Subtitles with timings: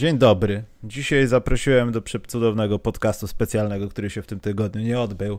[0.00, 0.62] Dzień dobry.
[0.84, 5.38] Dzisiaj zaprosiłem do cudownego podcastu specjalnego, który się w tym tygodniu nie odbył,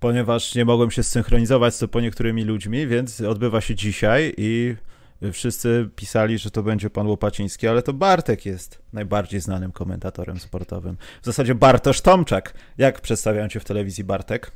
[0.00, 4.76] ponieważ nie mogłem się zsynchronizować z po niektórymi ludźmi, więc odbywa się dzisiaj i
[5.32, 10.96] wszyscy pisali, że to będzie pan Łopaciński, ale to Bartek jest najbardziej znanym komentatorem sportowym.
[11.22, 12.54] W zasadzie Bartosz Tomczak.
[12.78, 14.52] Jak przedstawiają cię w telewizji Bartek?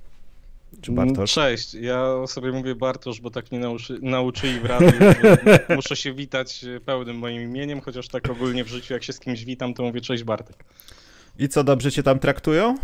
[0.80, 1.32] Czy Bartosz?
[1.32, 4.92] Cześć, ja sobie mówię Bartosz, bo tak mnie nauczy, nauczyli w radiu.
[5.76, 9.44] muszę się witać pełnym moim imieniem, chociaż tak ogólnie w życiu, jak się z kimś
[9.44, 10.64] witam, to mówię cześć Bartek.
[11.38, 12.76] I co, dobrze cię tam traktują?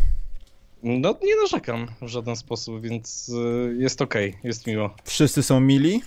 [0.82, 4.94] No nie narzekam w żaden sposób, więc y, jest okej, okay, jest miło.
[5.04, 6.02] Wszyscy są mili?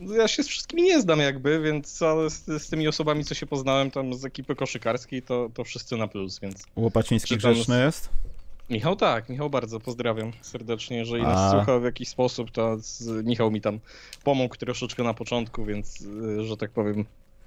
[0.00, 3.46] Ja się z wszystkimi nie znam jakby, więc ale z, z tymi osobami, co się
[3.46, 6.64] poznałem tam z ekipy koszykarskiej, to, to wszyscy na plus, więc...
[6.76, 8.08] Łopaciński grzeczny jest?
[8.70, 10.96] Michał tak, Michał bardzo pozdrawiam serdecznie.
[10.96, 11.26] Jeżeli A.
[11.26, 12.76] nas słucha w jakiś sposób, to
[13.24, 13.80] Michał mi tam
[14.24, 17.04] pomógł troszeczkę na początku, więc y, że tak powiem.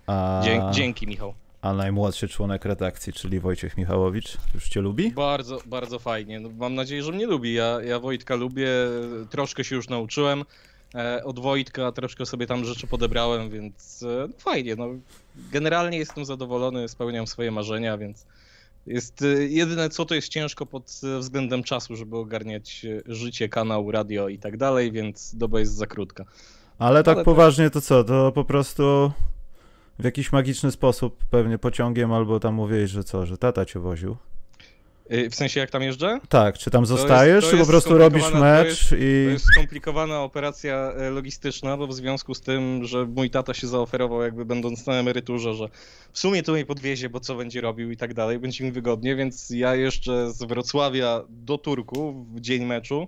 [0.07, 0.41] A...
[0.71, 1.33] Dzięki, Michał.
[1.61, 5.11] A najmłodszy członek redakcji, czyli Wojciech Michałowicz, już cię lubi?
[5.11, 6.39] Bardzo, bardzo fajnie.
[6.39, 7.53] No, mam nadzieję, że mnie lubi.
[7.53, 8.67] Ja, ja Wojtka lubię,
[9.29, 10.43] troszkę się już nauczyłem.
[10.95, 14.75] E, od Wojtka troszkę sobie tam rzeczy podebrałem, więc e, no, fajnie.
[14.75, 14.87] No.
[15.51, 18.25] Generalnie jestem zadowolony, spełniam swoje marzenia, więc
[18.87, 23.91] jest y, jedyne co to jest ciężko pod względem czasu, żeby ogarniać y, życie, kanał,
[23.91, 26.25] radio i tak dalej, więc doba jest za krótka.
[26.79, 28.03] Ale tak Ale poważnie to co?
[28.03, 29.11] To po prostu
[29.99, 34.17] w jakiś magiczny sposób pewnie pociągiem albo tam mówiłeś, że co, że tata cię woził?
[35.11, 36.19] Y, w sensie jak tam jeżdżę?
[36.29, 39.25] Tak, czy tam zostajesz, jest, czy po prostu robisz mecz to jest, i...
[39.25, 43.67] To jest skomplikowana operacja e, logistyczna, bo w związku z tym, że mój tata się
[43.67, 45.69] zaoferował jakby będąc na emeryturze, że
[46.13, 49.15] w sumie to mnie podwiezie, bo co będzie robił i tak dalej, będzie mi wygodnie,
[49.15, 53.07] więc ja jeszcze z Wrocławia do Turku w dzień meczu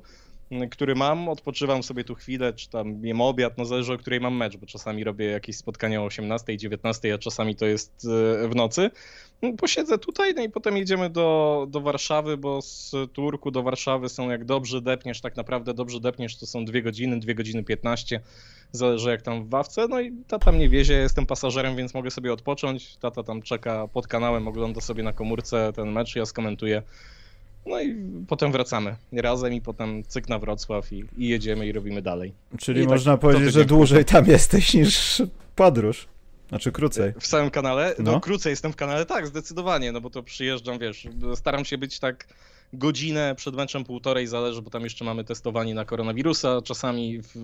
[0.71, 4.35] który mam, odpoczywam sobie tu chwilę, czy tam jem obiad, no zależy o której mam
[4.35, 8.07] mecz, bo czasami robię jakieś spotkania o 18, 19, a czasami to jest
[8.43, 8.91] e, w nocy.
[9.41, 14.09] No, posiedzę tutaj, no i potem jedziemy do, do Warszawy, bo z Turku do Warszawy
[14.09, 18.21] są jak dobrze depniesz, tak naprawdę dobrze depniesz, to są dwie godziny, dwie godziny 15,
[18.71, 22.33] zależy jak tam w Wawce, no i tata mnie wiezie, jestem pasażerem, więc mogę sobie
[22.33, 26.81] odpocząć, tata tam czeka pod kanałem, ogląda sobie na komórce ten mecz, ja skomentuję
[27.65, 27.95] no i
[28.27, 32.33] potem wracamy razem i potem cyk na Wrocław i, i jedziemy i robimy dalej.
[32.57, 35.21] Czyli I można tak, powiedzieć, że dłużej tam jesteś niż
[35.55, 36.07] podróż.
[36.49, 37.13] Znaczy krócej.
[37.19, 37.95] W całym kanale?
[37.99, 38.11] No.
[38.11, 41.99] no krócej jestem w kanale, tak, zdecydowanie, no bo to przyjeżdżam, wiesz, staram się być
[41.99, 42.27] tak
[42.73, 46.61] godzinę przed meczem, półtorej, zależy, bo tam jeszcze mamy testowanie na koronawirusa.
[46.61, 47.35] Czasami, w,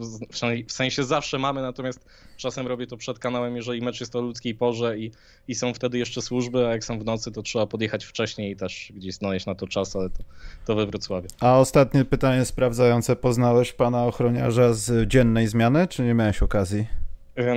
[0.68, 2.06] w, sensie zawsze mamy, natomiast
[2.38, 5.12] czasem robię to przed kanałem, jeżeli mecz jest o ludzkiej porze i,
[5.48, 8.56] i są wtedy jeszcze służby, a jak są w nocy, to trzeba podjechać wcześniej i
[8.56, 10.24] też gdzieś znaleźć na to czas, ale to,
[10.66, 11.28] to we Wrocławiu.
[11.40, 13.16] A ostatnie pytanie sprawdzające.
[13.16, 17.01] Poznałeś pana ochroniarza z dziennej zmiany, czy nie miałeś okazji?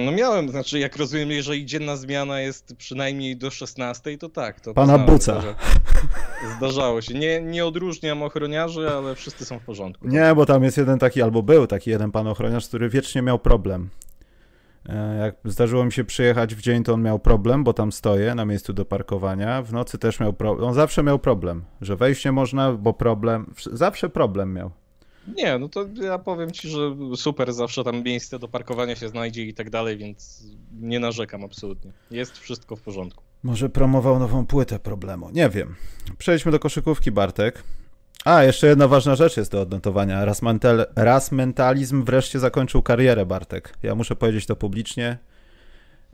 [0.04, 4.60] No miałem, znaczy jak rozumiem, jeżeli dzienna zmiana jest przynajmniej do 16, to tak.
[4.60, 5.42] To Pana Buca.
[6.56, 7.14] Zdarzało się.
[7.14, 10.08] Nie, nie odróżniam ochroniarzy, ale wszyscy są w porządku.
[10.08, 13.38] Nie, bo tam jest jeden taki, albo był taki jeden pan ochroniarz, który wiecznie miał
[13.38, 13.90] problem.
[14.88, 18.34] E, jak zdarzyło mi się przyjechać w dzień, to on miał problem, bo tam stoję
[18.34, 19.62] na miejscu do parkowania.
[19.62, 20.68] W nocy też miał problem.
[20.68, 23.54] On zawsze miał problem, że wejść nie można, bo problem.
[23.72, 24.70] Zawsze problem miał.
[25.36, 29.42] Nie, no to ja powiem ci, że super, zawsze tam miejsce do parkowania się znajdzie
[29.44, 30.44] i tak dalej, więc
[30.80, 31.92] nie narzekam absolutnie.
[32.10, 33.22] Jest wszystko w porządku.
[33.42, 35.30] Może promował nową płytę problemu.
[35.30, 35.74] Nie wiem.
[36.18, 37.62] Przejdźmy do koszykówki, Bartek.
[38.24, 40.24] A, jeszcze jedna ważna rzecz jest do odnotowania.
[40.24, 43.78] Raz, mental, raz mentalizm wreszcie zakończył karierę, Bartek.
[43.82, 45.18] Ja muszę powiedzieć to publicznie.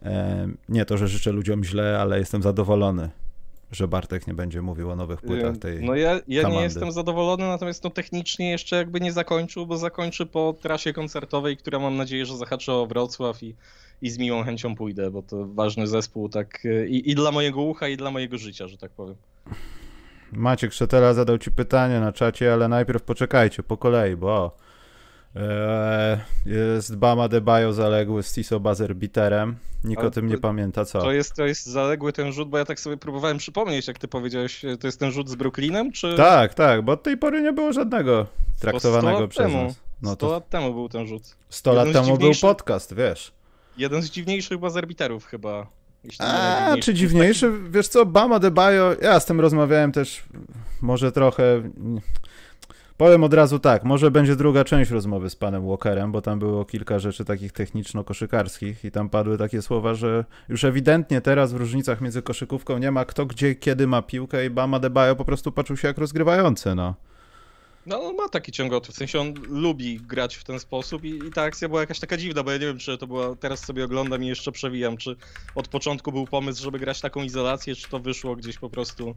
[0.02, 3.10] E, nie to, że życzę ludziom źle, ale jestem zadowolony
[3.72, 7.46] że Bartek nie będzie mówił o nowych płytach tej No ja, ja nie jestem zadowolony,
[7.48, 12.26] natomiast no technicznie jeszcze jakby nie zakończył, bo zakończy po trasie koncertowej, która mam nadzieję,
[12.26, 13.54] że zahaczy o Wrocław i,
[14.02, 17.88] i z miłą chęcią pójdę, bo to ważny zespół tak i, i dla mojego ucha,
[17.88, 19.16] i dla mojego życia, że tak powiem.
[20.32, 24.56] Maciek Szetela zadał ci pytanie na czacie, ale najpierw poczekajcie po kolei, bo
[26.46, 29.56] jest Bama de Bayo zaległy z Tiso Bazer Biterem.
[29.84, 31.00] Nikt o tym nie pamięta, co?
[31.00, 34.08] To jest, to jest zaległy ten rzut, bo ja tak sobie próbowałem przypomnieć, jak ty
[34.08, 36.14] powiedziałeś, to jest ten rzut z Brooklynem, czy...
[36.16, 38.26] Tak, tak, bo od tej pory nie było żadnego
[38.60, 39.64] traktowanego przez temu.
[39.64, 39.74] nas.
[40.02, 40.32] No 100 to...
[40.32, 41.22] lat temu był ten rzut.
[41.48, 43.32] 100 lat temu był podcast, wiesz.
[43.76, 45.66] Jeden z dziwniejszych bazerbiterów chyba.
[46.18, 47.52] A, czy dziwniejszy?
[47.52, 47.70] Taki...
[47.70, 50.24] Wiesz co, Bama de Bayo, ja z tym rozmawiałem też
[50.82, 51.62] może trochę
[53.00, 56.64] Powiem od razu tak, może będzie druga część rozmowy z panem Walkerem, bo tam było
[56.64, 62.00] kilka rzeczy takich techniczno-koszykarskich i tam padły takie słowa, że już ewidentnie teraz w różnicach
[62.00, 65.76] między koszykówką nie ma kto gdzie, kiedy ma piłkę i Bama Debajo po prostu poczuł
[65.76, 66.94] się jak rozgrywający, no.
[67.90, 71.30] No on ma taki ciągoty, w sensie on lubi grać w ten sposób i, i
[71.30, 73.84] ta akcja była jakaś taka dziwna, bo ja nie wiem, czy to była, teraz sobie
[73.84, 75.16] oglądam i jeszcze przewijam, czy
[75.54, 79.14] od początku był pomysł, żeby grać taką izolację, czy to wyszło gdzieś po prostu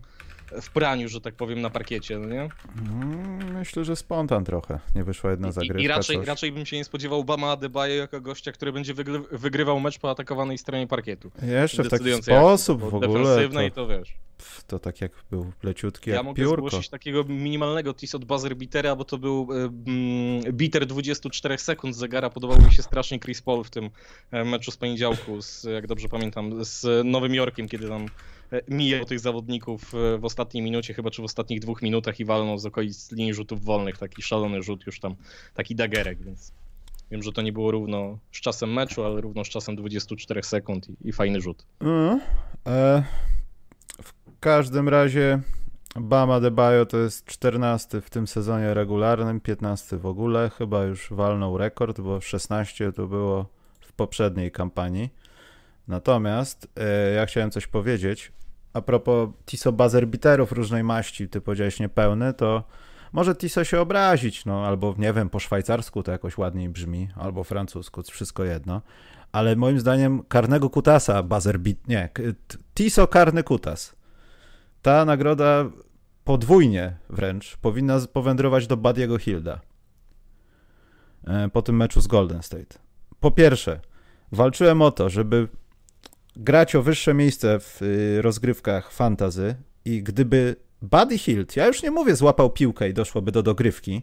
[0.61, 2.49] w praniu, że tak powiem, na parkiecie, no nie?
[2.77, 4.79] Mm, myślę, że spontan trochę.
[4.95, 5.79] Nie wyszła jedna zagrywka.
[5.79, 6.27] I, i raczej, coś.
[6.27, 10.09] raczej bym się nie spodziewał Bama Adebayo jako gościa, który będzie wygry- wygrywał mecz po
[10.09, 11.31] atakowanej stronie parkietu.
[11.41, 13.09] Jeszcze w taki sposób w ogóle.
[13.09, 14.13] Defensywnej To, to wiesz.
[14.67, 16.67] To tak jak był leciutki, Ja jak mogę piórko.
[16.67, 21.95] zgłosić takiego minimalnego tease od buzzer beatera, bo to był e, mm, beater 24 sekund
[21.95, 22.29] zegara.
[22.29, 23.89] Podobał mi się strasznie Chris Paul w tym
[24.31, 28.05] e, meczu z poniedziałku, z, jak dobrze pamiętam, z Nowym Jorkiem, kiedy tam
[28.51, 32.57] e, mijał tych zawodników w ostatniej minucie, chyba czy w ostatnich dwóch minutach i walnął
[32.57, 33.97] z okolic linii rzutów wolnych.
[33.97, 35.15] Taki szalony rzut już tam,
[35.53, 36.53] taki dagerek, więc
[37.11, 40.89] wiem, że to nie było równo z czasem meczu, ale równo z czasem 24 sekund
[40.89, 41.65] i, i fajny rzut.
[41.81, 42.19] No,
[42.67, 43.03] e,
[44.43, 45.39] każdym razie
[45.95, 51.57] Bama Debajo to jest 14 w tym sezonie regularnym, 15 w ogóle, chyba już walnął
[51.57, 53.45] rekord, bo 16 to było
[53.81, 55.09] w poprzedniej kampanii.
[55.87, 58.31] Natomiast e, ja chciałem coś powiedzieć
[58.73, 62.63] a propos Tiso buzzer beaterów różnej maści, ty powiedziałeś niepełny, to
[63.13, 67.43] może Tiso się obrazić, no albo nie wiem, po szwajcarsku to jakoś ładniej brzmi, albo
[67.43, 68.81] francusku, wszystko jedno.
[69.31, 72.09] Ale moim zdaniem karnego kutasa buzzer beat, nie,
[72.75, 74.02] Tiso karny kutas.
[74.83, 75.65] Ta nagroda
[76.23, 79.59] podwójnie wręcz powinna powędrować do Badiego Hilda
[81.27, 82.79] e, po tym meczu z Golden State.
[83.19, 83.79] Po pierwsze,
[84.31, 85.47] walczyłem o to, żeby
[86.35, 91.91] grać o wyższe miejsce w y, rozgrywkach fantazy i gdyby Buddy Hield, ja już nie
[91.91, 94.01] mówię złapał piłkę i doszłoby do dogrywki,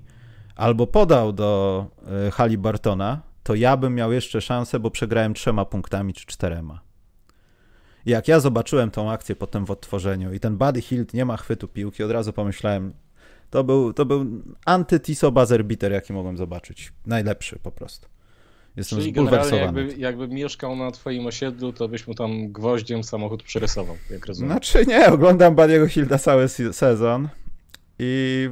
[0.56, 1.86] albo podał do
[2.28, 6.89] y, Halibartona, to ja bym miał jeszcze szansę, bo przegrałem trzema punktami czy czterema.
[8.06, 11.36] I Jak ja zobaczyłem tą akcję potem w odtworzeniu i ten Buddy Hield nie ma
[11.36, 12.92] chwytu piłki, od razu pomyślałem,
[13.50, 14.26] to był, to był
[14.66, 16.92] anty-Tiso buzzer beater, jaki mogłem zobaczyć.
[17.06, 18.08] Najlepszy po prostu.
[18.76, 23.42] Jestem Czyli generalnie jakby, jakby mieszkał na twoim osiedlu, to byś mu tam gwoździem samochód
[23.42, 24.50] przerysował, jak rozumiem.
[24.50, 27.28] Znaczy nie, oglądam Badiego Hilda cały se- sezon
[27.98, 28.48] i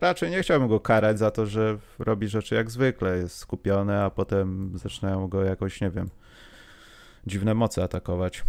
[0.00, 4.10] raczej nie chciałbym go karać za to, że robi rzeczy jak zwykle, jest skupiony, a
[4.10, 6.10] potem zaczynają go jakoś, nie wiem,
[7.26, 8.44] dziwne moce atakować.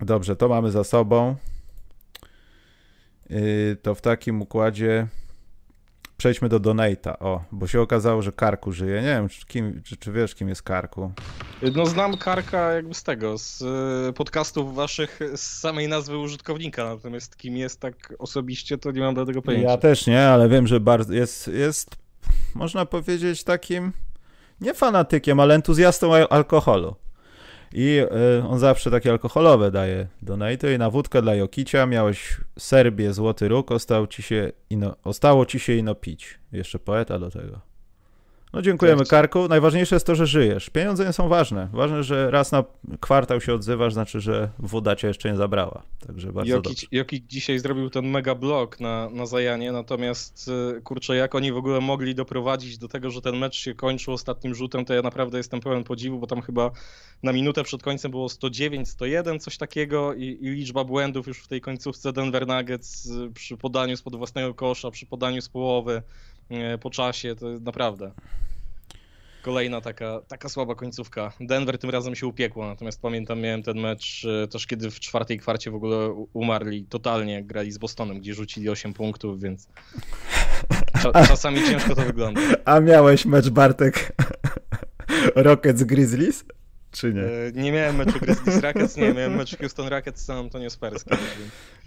[0.00, 1.36] Dobrze, to mamy za sobą.
[3.30, 5.06] Yy, to w takim układzie
[6.16, 7.18] przejdźmy do Donata.
[7.18, 8.94] O, bo się okazało, że Karku żyje.
[9.02, 11.12] Nie wiem, czy, kim, czy, czy wiesz, kim jest Karku.
[11.74, 13.62] No znam Karka jakby z tego, z
[14.10, 19.14] y, podcastów waszych, z samej nazwy użytkownika, natomiast kim jest tak osobiście, to nie mam
[19.14, 19.70] do tego pojęcia.
[19.70, 21.90] Ja też nie, ale wiem, że bardzo jest, jest,
[22.54, 23.92] można powiedzieć, takim
[24.60, 26.94] nie fanatykiem, ale entuzjastą al- alkoholu.
[27.74, 27.98] I
[28.40, 33.48] y, on zawsze takie alkoholowe daje donate i na wódkę dla Jokicia miałeś Serbię, Złoty
[33.48, 36.38] Róg, ostał ci się ino, ostało ci się ino pić.
[36.52, 37.73] Jeszcze poeta do tego.
[38.54, 39.10] No dziękujemy Cześć.
[39.10, 39.48] Karku.
[39.48, 40.70] Najważniejsze jest to, że żyjesz.
[40.70, 41.68] Pieniądze nie są ważne.
[41.72, 42.64] Ważne, że raz na
[43.00, 45.82] kwartał się odzywasz, znaczy, że woda cię jeszcze nie zabrała.
[46.06, 46.70] Także bardzo dobrze.
[46.70, 51.52] Jokic, Jokic dzisiaj zrobił ten mega blok na, na Zajanie, natomiast y, kurczę, jak oni
[51.52, 55.02] w ogóle mogli doprowadzić do tego, że ten mecz się kończył ostatnim rzutem, to ja
[55.02, 56.70] naprawdę jestem pełen podziwu, bo tam chyba
[57.22, 61.48] na minutę przed końcem było 109, 101, coś takiego i, i liczba błędów już w
[61.48, 66.02] tej końcówce Denver Nuggets y, przy podaniu spod własnego kosza, przy podaniu z połowy
[66.80, 68.12] po czasie, to naprawdę
[69.44, 71.32] kolejna taka, taka słaba końcówka.
[71.40, 75.38] Denver tym razem się upiekło, natomiast pamiętam, miałem ten mecz e, też, kiedy w czwartej
[75.38, 79.68] kwarcie w ogóle umarli totalnie, jak grali z Bostonem, gdzie rzucili 8 punktów, więc
[81.02, 82.40] cza- czasami ciężko to wygląda.
[82.64, 84.12] A miałeś mecz Bartek
[85.36, 86.44] Rockets Grizzlies?
[86.94, 87.22] Czy nie?
[87.22, 91.04] E, Nie miałem meczu Grizzlies Rockets, nie, miałem mecz Houston Rockets San Antonio Spurs.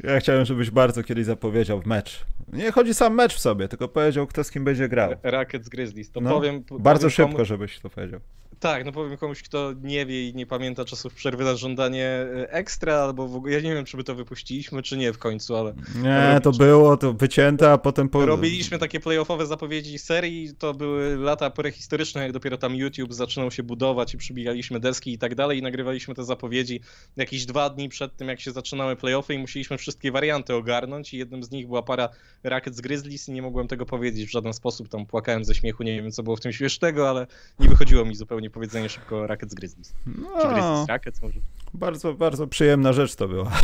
[0.03, 2.25] Ja chciałem, żebyś bardzo kiedyś zapowiedział mecz.
[2.53, 5.11] Nie chodzi sam mecz w sobie, tylko powiedział, kto z kim będzie grał.
[5.23, 6.63] Rockets Grizzlies, to No, powiem...
[6.79, 8.19] Bardzo powiem szybko, komu- żebyś to powiedział.
[8.59, 12.51] Tak, no powiem komuś, kto nie wie i nie pamięta czasów przerwy na żądanie e,
[12.51, 15.55] ekstra, albo w ogóle, ja nie wiem, czy my to wypuściliśmy, czy nie w końcu,
[15.55, 18.25] ale Nie, to było to wycięte, a potem po...
[18.25, 23.63] Robiliśmy takie playoffowe zapowiedzi serii, to były lata prehistoryczne, jak dopiero tam YouTube zaczynał się
[23.63, 26.81] budować i przybijaliśmy deski i tak dalej i nagrywaliśmy te zapowiedzi
[27.17, 31.17] jakieś dwa dni przed tym, jak się zaczynały playoffy i musieliśmy wszystkie warianty ogarnąć i
[31.17, 32.09] jednym z nich była para
[32.43, 36.01] Rockets Grizzlies i nie mogłem tego powiedzieć w żaden sposób, tam płakałem ze śmiechu, nie
[36.01, 37.27] wiem co było w tym śmiesznego, ale
[37.59, 39.93] nie wychodziło mi zupełnie powiedzenie szybko Rockets Grizzlies.
[39.93, 41.39] Czy No, Grizzlies Rockets może?
[41.73, 43.51] bardzo, bardzo przyjemna rzecz to była.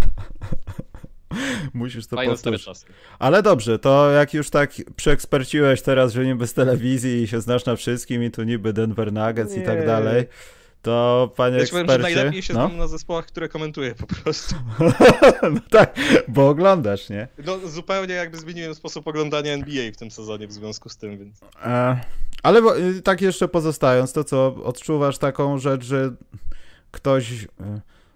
[1.73, 2.65] Musisz to powtórzyć.
[3.19, 7.65] Ale dobrze, to jak już tak przeeksperciłeś teraz, że niby z telewizji i się znasz
[7.65, 9.85] na wszystkim i tu niby Denver Nuggets i tak Nie.
[9.85, 10.25] dalej,
[10.81, 11.85] To panie ja ekspercie...
[11.85, 12.59] Powiem, że najlepiej się no?
[12.67, 14.55] znam na zespołach, które komentuję po prostu.
[15.53, 15.95] no tak,
[16.27, 17.27] bo oglądasz, nie?
[17.45, 21.39] No zupełnie jakby zmieniłem sposób oglądania NBA w tym sezonie w związku z tym, więc...
[21.65, 21.99] E,
[22.43, 26.13] ale y, tak jeszcze pozostając, to co, odczuwasz taką rzecz, że
[26.91, 27.43] ktoś...
[27.43, 27.47] Y,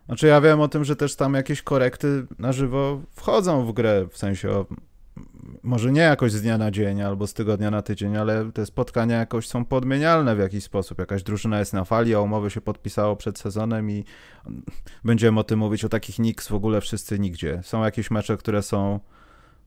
[0.06, 4.08] znaczy ja wiem o tym, że też tam jakieś korekty na żywo wchodzą w grę,
[4.12, 4.66] w sensie
[5.64, 9.18] może nie jakoś z dnia na dzień albo z tygodnia na tydzień, ale te spotkania
[9.18, 11.00] jakoś są podmienialne w jakiś sposób.
[11.00, 14.04] Jakaś drużyna jest na fali, a umowy się podpisało przed sezonem i
[15.04, 17.60] będziemy o tym mówić, o takich Knicks w ogóle wszyscy nigdzie.
[17.64, 19.00] Są jakieś mecze, które są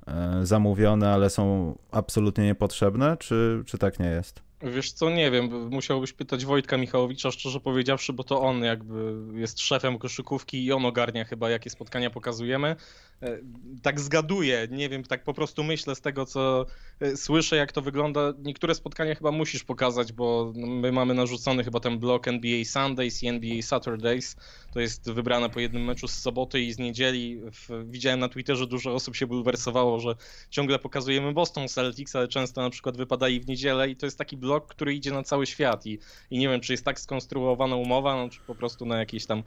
[0.06, 4.49] e, zamówione, ale są absolutnie niepotrzebne, czy, czy tak nie jest?
[4.62, 9.60] Wiesz co, nie wiem, musiałbyś pytać Wojtka Michałowicza, szczerze powiedziawszy, bo to on jakby jest
[9.60, 12.76] szefem koszykówki i on ogarnia chyba, jakie spotkania pokazujemy.
[13.22, 13.38] E,
[13.82, 16.66] tak zgaduję, nie wiem, tak po prostu myślę z tego, co
[17.00, 18.32] e, słyszę, jak to wygląda.
[18.38, 23.28] Niektóre spotkania chyba musisz pokazać, bo my mamy narzucony chyba ten blok NBA Sundays i
[23.28, 24.36] NBA Saturdays.
[24.72, 27.40] To jest wybrane po jednym meczu z soboty i z niedzieli.
[27.84, 30.14] Widziałem na Twitterze, dużo osób się bulwersowało, że
[30.50, 34.18] ciągle pokazujemy Boston Celtics, ale często na przykład wypada i w niedzielę i to jest
[34.18, 35.98] taki blok, który idzie na cały świat i,
[36.30, 39.42] i nie wiem, czy jest tak skonstruowana umowa, no, czy po prostu na jakiejś tam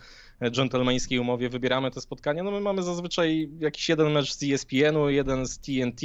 [0.52, 2.44] dżentelmeńskiej umowie wybieramy te spotkania.
[2.44, 6.02] No my mamy zazwyczaj jakiś jeden mecz z ESPN-u, jeden z TNT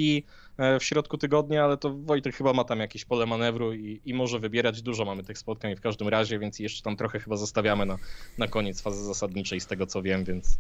[0.57, 4.15] e, w środku tygodnia, ale to Wojtek chyba ma tam jakieś pole manewru i, i
[4.15, 4.83] może wybierać.
[4.83, 7.97] Dużo mamy tych spotkań w każdym razie, więc jeszcze tam trochę chyba zostawiamy na,
[8.39, 10.59] na koniec fazy zasadniczej z tego co wiem, więc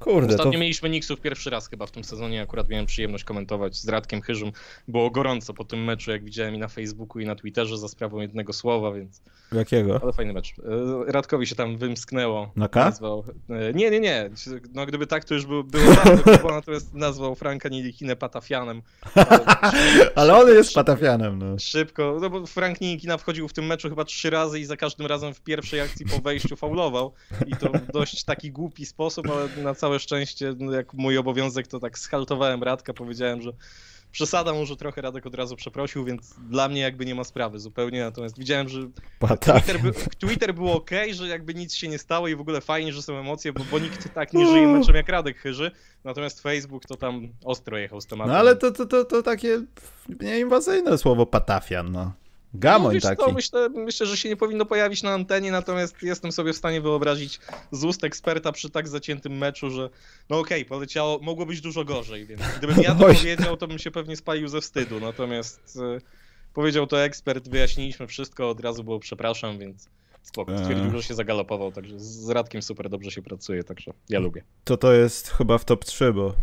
[0.00, 0.58] Kurde, Ostatnio to...
[0.58, 4.52] mieliśmy Nixów pierwszy raz chyba w tym sezonie, akurat miałem przyjemność komentować z Radkiem Chyżym.
[4.88, 8.20] Było gorąco po tym meczu, jak widziałem i na Facebooku i na Twitterze za sprawą
[8.20, 9.22] jednego słowa, więc...
[9.52, 10.00] Jakiego?
[10.02, 10.54] Ale fajny mecz.
[11.08, 12.52] E, Radkowi się tam wymsknęło.
[12.56, 12.84] Na K?
[12.84, 13.24] Nazwał...
[13.50, 14.30] E, nie, nie, nie.
[14.74, 18.82] No gdyby tak, to już był, było dawno, natomiast nazwał Franka Nilikine patafianem.
[20.14, 21.58] Ale on jest patafianem, no.
[21.58, 25.06] Szybko, no bo Frank Nilikina wchodził w tym meczu chyba trzy razy i za każdym
[25.06, 27.12] razem w pierwszej akcji po wejściu faulował
[27.46, 31.66] i to w dość taki głupi sposób, ale na całe szczęście, no jak mój obowiązek,
[31.66, 33.52] to tak schaltowałem Radka, powiedziałem, że
[34.12, 38.00] przesada może trochę Radek od razu przeprosił, więc dla mnie jakby nie ma sprawy zupełnie,
[38.00, 38.80] natomiast widziałem, że
[39.40, 42.92] Twitter, by, Twitter było ok, że jakby nic się nie stało i w ogóle fajnie,
[42.92, 45.70] że są emocje, bo, bo nikt tak nie żyje meczem jak Radek chyży,
[46.04, 48.32] natomiast Facebook to tam ostro jechał z tematem.
[48.32, 49.62] No ale to, to, to, to takie
[50.20, 52.12] nieinwazyjne słowo patafian, no.
[52.54, 53.24] Gamoń no, taki.
[53.24, 56.80] To, myślę, myślę, że się nie powinno pojawić na antenie, natomiast jestem sobie w stanie
[56.80, 57.40] wyobrazić
[57.72, 59.90] z ust eksperta przy tak zaciętym meczu, że
[60.30, 63.78] no okej, okay, poleciało, mogło być dużo gorzej, więc gdybym ja to powiedział, to bym
[63.78, 66.00] się pewnie spalił ze wstydu, natomiast y,
[66.54, 69.88] powiedział to ekspert, wyjaśniliśmy wszystko, od razu było przepraszam, więc
[70.22, 70.58] spoko.
[70.58, 70.90] Stwierdził, e.
[70.90, 74.44] że się zagalopował, także z Radkiem super dobrze się pracuje, także ja lubię.
[74.64, 76.34] To to jest chyba w top 3, bo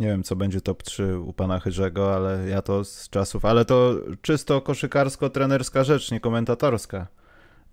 [0.00, 3.64] nie wiem, co będzie top 3 u pana Chyrzego, ale ja to z czasów, ale
[3.64, 7.06] to czysto koszykarsko-trenerska rzecz, nie komentatorska,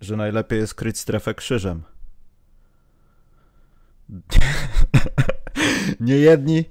[0.00, 1.82] że najlepiej jest kryć strefę krzyżem.
[6.00, 6.64] nie jedni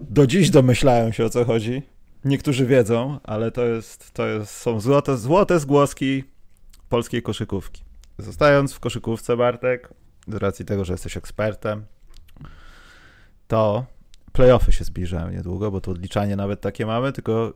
[0.00, 1.82] do dziś domyślają się o co chodzi.
[2.24, 6.24] Niektórzy wiedzą, ale to jest, to jest, są złote, złote zgłoski
[6.88, 7.84] polskiej koszykówki.
[8.18, 9.94] Zostając w koszykówce, Bartek,
[10.28, 11.84] z racji tego, że jesteś ekspertem,
[13.48, 13.86] to
[14.32, 17.52] playoffy się zbliżają niedługo, bo to odliczanie nawet takie mamy, tylko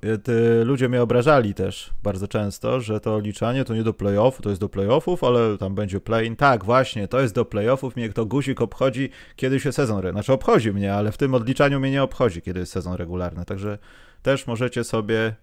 [0.60, 4.48] e, ludzie mnie obrażali też bardzo często, że to odliczanie to nie do playoffu, to
[4.48, 6.36] jest do playoffów, ale tam będzie play-in.
[6.36, 10.72] Tak, właśnie, to jest do playoffów, mnie to guzik obchodzi, kiedy się sezon, znaczy obchodzi
[10.72, 13.78] mnie, ale w tym odliczaniu mnie nie obchodzi, kiedy jest sezon regularny, także
[14.22, 15.34] też możecie sobie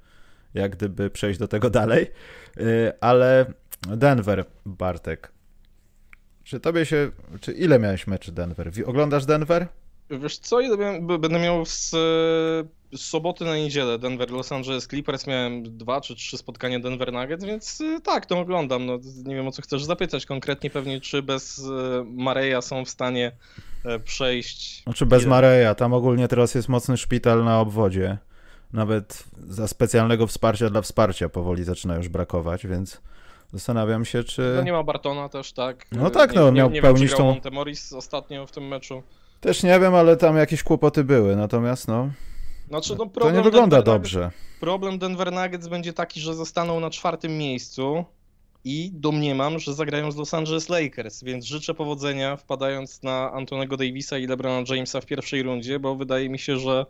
[0.54, 2.12] jak gdyby przejść do tego dalej,
[2.58, 3.46] e, ale
[3.82, 5.32] Denver, Bartek,
[6.44, 7.12] czy tobie się,
[7.42, 8.72] czy ile miałeś meczy Denver?
[8.86, 9.68] Oglądasz Denver?
[10.20, 10.58] Wiesz co,
[11.02, 11.90] będę miał z,
[12.92, 17.46] z soboty na niedzielę Denver Los Angeles Clippers, miałem dwa czy trzy spotkania Denver Nuggets,
[17.46, 18.86] więc y, tak, to oglądam.
[18.86, 21.62] No, nie wiem o co chcesz zapytać konkretnie, pewnie czy bez y,
[22.06, 23.32] Mareja są w stanie
[23.86, 24.84] e, przejść.
[24.84, 28.18] Znaczy bez Mareja, tam ogólnie teraz jest mocny szpital na obwodzie.
[28.74, 33.02] Nawet za specjalnego wsparcia dla wsparcia powoli zaczyna już brakować, więc
[33.54, 34.54] zastanawiam się, czy...
[34.56, 35.86] No nie ma Bartona też, tak?
[35.92, 37.24] No tak, no, nie, miał nie pełnić tą...
[37.24, 39.04] Montemoris ostatnio w tym meczu.
[39.42, 42.10] Też nie wiem, ale tam jakieś kłopoty były, natomiast no.
[42.68, 44.32] Znaczy, no to nie wygląda Denver dobrze.
[44.60, 48.06] Problem Denver Nuggets będzie taki, że zostaną na czwartym miejscu
[48.66, 54.18] i domniemam, że zagrają z Los Angeles Lakers, więc życzę powodzenia wpadając na Antonego Davisa
[54.18, 56.86] i LeBrona Jamesa w pierwszej rundzie, bo wydaje mi się, że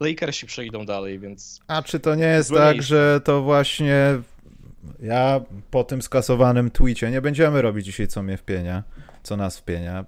[0.00, 1.60] Lakersi przejdą dalej, więc...
[1.66, 4.18] A czy to nie jest tak, że to właśnie
[5.02, 8.82] ja po tym skasowanym tweetie nie będziemy robić dzisiaj co mnie wpienia,
[9.24, 10.04] co nas wpienia,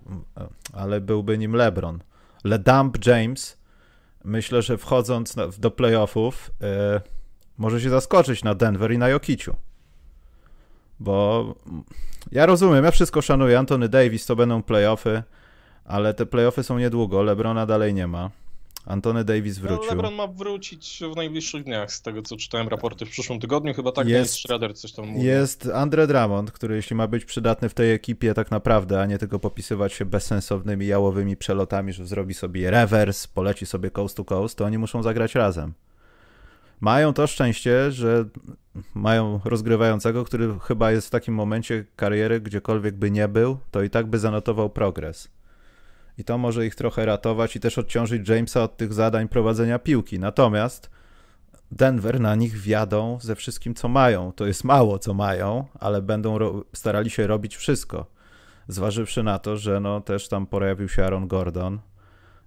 [0.72, 1.98] ale byłby nim LeBron.
[2.44, 3.58] LeDump James,
[4.24, 7.00] myślę, że wchodząc do playoffów, yy,
[7.58, 9.56] może się zaskoczyć na Denver i na Jokiciu.
[11.00, 11.54] Bo
[12.32, 13.58] ja rozumiem, ja wszystko szanuję.
[13.58, 15.22] Antony Davis to będą playoffy,
[15.84, 17.22] ale te playoffy są niedługo.
[17.22, 18.30] Lebrona dalej nie ma.
[18.86, 19.86] Antony Davis no, wrócił.
[19.86, 23.74] No, LeBron ma wrócić w najbliższych dniach, z tego co czytałem raporty w przyszłym tygodniu,
[23.74, 25.26] chyba tak jest Schroeder coś tam mówi.
[25.26, 29.18] Jest Andre Drummond, który jeśli ma być przydatny w tej ekipie tak naprawdę, a nie
[29.18, 34.58] tylko popisywać się bezsensownymi jałowymi przelotami, że zrobi sobie rewers, poleci sobie coast to coast,
[34.58, 35.72] to oni muszą zagrać razem.
[36.80, 38.24] Mają to szczęście, że
[38.94, 43.90] mają rozgrywającego, który chyba jest w takim momencie kariery, gdziekolwiek by nie był, to i
[43.90, 45.35] tak by zanotował progres
[46.18, 50.18] i to może ich trochę ratować i też odciążyć Jamesa od tych zadań prowadzenia piłki.
[50.18, 50.90] Natomiast
[51.70, 54.32] Denver na nich wiadą ze wszystkim, co mają.
[54.32, 56.38] To jest mało, co mają, ale będą
[56.72, 58.06] starali się robić wszystko.
[58.68, 61.78] Zważywszy na to, że no też tam pojawił się Aaron Gordon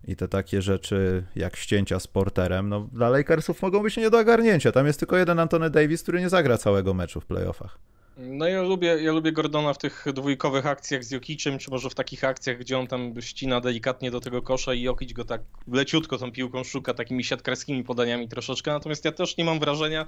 [0.07, 4.19] i te takie rzeczy jak ścięcia z porterem, no dla Lakersów mogą być nie do
[4.19, 4.71] ogarnięcia.
[4.71, 7.79] Tam jest tylko jeden Antony Davis, który nie zagra całego meczu w playoffach.
[8.21, 11.95] No ja lubię, ja lubię Gordona w tych dwójkowych akcjach z Jokiczem, czy może w
[11.95, 16.17] takich akcjach, gdzie on tam ścina delikatnie do tego kosza i Jokic go tak leciutko
[16.17, 18.71] tą piłką szuka, takimi siatkarskimi podaniami troszeczkę.
[18.71, 20.05] Natomiast ja też nie mam wrażenia,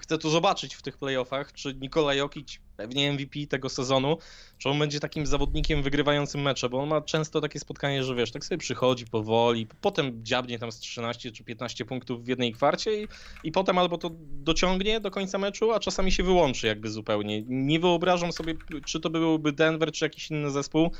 [0.00, 4.18] chcę tu zobaczyć w tych playoffach, czy Nikola Jokic pewnie MVP tego sezonu,
[4.58, 8.30] czy on będzie takim zawodnikiem wygrywającym mecze, bo on ma często takie spotkanie, że wiesz,
[8.30, 13.02] tak sobie przychodzi powoli, potem dziabnie tam z 13 czy 15 punktów w jednej kwarcie
[13.02, 13.08] i,
[13.44, 17.42] i potem albo to dociągnie do końca meczu, a czasami się wyłączy jakby zupełnie.
[17.46, 18.54] Nie wyobrażam sobie,
[18.86, 20.90] czy to byłby Denver, czy jakiś inny zespół,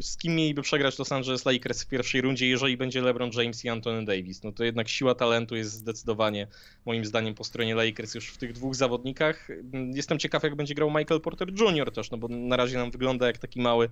[0.00, 3.68] z kim mieliby przegrać Los Angeles Lakers w pierwszej rundzie, jeżeli będzie LeBron James i
[3.68, 4.42] Anthony Davis?
[4.42, 6.46] No to jednak siła talentu jest zdecydowanie
[6.86, 9.48] moim zdaniem po stronie Lakers już w tych dwóch zawodnikach.
[9.94, 11.92] Jestem ciekaw jak będzie grał Michael Porter Jr.
[11.92, 13.90] też, no bo na razie nam wygląda jak taki mały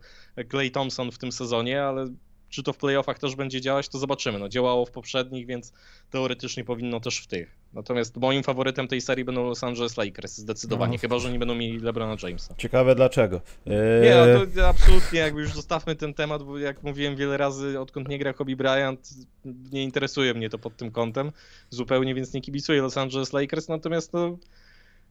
[0.51, 2.07] Clay Thompson w tym sezonie, ale
[2.49, 4.39] czy to w playoffach też będzie działać, to zobaczymy.
[4.39, 5.73] No, działało w poprzednich, więc
[6.11, 7.57] teoretycznie powinno też w tych.
[7.77, 10.99] Natomiast moim faworytem tej serii będą Los Angeles Lakers, zdecydowanie, no.
[10.99, 12.55] chyba że nie będą mieli LeBrona Jamesa.
[12.59, 13.41] Ciekawe dlaczego.
[13.67, 14.03] Eee...
[14.03, 18.09] Nie, no to absolutnie, jakby już zostawmy ten temat, bo jak mówiłem wiele razy, odkąd
[18.09, 19.11] nie gra Kobe Bryant,
[19.45, 21.33] nie interesuje mnie to pod tym kątem
[21.71, 24.39] zupełnie, więc nie kibicuję Los Angeles Lakers, natomiast no,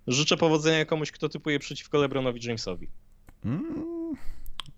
[0.07, 2.87] życzę powodzenia komuś, kto typuje przeciwko LeBronowi Jamesowi.
[3.45, 4.15] Mm.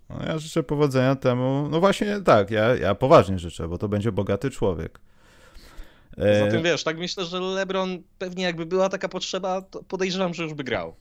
[0.09, 1.67] No, ja życzę powodzenia temu.
[1.71, 4.99] No właśnie tak, ja, ja poważnie życzę, bo to będzie bogaty człowiek.
[6.17, 10.43] Poza tym wiesz, tak myślę, że LeBron pewnie jakby była taka potrzeba, to podejrzewam, że
[10.43, 10.97] już by grał.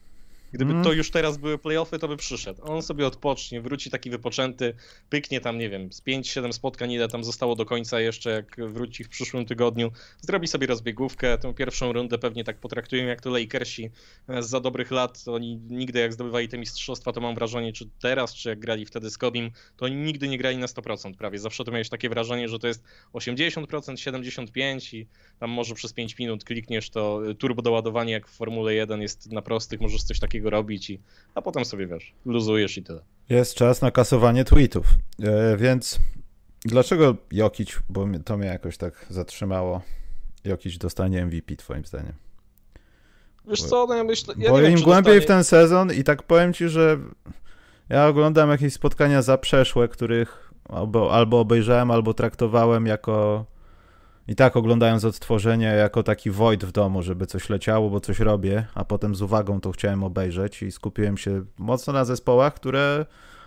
[0.56, 0.84] Gdyby mm.
[0.84, 2.62] to już teraz były playoffy, to by przyszedł.
[2.64, 4.74] On sobie odpocznie, wróci taki wypoczęty,
[5.10, 9.04] pyknie tam, nie wiem, z 5-7 spotkań, ile tam zostało do końca jeszcze, jak wróci
[9.04, 9.92] w przyszłym tygodniu.
[10.20, 13.90] Zrobi sobie rozbiegówkę, tę pierwszą rundę pewnie tak potraktują jak to Lakersi
[14.38, 15.24] za dobrych lat.
[15.26, 19.10] Oni nigdy jak zdobywali te mistrzostwa, to mam wrażenie, czy teraz, czy jak grali wtedy
[19.10, 21.38] z Kobim, to oni nigdy nie grali na 100% prawie.
[21.38, 25.06] Zawsze to miałeś takie wrażenie, że to jest 80%, 75% i
[25.38, 29.42] tam może przez 5 minut klikniesz to turbo doładowanie jak w Formule 1 jest na
[29.42, 31.00] prostych, możesz coś takiego takiego robić, i,
[31.35, 33.00] a potem sobie wiesz, luzujesz i tyle.
[33.28, 34.87] Jest czas na kasowanie tweetów,
[35.22, 35.98] e, więc
[36.64, 39.82] dlaczego Jokic, bo to mnie jakoś tak zatrzymało,
[40.44, 42.12] Jokic dostanie MVP twoim zdaniem?
[43.48, 44.35] Wiesz co, no ja myślę...
[44.38, 45.20] Ja bo im wiem, głębiej dostanie...
[45.20, 46.98] w ten sezon i tak powiem ci, że
[47.88, 53.44] ja oglądam jakieś spotkania zaprzeszłe, których albo, albo obejrzałem, albo traktowałem jako
[54.28, 58.66] i tak oglądając odtworzenie jako taki void w domu, żeby coś leciało, bo coś robię,
[58.74, 63.06] a potem z uwagą to chciałem obejrzeć i skupiłem się mocno na zespołach, które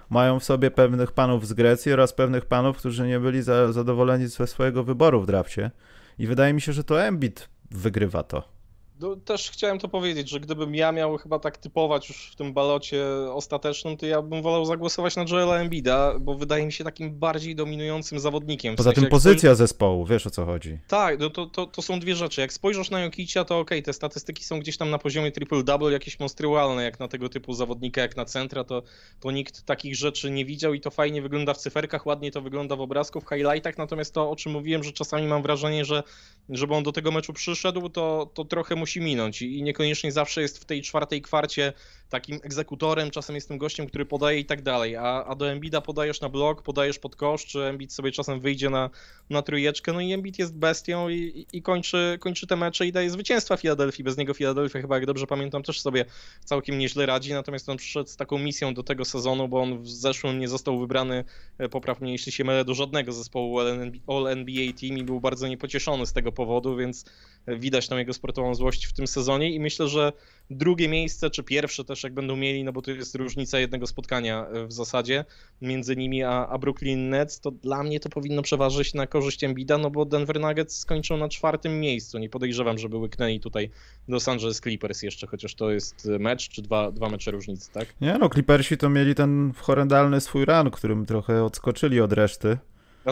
[0.10, 4.28] mają w sobie pewnych panów z Grecji oraz pewnych panów, którzy nie byli za, zadowoleni
[4.28, 5.72] ze swojego wyboru w drafcie.
[6.20, 8.59] I wydaje mi się, że to Embiid wygrywa to.
[9.00, 12.54] No, też chciałem to powiedzieć, że gdybym ja miał chyba tak typować już w tym
[12.54, 17.20] balocie ostatecznym, to ja bym wolał zagłosować na Joela Embida, bo wydaje mi się takim
[17.20, 18.76] bardziej dominującym zawodnikiem.
[18.76, 20.78] Poza sensie, tym pozycja zespołu, wiesz o co chodzi.
[20.88, 22.42] Tak, no to, to, to są dwie rzeczy.
[22.42, 25.92] Jak spojrzysz na Jokicia, to okej, okay, te statystyki są gdzieś tam na poziomie triple-double,
[25.92, 28.84] jakieś monstrualne, jak na tego typu zawodnika, jak na centra, to,
[29.20, 32.76] to nikt takich rzeczy nie widział i to fajnie wygląda w cyferkach, ładnie to wygląda
[32.76, 36.04] w obrazku, w highlightach, natomiast to, o czym mówiłem, że czasami mam wrażenie, że
[36.50, 40.42] żeby on do tego meczu przyszedł, to, to trochę musi musi minąć i niekoniecznie zawsze
[40.42, 41.74] jest w tej czwartej kwarcie
[42.10, 45.82] takim egzekutorem, czasem jest tym gościem, który podaje i tak dalej, a, a do Embida
[45.82, 48.90] podajesz na blok, podajesz pod kosz, czy Embid sobie czasem wyjdzie na,
[49.30, 53.10] na trójeczkę, no i Embid jest bestią i, i, kończy, kończy te mecze i daje
[53.10, 56.06] zwycięstwa Filadelfii, bez niego Filadelfia chyba, jak dobrze pamiętam, też sobie
[56.46, 59.90] całkiem nieźle radzi, natomiast on przyszedł z taką misją do tego sezonu, bo on w
[59.90, 61.24] zeszłym nie został wybrany,
[61.58, 63.60] e, poprawnie jeśli się mylę, do żadnego zespołu
[64.08, 67.06] All-NBA Team i był bardzo niepocieszony z tego powodu, więc
[67.48, 69.52] widać tam jego sportową złość w tym sezonie.
[69.52, 70.14] I myślę, że
[70.50, 73.88] drugie miejsce, czy pierwsze też też jak będą mieli, no bo to jest różnica jednego
[73.88, 75.26] spotkania e, w zasadzie
[75.62, 79.78] między nimi a, a Brooklyn Nets, to dla mnie to powinno przeważyć na korzyść Embida,
[79.78, 82.18] no bo Denver Nuggets skończą na czwartym miejscu.
[82.18, 83.70] Nie podejrzewam, żeby łyknęli tutaj
[84.08, 87.88] Los Angeles Clippers jeszcze, chociaż to jest mecz, czy dwa, dwa mecze różnicy, tak?
[88.02, 92.58] Nie no, Clippersi to mieli ten horrendalny swój run, którym trochę odskoczyli od reszty.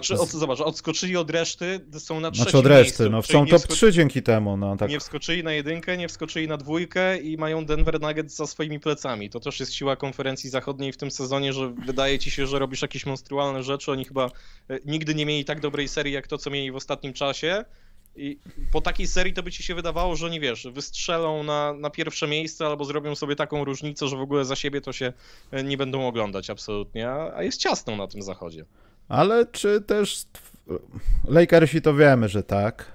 [0.05, 3.45] Znaczy, od, zobacz, odskoczyli od reszty, są na trzecim Znaczy od reszty, miejscu, no są
[3.45, 4.89] top wsko- 3 dzięki temu, no tak.
[4.89, 9.29] Nie wskoczyli na jedynkę, nie wskoczyli na dwójkę i mają Denver Nuggets za swoimi plecami.
[9.29, 12.81] To też jest siła konferencji zachodniej w tym sezonie, że wydaje ci się, że robisz
[12.81, 13.91] jakieś monstrualne rzeczy.
[13.91, 14.31] Oni chyba
[14.69, 17.65] e, nigdy nie mieli tak dobrej serii jak to, co mieli w ostatnim czasie.
[18.15, 18.39] I
[18.71, 22.27] po takiej serii to by ci się wydawało, że nie wiesz, wystrzelą na, na pierwsze
[22.27, 25.13] miejsce albo zrobią sobie taką różnicę, że w ogóle za siebie to się
[25.51, 28.65] e, nie będą oglądać absolutnie, a, a jest ciasno na tym zachodzie.
[29.10, 30.26] Ale czy też
[31.28, 32.86] Lakersi to wiemy, że tak.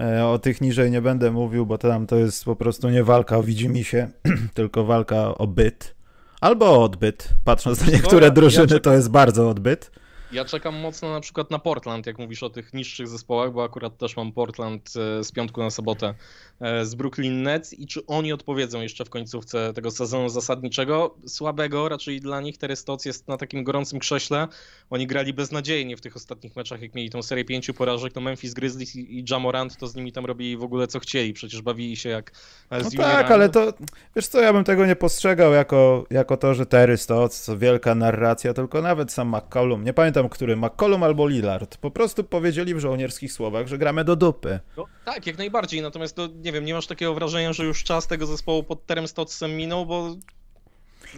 [0.00, 3.36] E, O tych niżej nie będę mówił, bo tam to jest po prostu nie walka
[3.36, 4.10] o widzimisię,
[4.54, 5.94] tylko walka o byt.
[6.40, 7.28] Albo o odbyt.
[7.44, 9.90] Patrząc na niektóre drużyny, to jest bardzo odbyt.
[10.34, 13.98] Ja czekam mocno na przykład na Portland, jak mówisz o tych niższych zespołach, bo akurat
[13.98, 16.14] też mam Portland e, z piątku na sobotę
[16.60, 21.14] e, z Brooklyn Nets i czy oni odpowiedzą jeszcze w końcówce tego sezonu zasadniczego.
[21.26, 22.58] Słabego raczej dla nich.
[22.58, 24.48] Terestoc jest na takim gorącym krześle.
[24.90, 28.14] Oni grali beznadziejnie w tych ostatnich meczach, jak mieli tą serię pięciu porażek.
[28.14, 31.32] No Memphis Grizzlies i Jamorant to z nimi tam robili w ogóle co chcieli.
[31.32, 32.30] Przecież bawili się jak
[32.70, 33.14] e, z No juniorami.
[33.22, 33.72] tak, ale to,
[34.16, 37.94] wiesz co, ja bym tego nie postrzegał jako, jako to, że Terry Stotts, to wielka
[37.94, 42.78] narracja, tylko nawet sam McCollum, nie pamiętam który, McCollum albo Lillard, po prostu powiedzieli w
[42.78, 44.60] żołnierskich słowach, że gramy do dupy.
[44.76, 45.82] No, tak, jak najbardziej.
[45.82, 49.08] Natomiast to, nie wiem, nie masz takiego wrażenia, że już czas tego zespołu pod Terem
[49.08, 50.16] Stotsem minął, bo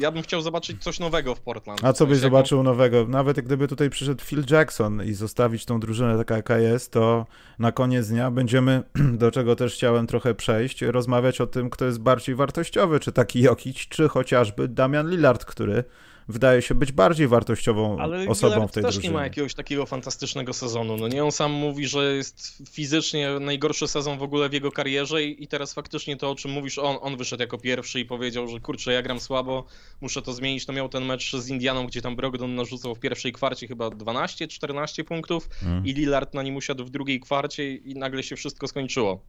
[0.00, 1.84] ja bym chciał zobaczyć coś nowego w Portland.
[1.84, 3.06] A co byś zobaczył nowego?
[3.08, 7.26] Nawet gdyby tutaj przyszedł Phil Jackson i zostawić tą drużynę taka jaka jest, to
[7.58, 8.82] na koniec dnia będziemy,
[9.22, 13.40] do czego też chciałem trochę przejść, rozmawiać o tym, kto jest bardziej wartościowy, czy taki
[13.40, 15.84] Jokic, czy chociażby Damian Lillard, który
[16.28, 19.08] wydaje się być bardziej wartościową Ale osobą w tej też drużynie.
[19.08, 20.96] nie ma jakiegoś takiego fantastycznego sezonu.
[20.96, 25.24] No nie, on sam mówi, że jest fizycznie najgorszy sezon w ogóle w jego karierze
[25.24, 28.48] i, i teraz faktycznie to, o czym mówisz, on, on wyszedł jako pierwszy i powiedział,
[28.48, 29.64] że kurczę, ja gram słabo,
[30.00, 30.66] muszę to zmienić.
[30.66, 35.04] No miał ten mecz z Indianą, gdzie tam Brogdon narzucał w pierwszej kwarcie chyba 12-14
[35.04, 35.86] punktów Mm.
[35.86, 39.20] i Lillard na nim usiadł w drugiej kwarcie i nagle się wszystko skończyło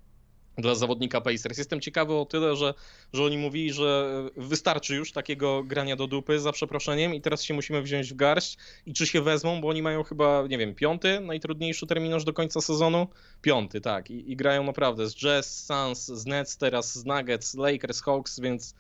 [0.58, 1.58] dla zawodnika Pacers.
[1.58, 2.74] Jestem ciekawy o tyle, że,
[3.14, 7.54] że oni mówili, że wystarczy już takiego grania do dupy za przeproszeniem i teraz się
[7.54, 11.20] musimy wziąć w garść i czy się wezmą, bo oni mają chyba, nie wiem, piąty
[11.20, 13.08] najtrudniejszy terminarz do końca sezonu?
[13.42, 14.12] Piąty, tak.
[14.12, 18.76] I, i grają naprawdę z Jazz, Suns, z Nets, teraz z Nuggets, Lakers, Hawks, więc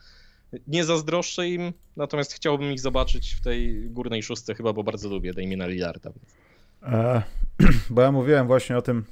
[0.67, 5.33] nie zazdroszczę im, natomiast chciałbym ich zobaczyć w tej górnej szóstce chyba, bo bardzo lubię
[5.33, 6.11] Damiena Lillarda.
[6.83, 7.21] E,
[7.89, 9.05] bo ja mówiłem właśnie o tym,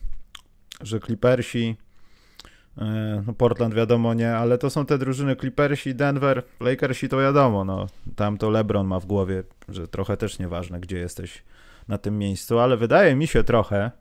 [0.82, 1.76] że Clippersi,
[3.26, 7.88] no Portland wiadomo nie, ale to są te drużyny Clippersi, Denver, Lakersi to wiadomo, no.
[8.16, 11.44] Tam to LeBron ma w głowie, że trochę też nieważne, gdzie jesteś
[11.88, 13.92] na tym miejscu, ale wydaje mi się trochę,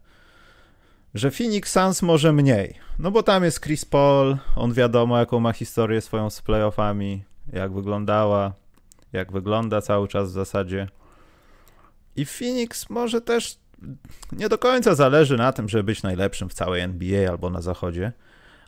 [1.14, 5.52] że Phoenix Suns może mniej, no bo tam jest Chris Paul, on wiadomo jaką ma
[5.52, 8.52] historię swoją z playoffami, jak wyglądała,
[9.12, 10.88] jak wygląda cały czas w zasadzie.
[12.16, 13.58] I Phoenix może też
[14.32, 18.12] nie do końca zależy na tym, żeby być najlepszym w całej NBA albo na zachodzie,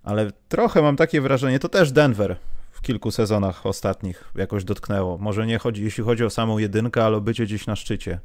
[0.07, 2.37] ale trochę mam takie wrażenie, to też Denver
[2.71, 5.19] w kilku sezonach ostatnich jakoś dotknęło.
[5.19, 8.21] Może nie chodzi, jeśli chodzi o samą jedynkę, ale o bycie gdzieś na szczycie,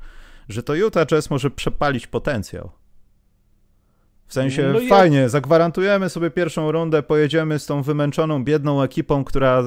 [0.49, 2.71] że to Utah Jazz może przepalić potencjał.
[4.31, 9.23] W sensie No ja- fajnie, zagwarantujemy sobie pierwszą rundę, pojedziemy z tą wymęczoną, biedną ekipą,
[9.23, 9.63] która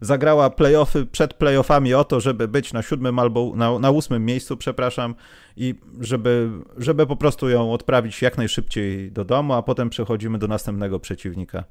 [0.00, 4.56] zagrała playoffy przed playoffami o to, żeby być na siódmym albo na, na ósmym miejscu,
[4.56, 5.14] przepraszam,
[5.56, 10.46] i żeby, żeby po prostu ją odprawić jak najszybciej do domu, a potem przechodzimy do
[10.48, 11.64] następnego przeciwnika.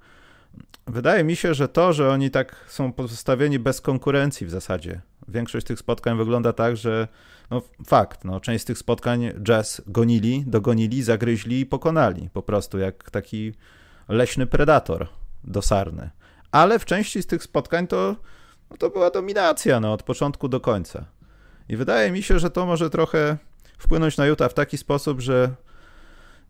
[0.87, 5.01] Wydaje mi się, że to, że oni tak są postawieni bez konkurencji w zasadzie.
[5.27, 7.07] Większość tych spotkań wygląda tak, że
[7.51, 12.29] no fakt, no, część z tych spotkań Jazz gonili, dogonili, zagryźli i pokonali.
[12.33, 13.53] Po prostu jak taki
[14.07, 15.07] leśny predator
[15.43, 16.09] dosarny.
[16.51, 18.15] Ale w części z tych spotkań to,
[18.71, 21.05] no to była dominacja no, od początku do końca.
[21.69, 23.37] I wydaje mi się, że to może trochę
[23.77, 25.49] wpłynąć na Utah w taki sposób, że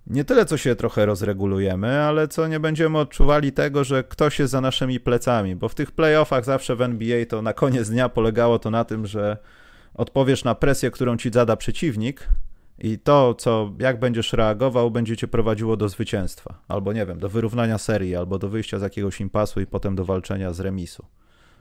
[0.08, 4.52] nie tyle co się trochę rozregulujemy, ale co nie będziemy odczuwali tego, że ktoś jest
[4.52, 8.60] za naszymi plecami, bo w tych playoffach zawsze w NBA to na koniec dnia polegało
[8.60, 9.38] to na tym, że
[9.94, 12.30] odpowiesz na presję, którą ci zada przeciwnik
[12.80, 16.62] i to, co, jak będziesz reagował, będzie cię prowadziło do zwycięstwa.
[16.68, 20.06] Albo nie wiem, do wyrównania serii, albo do wyjścia z jakiegoś impasu i potem do
[20.06, 21.06] walczenia z remisu.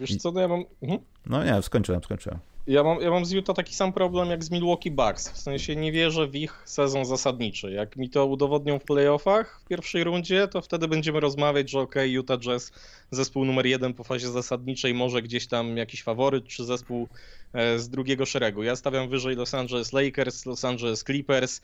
[0.03, 0.65] Wiesz co, no ja mam...
[0.83, 1.01] Mhm.
[1.27, 2.39] No nie, skończyłem, skończyłem.
[2.67, 5.29] Ja mam, ja mam z Utah taki sam problem jak z Milwaukee Bucks.
[5.29, 7.73] W sensie nie wierzę w ich sezon zasadniczy.
[7.73, 11.95] Jak mi to udowodnią w playoffach w pierwszej rundzie, to wtedy będziemy rozmawiać, że ok,
[12.07, 12.73] Utah Jazz
[13.11, 17.09] zespół numer jeden po fazie zasadniczej, może gdzieś tam jakiś faworyt, czy zespół
[17.53, 18.63] e, z drugiego szeregu.
[18.63, 21.61] Ja stawiam wyżej Los Angeles Lakers, Los Angeles Clippers,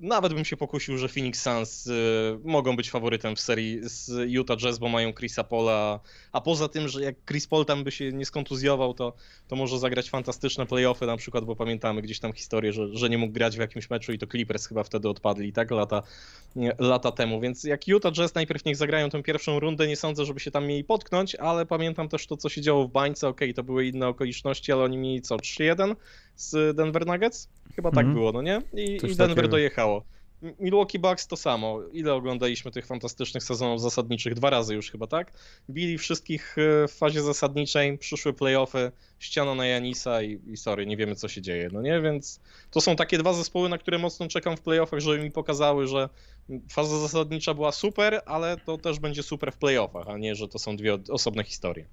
[0.00, 1.92] nawet bym się pokusił, że Phoenix Suns y,
[2.44, 6.00] mogą być faworytem w serii z Utah Jazz, bo mają Chrisa Paula,
[6.32, 9.12] a poza tym, że jak Chris Paul tam by się nie skontuzjował, to,
[9.48, 13.18] to może zagrać fantastyczne playoffy na przykład, bo pamiętamy gdzieś tam historię, że, że nie
[13.18, 16.02] mógł grać w jakimś meczu i to Clippers chyba wtedy odpadli, tak, lata,
[16.78, 20.40] lata temu, więc jak Utah Jazz najpierw niech zagrają tę pierwszą rundę, nie sądzę, żeby
[20.40, 23.54] się tam mieli potknąć, ale pamiętam też to, co się działo w bańce, okej, okay,
[23.54, 25.94] to były inne okoliczności, ale oni mieli co, 3-1
[26.36, 27.48] z Denver Nuggets?
[27.76, 28.14] Chyba tak mhm.
[28.14, 28.62] było, no nie?
[28.74, 29.48] I, i Denver takiego.
[29.48, 30.04] dojechało.
[30.60, 31.80] Milwaukee Bucks to samo.
[31.92, 34.34] Ile oglądaliśmy tych fantastycznych sezonów zasadniczych?
[34.34, 35.32] Dwa razy już chyba, tak?
[35.70, 40.96] Bili wszystkich e, w fazie zasadniczej, przyszły playoffy, ściana na Janisa i, i sorry, nie
[40.96, 42.00] wiemy co się dzieje, no nie?
[42.00, 45.86] Więc to są takie dwa zespoły, na które mocno czekam w playoffach, żeby mi pokazały,
[45.86, 46.08] że
[46.70, 50.58] faza zasadnicza była super, ale to też będzie super w playoffach, a nie, że to
[50.58, 51.86] są dwie osobne historie.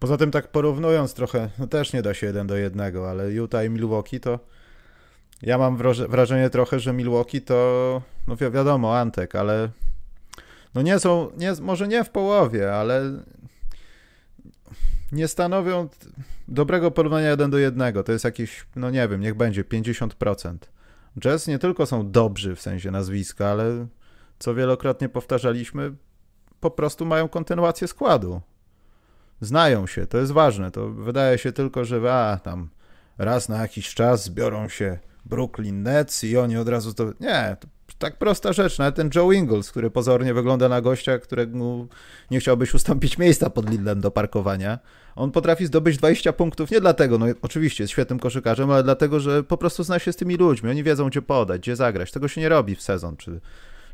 [0.00, 3.64] Poza tym tak porównując trochę, no też nie da się jeden do jednego, ale Utah
[3.64, 4.38] i Milwaukee to
[5.42, 5.76] ja mam
[6.08, 9.68] wrażenie trochę, że Milwaukee to, no wi wiadomo, Antek, ale
[10.74, 13.22] no nie są, nie, może nie w połowie, ale
[15.12, 15.88] nie stanowią
[16.48, 18.02] dobrego porównania jeden do jednego.
[18.02, 20.56] To jest jakieś, no nie wiem, niech będzie 50%.
[21.20, 23.86] Jazz nie tylko są dobrzy w sensie nazwiska, ale
[24.38, 25.92] co wielokrotnie powtarzaliśmy,
[26.60, 28.40] po prostu mają kontynuację składu.
[29.40, 30.70] Znają się, to jest ważne.
[30.70, 32.68] To wydaje się tylko, że a, tam
[33.18, 37.12] raz na jakiś czas zbiorą się Brooklyn Nets i oni od razu to...
[37.20, 37.68] Nie, to
[38.00, 38.78] tak prosta rzecz.
[38.78, 41.86] Nawet ten Joe Ingles, który pozornie wygląda na gościa, którego
[42.30, 44.78] nie chciałbyś ustąpić miejsca pod Lidlem do parkowania,
[45.16, 49.42] on potrafi zdobyć 20 punktów nie dlatego, no oczywiście jest świetnym koszykarzem, ale dlatego, że
[49.42, 50.70] po prostu zna się z tymi ludźmi.
[50.70, 52.12] Oni wiedzą, gdzie podać, gdzie zagrać.
[52.12, 53.40] Tego się nie robi w sezon czy,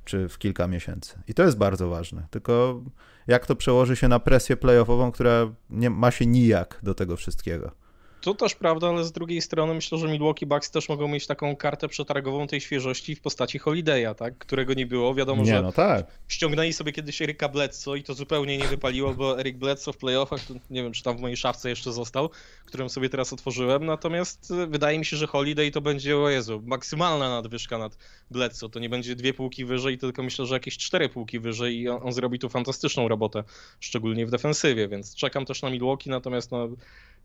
[0.07, 1.19] czy w kilka miesięcy.
[1.29, 2.27] I to jest bardzo ważne.
[2.31, 2.83] Tylko
[3.27, 7.86] jak to przełoży się na presję playoffową, która nie ma się nijak do tego wszystkiego.
[8.27, 11.57] To też prawda, ale z drugiej strony myślę, że Milwaukee Bucks też mogą mieć taką
[11.57, 14.39] kartę przetargową tej świeżości w postaci Holiday'a, tak?
[14.39, 15.15] którego nie było.
[15.15, 16.07] Wiadomo, nie, że no tak.
[16.29, 20.45] ściągnęli sobie kiedyś Eryka Bledsoe i to zupełnie nie wypaliło, bo Eryk Bledsoe w playoffach,
[20.45, 22.31] to nie wiem, czy tam w mojej szafce jeszcze został,
[22.65, 26.63] którą sobie teraz otworzyłem, natomiast e, wydaje mi się, że Holiday to będzie, o Jezu,
[26.65, 27.99] maksymalna nadwyżka nad
[28.31, 28.69] Bledsoe.
[28.69, 32.01] To nie będzie dwie półki wyżej, tylko myślę, że jakieś cztery półki wyżej i on,
[32.03, 33.45] on zrobi tu fantastyczną robotę,
[33.81, 36.69] szczególnie w defensywie, więc czekam też na Milwaukee, natomiast no,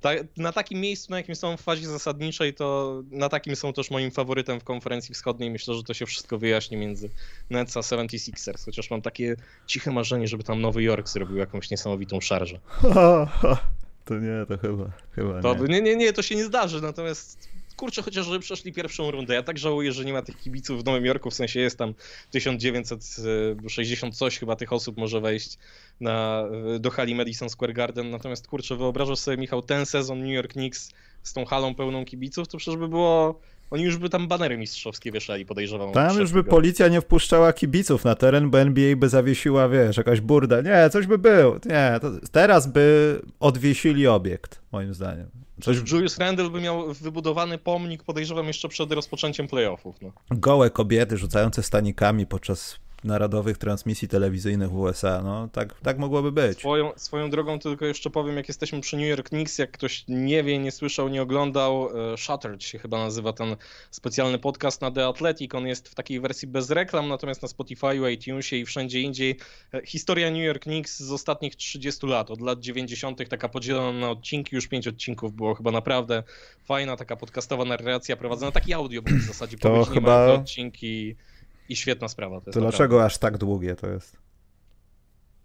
[0.02, 3.92] ta, na takim miejscu, na jakim są w fazie zasadniczej, to na takim są też
[3.92, 5.52] moim faworytem w konferencji wschodniej.
[5.52, 7.10] Myślę, że to się wszystko wyjaśni między
[7.50, 9.36] Nets a 76ers, chociaż mam takie
[9.68, 12.60] ciche marzenie, żeby tam Nowy Jork zrobił jakąś niesamowitą szarżę.
[14.06, 15.68] To nie, to chyba, chyba to, nie.
[15.68, 15.82] nie.
[15.82, 19.34] Nie, nie, to się nie zdarzy, natomiast kurczę, chociaż żeby przeszli pierwszą rundę.
[19.34, 21.94] Ja tak żałuję, że nie ma tych kibiców w Nowym Jorku, w sensie jest tam
[22.32, 25.58] 1960 coś chyba tych osób może wejść
[26.00, 26.44] na,
[26.80, 30.92] do hali Madison Square Garden, natomiast kurczę, wyobrażasz sobie Michał ten sezon New York Knicks
[31.24, 35.12] z tą halą pełną kibiców, to przecież by było oni już by tam banery mistrzowskie
[35.12, 35.92] wieszali, podejrzewam.
[35.92, 40.22] Tam już by policja nie wpuszczała kibiców na teren, bo NBA by zawiesiła, wiesz, jakaś
[40.22, 40.62] burda.
[40.62, 41.56] Nie, coś by było.
[41.66, 42.00] Nie,
[42.32, 45.30] teraz by odwiesili obiekt, moim zdaniem.
[45.62, 45.92] Coś...
[45.92, 50.02] Julius Randle by miał wybudowany pomnik, podejrzewam, jeszcze przed rozpoczęciem playoffów.
[50.02, 50.12] No.
[50.32, 55.22] Gołe kobiety rzucające stanikami podczas narodowych transmisji telewizyjnych w USA.
[55.24, 56.60] No, tak, tak mogłoby być.
[56.60, 60.44] Swoją, swoją drogą tylko jeszcze powiem, jak jesteśmy przy New York Knicks, jak ktoś nie
[60.44, 63.56] wie, nie słyszał, nie oglądał, e, Shattered się chyba nazywa ten
[63.92, 65.56] specjalny podcast na The Athletic.
[65.56, 69.38] On jest w takiej wersji bez reklam, natomiast na Spotify, iTunesie i wszędzie indziej.
[69.74, 74.10] E, historia New York Knicks z ostatnich 30 lat, od lat 90., taka podzielona na
[74.10, 76.24] odcinki, już pięć odcinków było chyba naprawdę
[76.64, 80.34] fajna, taka podcastowa narracja prowadzona, taki audio w zasadzie, to chyba...
[80.34, 81.16] odcinki
[81.72, 82.42] i świetna sprawa.
[82.42, 84.18] To, to dlaczego aż tak długie to jest?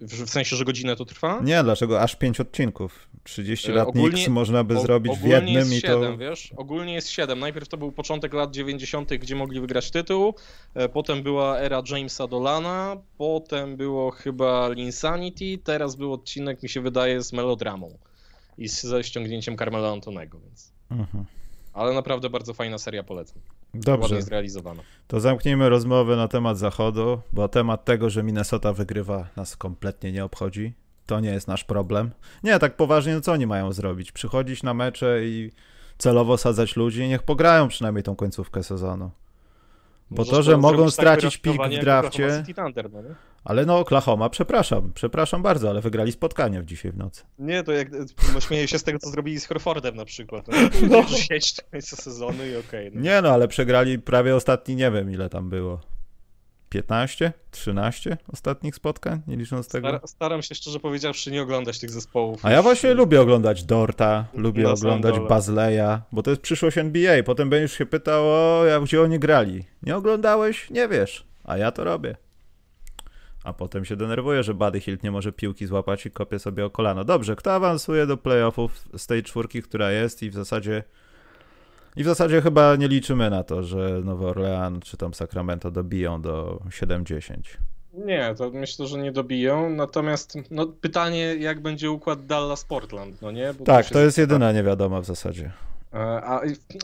[0.01, 1.41] W, sensie, że godzinę to trwa?
[1.45, 3.09] Nie, dlaczego aż 5 odcinków?
[3.25, 6.19] 30 e, lat ogólnie, można by o, zrobić w jednym jest i 7, to...
[6.19, 6.53] wiesz?
[6.57, 7.39] Ogólnie jest 7.
[7.39, 10.35] Najpierw to był początek lat 90., gdzie mogli wygrać tytuł,
[10.75, 16.81] e, potem była era Jamesa Dolana, potem było chyba Linsanity, teraz był odcinek, mi się
[16.81, 17.99] wydaje, z melodramą
[18.59, 20.73] i ze ściągnięciem Carmela Antonego, więc...
[20.91, 21.25] Mhm
[21.77, 23.43] ale naprawdę bardzo fajna seria polecam.
[23.81, 24.23] Dobrze.
[24.23, 24.83] Zrealizowana.
[25.07, 30.25] To zamknijmy rozmowę na temat zachodu, bo temat tego, że Minnesota wygrywa nas kompletnie nie
[30.25, 30.73] obchodzi.
[31.07, 32.11] To nie jest nasz problem.
[32.45, 34.13] Nie, tak poważnie, no co oni mają zrobić?
[34.13, 35.53] Przychodzić na mecze i
[35.99, 39.11] celowo sadzać ludzi i niech pograją przynajmniej tą końcówkę sezonu.
[40.11, 42.45] Bo Możesz to, że mogą stracić pik w drafcie.
[42.57, 43.03] Thunder, no
[43.47, 47.23] Ale no, Oklahoma, przepraszam, przepraszam bardzo, ale wygrali spotkanie w dzisiaj w nocy.
[47.39, 47.89] Nie, to jak
[48.35, 50.49] no, śmieję się z tego, co zrobili z Horfordem na przykład.
[50.49, 50.55] No,
[51.03, 51.09] no.
[51.09, 52.89] sieć końca sezonu i okej.
[52.89, 53.01] Okay, no.
[53.01, 55.81] Nie no, ale przegrali prawie ostatni, nie wiem ile tam było.
[56.69, 59.89] 15, 13 ostatnich spotkań, nie licząc tego.
[59.89, 62.47] Star staram się szczerze powiedziawszy nie oglądać tych zespołów.
[62.47, 67.23] A ja właśnie lubię oglądać Dorta, lubię oglądać Bazleya, bo to jest przyszłość NBA.
[67.23, 69.65] Potem będziesz się pytał, o, jak, gdzie oni grali.
[69.83, 70.71] Nie oglądałeś?
[70.71, 71.27] Nie wiesz.
[71.45, 72.17] A ja to robię.
[73.47, 76.71] A potem się denerwuję, że Buddy Hilt nie może piłki złapać i kopie sobie o
[76.71, 77.05] kolano.
[77.05, 80.83] Dobrze, kto awansuje do playoffów z tej czwórki, która jest i w zasadzie
[81.97, 86.23] i w zasadzie chyba nie liczymy na to, że Nowy Orlean czy tam Sacramento dobiją
[86.23, 87.37] do 7-10.
[87.93, 89.71] Nie, to myślę, że nie dobiją.
[89.71, 93.55] Natomiast no, pytanie, jak będzie układ Dallas-Portland, no nie?
[93.59, 95.53] Bo tak, to, to jest jedyna niewiadoma w zasadzie.
[95.97, 96.41] E, a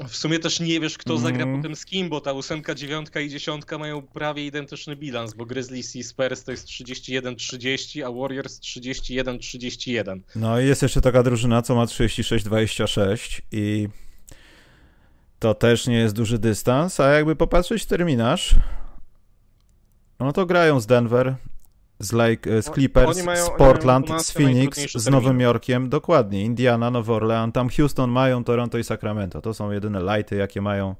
[0.08, 1.22] w sumie też nie wiesz, kto mm.
[1.22, 5.46] zagra potem z kim, bo ta ósemka, dziewiątka i dziesiątka mają prawie identyczny bilans, bo
[5.46, 10.20] Grizzlies i Spurs to jest 31-30, a Warriors 31-31.
[10.36, 13.88] No i jest jeszcze taka drużyna, co ma 36-26 i
[15.38, 18.54] to też nie jest duży dystans, a jakby popatrzeć terminarz,
[20.20, 21.34] no to grają z Denver,
[22.04, 27.12] z, Lake, z Clippers, mają, z Portland, z Phoenix, z Nowym Jorkiem, dokładnie, Indiana, Nowy
[27.12, 29.40] Orlean, tam Houston mają, Toronto i Sacramento.
[29.40, 30.94] To są jedyne lighty, jakie mają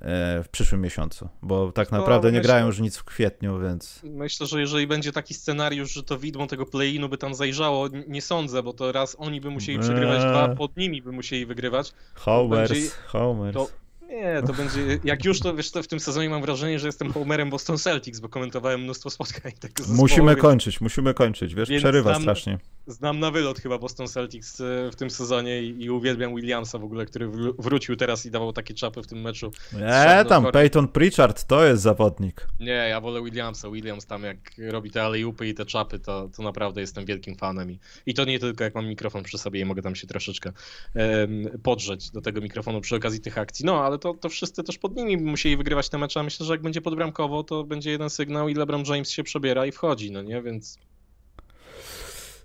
[0.00, 3.60] E, w przyszłym miesiącu, bo tak naprawdę no, nie myślę, grają już nic w kwietniu,
[3.60, 4.00] więc...
[4.04, 8.22] Myślę, że jeżeli będzie taki scenariusz, że to widmo tego play-inu by tam zajrzało, nie
[8.22, 10.28] sądzę, bo to raz oni by musieli przegrywać, eee.
[10.28, 11.92] dwa pod nimi by musieli wygrywać.
[12.14, 12.88] Homers, będzie...
[13.06, 13.54] Homers.
[13.54, 13.68] To
[14.08, 14.98] nie, to będzie.
[15.04, 18.20] Jak już to wiesz, to w tym sezonie mam wrażenie, że jestem homerem Boston Celtics,
[18.20, 20.40] bo komentowałem mnóstwo spotkań tego zespołu, Musimy więc...
[20.40, 22.58] kończyć, musimy kończyć, wiesz, przerywa znam, strasznie.
[22.86, 26.84] Znam na wylot chyba Boston Celtics e, w tym sezonie i, i uwielbiam Williamsa w
[26.84, 29.50] ogóle, który wrócił teraz i dawał takie czapy w tym meczu.
[29.72, 32.48] Nie, tam Peyton Pritchard to jest zawodnik.
[32.60, 33.70] Nie, ja wolę Williamsa.
[33.70, 34.36] Williams tam jak
[34.70, 37.70] robi te alejupy i te czapy, to, to naprawdę jestem wielkim fanem.
[37.70, 40.52] I, I to nie tylko jak mam mikrofon przy sobie i mogę tam się troszeczkę
[40.94, 43.64] um, podrzeć do tego mikrofonu przy okazji tych akcji.
[43.64, 46.22] No, ale to, to wszyscy też pod nimi musieli wygrywać te mecze.
[46.22, 49.72] Myślę, że jak będzie podbramkowo, to będzie jeden sygnał i LeBron James się przebiera i
[49.72, 50.42] wchodzi, no nie?
[50.42, 50.78] Więc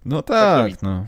[0.06, 1.06] no tak, tak no.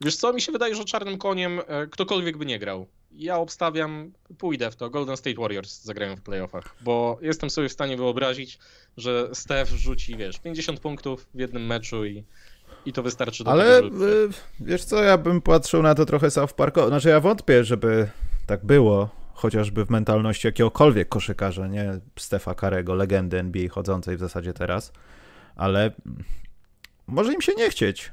[0.00, 2.86] Wiesz co, mi się wydaje, że czarnym koniem e, ktokolwiek by nie grał.
[3.12, 7.72] Ja obstawiam, pójdę w to, Golden State Warriors zagrają w playoffach, bo jestem sobie w
[7.72, 8.58] stanie wyobrazić,
[8.96, 12.24] że Steph rzuci, wiesz, 50 punktów w jednym meczu i,
[12.86, 14.28] i to wystarczy do Ale tego, żeby...
[14.60, 16.88] wiesz co, ja bym patrzył na to trochę South Parkowo.
[16.88, 18.10] Znaczy ja wątpię, żeby
[18.50, 24.52] tak było, chociażby w mentalności jakiegokolwiek koszykarza, nie Stefa Karego, legendy NBA chodzącej w zasadzie
[24.52, 24.92] teraz,
[25.56, 25.90] ale
[27.06, 28.12] może im się nie chcieć.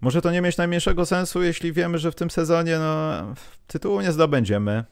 [0.00, 3.12] Może to nie mieć najmniejszego sensu, jeśli wiemy, że w tym sezonie no,
[3.66, 4.84] tytułu nie zdobędziemy.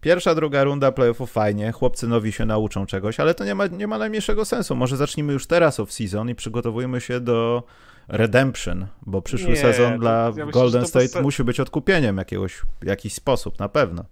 [0.00, 3.86] Pierwsza, druga runda playoffów fajnie, chłopcy nowi się nauczą czegoś, ale to nie ma, nie
[3.86, 4.76] ma najmniejszego sensu.
[4.76, 7.62] Może zacznijmy już teraz off-season i przygotowujmy się do
[8.08, 12.86] redemption, bo przyszły nie, sezon dla ja myślę, Golden State musi być odkupieniem jakiegoś, w
[12.86, 14.04] jakiś sposób, na pewno.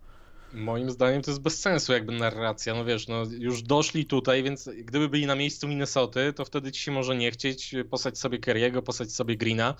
[0.58, 4.70] Moim zdaniem to jest bez sensu jakby narracja, no wiesz, no już doszli tutaj, więc
[4.84, 8.82] gdyby byli na miejscu Minnesoty, to wtedy ci się może nie chcieć posać sobie Kerry'ego,
[8.82, 9.74] posać sobie Greena.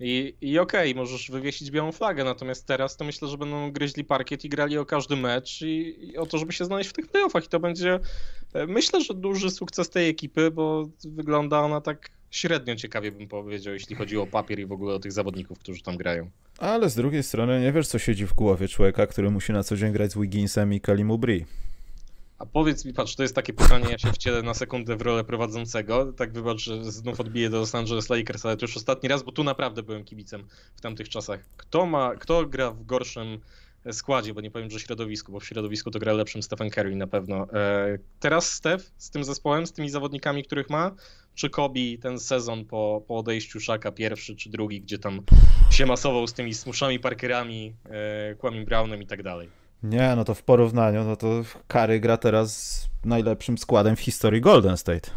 [0.00, 4.04] I, i okej, okay, możesz wywiesić białą flagę, natomiast teraz to myślę, że będą gryźli
[4.04, 7.06] parkiet i grali o każdy mecz i, i o to, żeby się znaleźć w tych
[7.08, 7.44] playoffach.
[7.44, 8.00] I to będzie
[8.52, 13.74] e, myślę, że duży sukces tej ekipy, bo wygląda ona tak średnio ciekawie bym powiedział,
[13.74, 16.30] jeśli chodzi o papier i w ogóle o tych zawodników, którzy tam grają.
[16.58, 19.76] Ale z drugiej strony nie wiesz, co siedzi w głowie człowieka, który musi na co
[19.76, 21.44] dzień grać z Wigginsem i Kalim Ubri.
[22.38, 25.24] A powiedz mi, patrz, to jest takie pytanie, ja się wcielę na sekundę w rolę
[25.24, 26.12] prowadzącego.
[26.12, 29.32] Tak wybacz, że znów odbiję do Los Angeles Lakers, ale to już ostatni raz, bo
[29.32, 30.44] tu naprawdę byłem kibicem
[30.76, 31.40] w tamtych czasach.
[31.56, 33.40] Kto ma, kto gra w gorszym
[33.92, 37.06] składzie, bo nie powiem, że środowisku, bo w środowisku to gra lepszym Stephen Curry na
[37.06, 37.46] pewno.
[37.52, 40.90] E, teraz Steph z tym zespołem, z tymi zawodnikami, których ma,
[41.34, 45.20] czy Kobi ten sezon po, po odejściu Szaka, pierwszy czy drugi, gdzie tam
[45.70, 49.48] się masował z tymi smuszami, Parkerami, e, Kwame Brownem i tak dalej.
[49.82, 54.76] Nie, no to w porównaniu, no to Curry gra teraz najlepszym składem w historii Golden
[54.76, 55.10] State.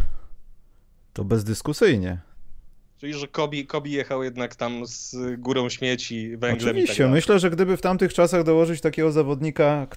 [1.13, 2.21] To bezdyskusyjnie.
[2.97, 7.49] Czyli, że Kobi, Kobi jechał jednak tam z górą śmieci, węglem Oczywiście, tak myślę, że
[7.49, 9.87] gdyby w tamtych czasach dołożyć takiego zawodnika,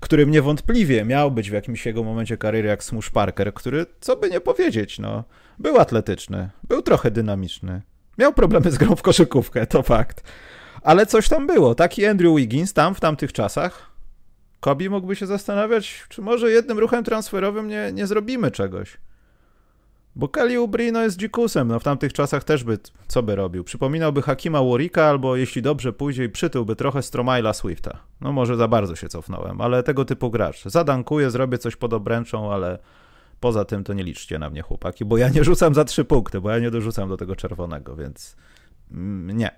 [0.00, 4.30] którym niewątpliwie miał być w jakimś jego momencie kariery jak Smush Parker, który, co by
[4.30, 5.24] nie powiedzieć, no,
[5.58, 7.82] był atletyczny, był trochę dynamiczny,
[8.18, 10.22] miał problemy z grą w koszykówkę, to fakt,
[10.82, 11.74] ale coś tam było.
[11.74, 13.90] Taki Andrew Wiggins tam w tamtych czasach,
[14.60, 18.96] Kobi mógłby się zastanawiać, czy może jednym ruchem transferowym nie, nie zrobimy czegoś.
[20.16, 23.64] Bo Kelly Ubrino jest dzikusem, no w tamtych czasach też by, co by robił?
[23.64, 27.98] Przypominałby Hakima Warwicka, albo jeśli dobrze pójdzie przytyłby trochę Stromila Swifta.
[28.20, 30.64] No może za bardzo się cofnąłem, ale tego typu gracz.
[30.64, 32.78] Zadankuję, zrobię coś pod obręczą, ale
[33.40, 36.40] Poza tym to nie liczcie na mnie, chłopaki, bo ja nie rzucam za trzy punkty,
[36.40, 38.36] bo ja nie dorzucam do tego czerwonego, więc
[38.90, 39.50] mm, nie.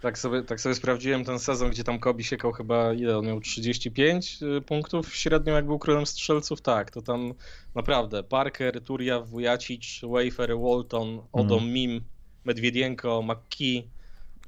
[0.00, 3.40] Tak sobie, tak sobie sprawdziłem ten sezon, gdzie tam Kobi siekał chyba, ile on miał,
[3.40, 7.34] 35 y, punktów średnio, jak był królem strzelców, tak, to tam
[7.74, 11.72] naprawdę Parker, Turia, Wujacic, Wafer, Walton, Odom, mm.
[11.72, 12.00] Mim,
[12.44, 13.88] Medwiedienko, McKee,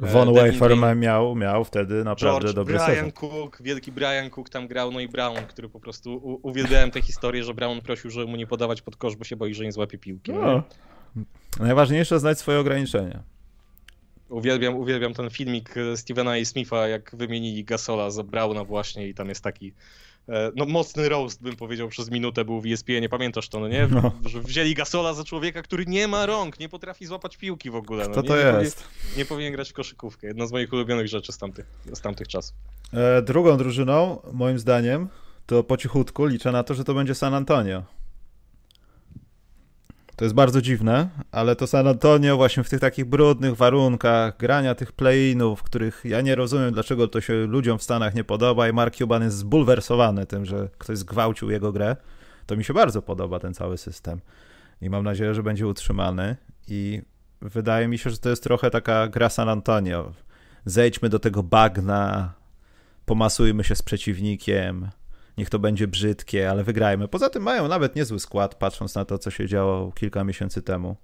[0.01, 3.13] Von Wafer miał, miał wtedy naprawdę George, dobry Brian sezon.
[3.13, 7.03] Cook, wielki Brian Cook tam grał, no i Brown, który po prostu u, uwielbiałem tę
[7.03, 9.73] historię, że Brown prosił, żeby mu nie podawać pod kosz, bo się boi, że nie
[9.73, 10.33] złapie piłki.
[10.33, 10.63] No.
[11.61, 13.23] Najważniejsze znać swoje ograniczenia.
[14.29, 19.29] Uwielbiam, uwielbiam ten filmik Stevena i Smitha, jak wymienili Gasola za Browna właśnie i tam
[19.29, 19.73] jest taki
[20.29, 23.69] e, no mocny roast, bym powiedział, przez minutę był w ESPN, nie pamiętasz to, no
[23.69, 23.89] nie?
[23.91, 24.13] No.
[24.25, 28.09] Że wzięli Gasola za człowieka, który nie ma rąk, nie potrafi złapać piłki w ogóle.
[28.09, 28.77] No, to nie, to nie jest?
[28.77, 30.27] Powinien, nie powinien grać w koszykówkę.
[30.27, 32.57] Jedna z moich ulubionych rzeczy z tamtych, z tamtych czasów.
[32.93, 35.09] E, drugą drużyną, moim zdaniem,
[35.47, 37.96] to po cichutku liczę na to, że to będzie San Antonio.
[40.17, 44.75] To jest bardzo dziwne, ale to San Antonio właśnie w tych takich brudnych warunkach grania
[44.75, 48.73] tych play-inów, których ja nie rozumiem, dlaczego to się ludziom w Stanach nie podoba i
[48.73, 51.97] Mark Cuban jest zbulwersowany tym, że ktoś zgwałcił jego grę.
[52.47, 54.21] To mi się bardzo podoba ten cały system
[54.81, 56.37] i mam nadzieję, że będzie utrzymany
[56.69, 57.03] i
[57.41, 60.13] wydaje mi się, że to jest trochę taka gra San Antonio.
[60.65, 62.35] Zejdźmy do tego bagna,
[63.07, 64.89] pomasujmy się z przeciwnikiem,
[65.39, 67.09] niech to będzie brzydkie, ale wygrajmy.
[67.09, 70.97] Poza tym mają nawet niezły skład, patrząc na to, co się działo kilka miesięcy temu.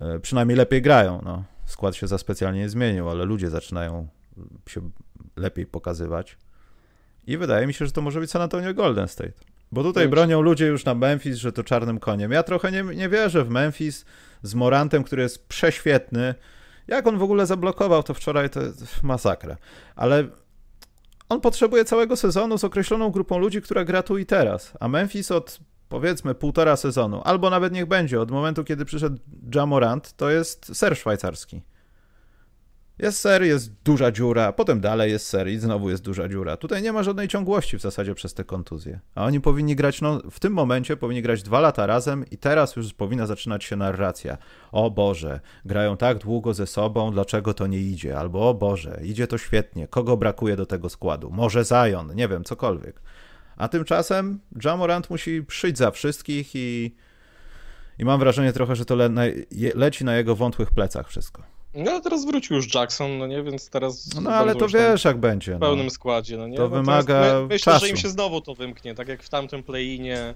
[0.00, 1.20] E, przynajmniej lepiej grają.
[1.24, 1.44] No.
[1.66, 4.08] Skład się za specjalnie nie zmienił, ale ludzie zaczynają
[4.68, 4.90] się
[5.36, 6.38] lepiej pokazywać.
[7.26, 9.32] I wydaje mi się, że to może być San Antonio Golden State.
[9.72, 12.32] Bo tutaj bronią ludzie już na Memphis, że to czarnym koniem.
[12.32, 14.04] Ja trochę nie, nie wierzę w Memphis
[14.42, 16.34] z Morantem, który jest prześwietny.
[16.86, 18.60] Jak on w ogóle zablokował to wczoraj, to
[19.02, 19.56] masakra.
[19.96, 20.24] Ale
[21.28, 24.72] on potrzebuje całego sezonu z określoną grupą ludzi, która gra tu i teraz.
[24.80, 25.58] A Memphis od
[25.88, 29.18] powiedzmy półtora sezonu, albo nawet niech będzie, od momentu, kiedy przyszedł
[29.54, 31.62] Jamorant, to jest ser szwajcarski.
[32.98, 36.56] Jest ser, jest duża dziura, potem dalej jest ser i znowu jest duża dziura.
[36.56, 39.00] Tutaj nie ma żadnej ciągłości w zasadzie przez te kontuzje.
[39.14, 42.76] A oni powinni grać, no w tym momencie powinni grać dwa lata razem i teraz
[42.76, 44.38] już powinna zaczynać się narracja.
[44.72, 48.18] O Boże, grają tak długo ze sobą, dlaczego to nie idzie?
[48.18, 51.30] Albo o Boże, idzie to świetnie, kogo brakuje do tego składu?
[51.30, 53.00] Może Zion, nie wiem, cokolwiek.
[53.56, 56.96] A tymczasem Jamorant musi przyjść za wszystkich i,
[57.98, 59.10] i mam wrażenie trochę, że to le,
[59.74, 61.55] leci na jego wątłych plecach wszystko.
[61.76, 64.08] No ale teraz wrócił już Jackson, no nie, więc teraz.
[64.22, 65.56] No ale to wiesz, jak będzie.
[65.56, 65.90] W pełnym no.
[65.90, 66.56] składzie, no nie.
[66.56, 67.20] To no wymaga.
[67.20, 67.86] My, myślę, czasu.
[67.86, 70.34] że im się znowu to wymknie, tak jak w tamtym play-inie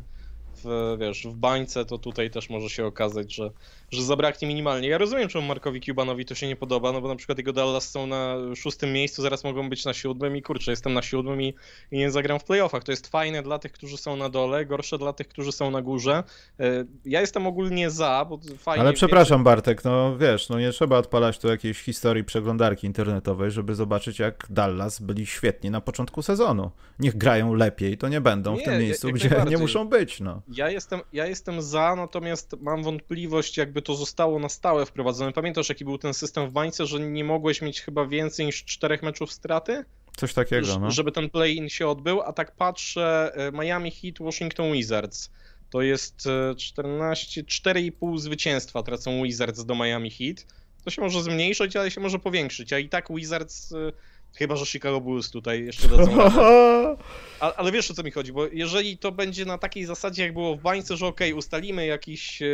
[0.64, 3.50] w, wiesz, w bańce, to tutaj też może się okazać, że,
[3.90, 4.88] że zabraknie minimalnie.
[4.88, 7.90] Ja rozumiem, czemu Markowi Cubanowi to się nie podoba, no bo na przykład jego Dallas
[7.90, 11.54] są na szóstym miejscu, zaraz mogą być na siódmym i kurczę, jestem na siódmym i,
[11.90, 12.84] i nie zagram w playoffach.
[12.84, 15.82] To jest fajne dla tych, którzy są na dole, gorsze dla tych, którzy są na
[15.82, 16.24] górze.
[16.61, 18.80] E, ja jestem ogólnie za, bo fajnie...
[18.80, 23.74] Ale przepraszam Bartek, no wiesz, no nie trzeba odpalać tu jakiejś historii przeglądarki internetowej, żeby
[23.74, 26.70] zobaczyć jak Dallas byli świetni na początku sezonu.
[26.98, 30.42] Niech grają lepiej, to nie będą nie, w tym miejscu, gdzie nie muszą być, no.
[30.51, 35.32] Ja jestem, ja jestem za, natomiast mam wątpliwość, jakby to zostało na stałe wprowadzone.
[35.32, 39.03] Pamiętasz, jaki był ten system w bańce, że nie mogłeś mieć chyba więcej niż czterech
[39.03, 39.84] meczów straty?
[40.16, 40.90] Coś takiego, no.
[40.90, 45.30] Żeby ten play-in się odbył, a tak patrzę, e, Miami Heat, Washington Wizards.
[45.70, 50.46] To jest 14, e, 4,5 zwycięstwa tracą Wizards do Miami Heat.
[50.84, 53.92] To się może zmniejszyć, ale się może powiększyć, a i tak Wizards e,
[54.35, 56.97] Chyba, że Chicago Bulls tutaj jeszcze dadzą ale,
[57.57, 60.57] ale wiesz o co mi chodzi, bo jeżeli to będzie na takiej zasadzie, jak było
[60.57, 62.47] w bańce, że ok, ustalimy jakiś e,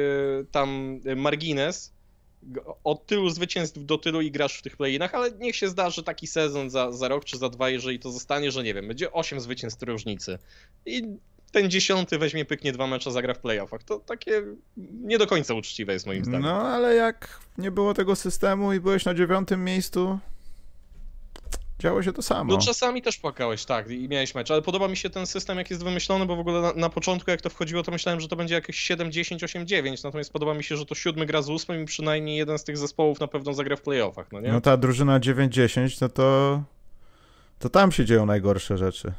[0.50, 1.96] tam margines,
[2.84, 6.26] od tylu zwycięstw do tylu i grasz w tych playinach, ale niech się zdarzy taki
[6.26, 9.40] sezon za, za rok czy za dwa, jeżeli to zostanie, że nie wiem, będzie 8
[9.40, 10.38] zwycięstw różnicy.
[10.86, 11.02] I
[11.52, 13.82] ten dziesiąty weźmie, pyknie dwa mecze, zagra w playoffach.
[13.82, 14.42] To takie
[14.76, 16.42] nie do końca uczciwe jest moim zdaniem.
[16.42, 20.18] No, ale jak nie było tego systemu i byłeś na dziewiątym miejscu,
[21.78, 22.52] Działo się to samo.
[22.52, 25.70] No czasami też płakałeś, tak, i miałeś mecz, ale podoba mi się ten system, jak
[25.70, 28.36] jest wymyślony, bo w ogóle na, na początku, jak to wchodziło, to myślałem, że to
[28.36, 31.48] będzie jakieś 7, 10, 8, 9, natomiast podoba mi się, że to siódmy gra z
[31.48, 34.52] ósmym i przynajmniej jeden z tych zespołów na pewno zagra w playoffach, no nie?
[34.52, 36.62] No ta drużyna 9-10, no to
[37.58, 39.12] to tam się dzieją najgorsze rzeczy.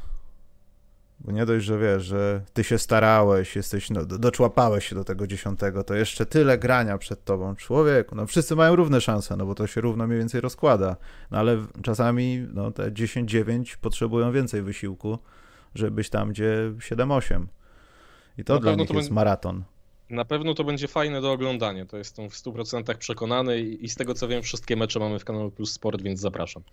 [1.19, 5.27] Bo nie dość, że wiesz, że ty się starałeś, jesteś, no, doczłapałeś się do tego
[5.27, 7.55] dziesiątego, to jeszcze tyle grania przed tobą.
[7.55, 10.95] Człowieku, no wszyscy mają równe szanse, no bo to się równo mniej więcej rozkłada.
[11.31, 15.17] No ale czasami no, te 10-9 potrzebują więcej wysiłku,
[15.75, 17.45] żeby być tam, gdzie 7-8.
[18.37, 19.63] I to na dla nich to jest maraton.
[20.09, 24.13] Na pewno to będzie fajne do oglądania, to jestem w 100% przekonany i z tego
[24.13, 26.63] co wiem, wszystkie mecze mamy w kanale Plus Sport, więc zapraszam.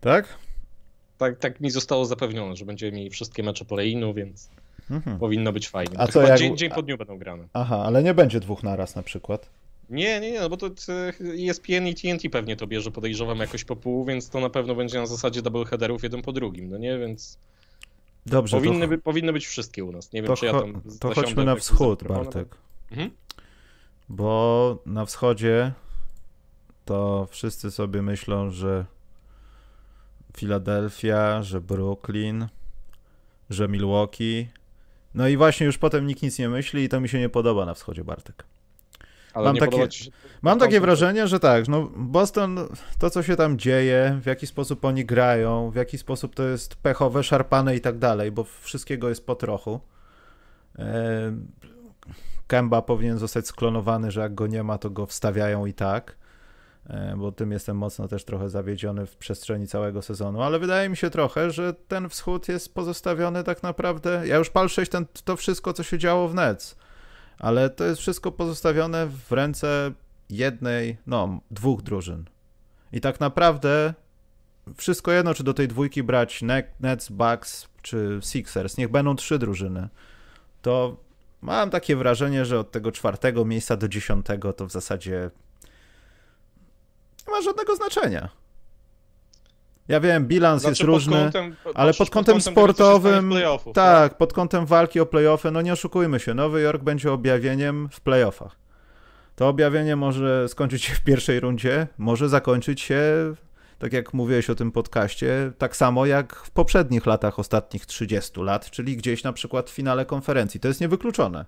[0.00, 0.38] Tak?
[1.18, 4.50] Tak, tak mi zostało zapewnione, że będziemy mieli wszystkie mecze play-inu, więc...
[4.90, 5.18] mhm.
[5.18, 5.98] powinno być fajnie.
[5.98, 6.38] A to co, jak...
[6.38, 7.44] dzień, dzień po dniu będą grane.
[7.52, 9.50] Aha, ale nie będzie dwóch naraz na przykład.
[9.90, 10.70] Nie, nie, nie, no bo to
[11.48, 14.98] ESPN i TNT pewnie to bierze, podejrzewam jakoś po pół, więc to na pewno będzie
[14.98, 17.38] na zasadzie double headerów jeden po drugim, no nie, więc...
[18.26, 18.88] Dobrze, powinny, to...
[18.88, 20.12] by, powinny być wszystkie u nas.
[20.12, 20.82] Nie wiem, to czy ja tam.
[21.00, 22.56] To chodźmy na wschód, Bartek.
[22.90, 23.10] Mhm.
[24.08, 25.72] Bo na wschodzie
[26.84, 28.84] to wszyscy sobie myślą, że
[30.38, 32.46] Filadelfia, że Brooklyn,
[33.50, 34.48] że Milwaukee.
[35.14, 37.66] No i właśnie już potem nikt nic nie myśli i to mi się nie podoba
[37.66, 38.44] na wschodzie, Bartek.
[39.34, 39.88] Ale mam takie,
[40.42, 42.58] mam takie wrażenie, że tak, no Boston,
[42.98, 46.74] to co się tam dzieje, w jaki sposób oni grają, w jaki sposób to jest
[46.74, 49.80] pechowe, szarpane i tak dalej, bo wszystkiego jest po trochu.
[52.46, 56.16] Kemba powinien zostać sklonowany, że jak go nie ma, to go wstawiają i tak,
[57.16, 61.10] bo tym jestem mocno też trochę zawiedziony w przestrzeni całego sezonu, ale wydaje mi się
[61.10, 65.72] trochę, że ten wschód jest pozostawiony tak naprawdę, ja już pal 6 ten, to wszystko,
[65.72, 66.76] co się działo w Nets,
[67.38, 69.92] ale to jest wszystko pozostawione w ręce
[70.30, 72.24] jednej, no, dwóch drużyn.
[72.92, 73.94] I tak naprawdę
[74.76, 76.42] wszystko jedno, czy do tej dwójki brać
[76.80, 79.88] Nets, Bucks czy Sixers, niech będą trzy drużyny,
[80.62, 80.96] to
[81.42, 85.30] mam takie wrażenie, że od tego czwartego miejsca do dziesiątego to w zasadzie
[87.28, 88.28] nie ma żadnego znaczenia.
[89.88, 93.32] Ja wiem, bilans znaczy, jest różny, kątem, ale pod kątem, pod kątem sportowym,
[93.64, 97.88] tak, tak, pod kątem walki o playoffy, no nie oszukujmy się, Nowy Jork będzie objawieniem
[97.92, 98.56] w playoffach.
[99.36, 103.02] To objawienie może skończyć się w pierwszej rundzie, może zakończyć się,
[103.78, 108.70] tak jak mówiłeś o tym podcaście, tak samo jak w poprzednich latach, ostatnich 30 lat,
[108.70, 110.60] czyli gdzieś na przykład w finale konferencji.
[110.60, 111.44] To jest niewykluczone.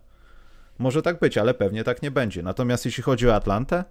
[0.78, 2.43] Może tak być, ale pewnie tak nie będzie.
[2.43, 3.85] Natomiast jeśli chodzi o Atlantę,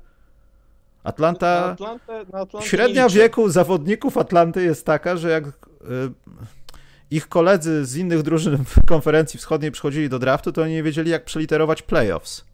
[1.09, 1.61] Atlanta.
[1.65, 5.51] Na Atlantę, na średnia wieku zawodników Atlanty jest taka, że jak y,
[7.11, 11.11] ich koledzy z innych drużyn w konferencji wschodniej przychodzili do draftu, to oni nie wiedzieli,
[11.11, 12.45] jak przeliterować playoffs.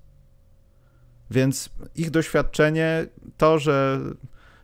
[1.32, 4.00] Więc ich doświadczenie, to, że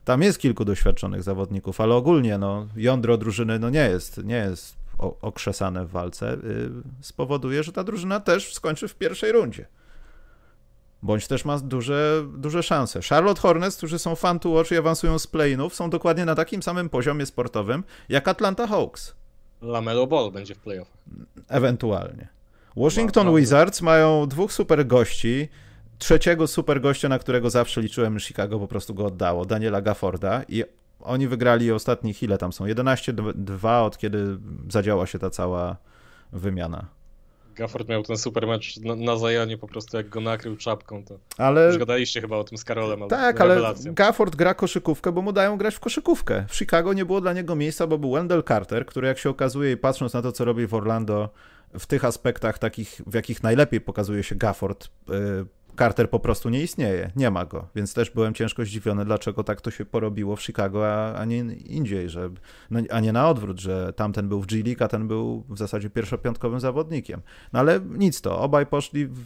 [0.06, 4.76] tam jest kilku doświadczonych zawodników, ale ogólnie no, jądro drużyny no, nie jest, nie jest
[4.98, 6.70] okrzesane w walce, y,
[7.02, 9.66] spowoduje, że ta drużyna też skończy w pierwszej rundzie
[11.04, 13.00] bądź też ma duże, duże szanse.
[13.10, 16.64] Charlotte Hornets, którzy są fan to watch i awansują z play-inów, są dokładnie na takim
[16.64, 19.16] samym poziomie sportowym jak Atlanta Hawks.
[19.62, 20.98] Lamelo Ball będzie w playoffach.
[21.48, 22.28] Ewentualnie.
[22.78, 25.50] Washington Wizards mają dwóch super gości,
[25.98, 30.64] trzeciego super gościa, na którego zawsze liczyłem, Chicago po prostu go oddało, Daniela Gafforda i
[31.00, 34.38] oni wygrali ostatnich, ile tam są, 11-2 od kiedy
[34.70, 35.78] zadziała się ta cała
[36.32, 36.86] wymiana.
[37.56, 41.20] Gafford miał ten super mecz na, na Zajanie po prostu jak go nakrył czapką, to
[41.38, 41.68] ale...
[41.68, 43.08] już gadaliście chyba o tym z Karolem.
[43.10, 46.46] Tak, ale Gafford gra koszykówkę, bo mu dają grać w koszykówkę.
[46.48, 49.72] W Chicago nie było dla niego miejsca, bo był Wendell Carter, który jak się okazuje
[49.72, 51.30] i patrząc na to, co robi w Orlando
[51.80, 54.90] w tych aspektach takich, w jakich najlepiej pokazuje się Gafford, y,
[55.82, 59.62] Carter po prostu nie istnieje, nie ma go, więc też byłem ciężko zdziwiony, dlaczego tak
[59.62, 62.30] to się porobiło w Chicago, a, a nie indziej, że,
[62.72, 65.58] no, a nie na odwrót, że tamten był w G League, a ten był w
[65.58, 67.22] zasadzie pierwszopiątkowym zawodnikiem.
[67.54, 69.20] No ale nic to, obaj poszli w,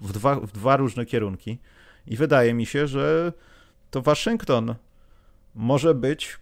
[0.00, 1.58] w, dwa, w dwa różne kierunki
[2.06, 3.32] i wydaje mi się, że
[3.90, 4.74] to Waszyngton
[5.54, 6.38] może być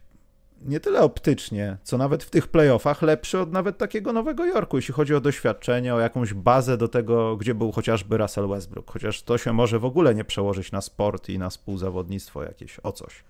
[0.63, 4.95] nie tyle optycznie, co nawet w tych playoffach lepszy od nawet takiego Nowego Jorku, jeśli
[4.95, 8.93] chodzi o doświadczenie, o jakąś bazę do tego, gdzie był chociażby Russell Westbrook.
[8.93, 12.93] Chociaż to się może w ogóle nie przełożyć na sport i na współzawodnictwo jakieś, o
[12.93, 13.25] coś.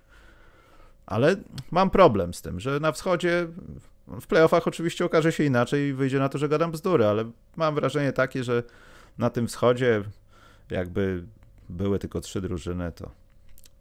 [1.06, 1.36] Ale
[1.70, 3.46] mam problem z tym, że na wschodzie
[4.20, 7.74] w playoffach oczywiście okaże się inaczej i wyjdzie na to, że gadam bzdury, ale mam
[7.74, 8.62] wrażenie takie, że
[9.18, 10.02] na tym wschodzie
[10.70, 11.24] jakby
[11.68, 13.10] były tylko trzy drużyny, to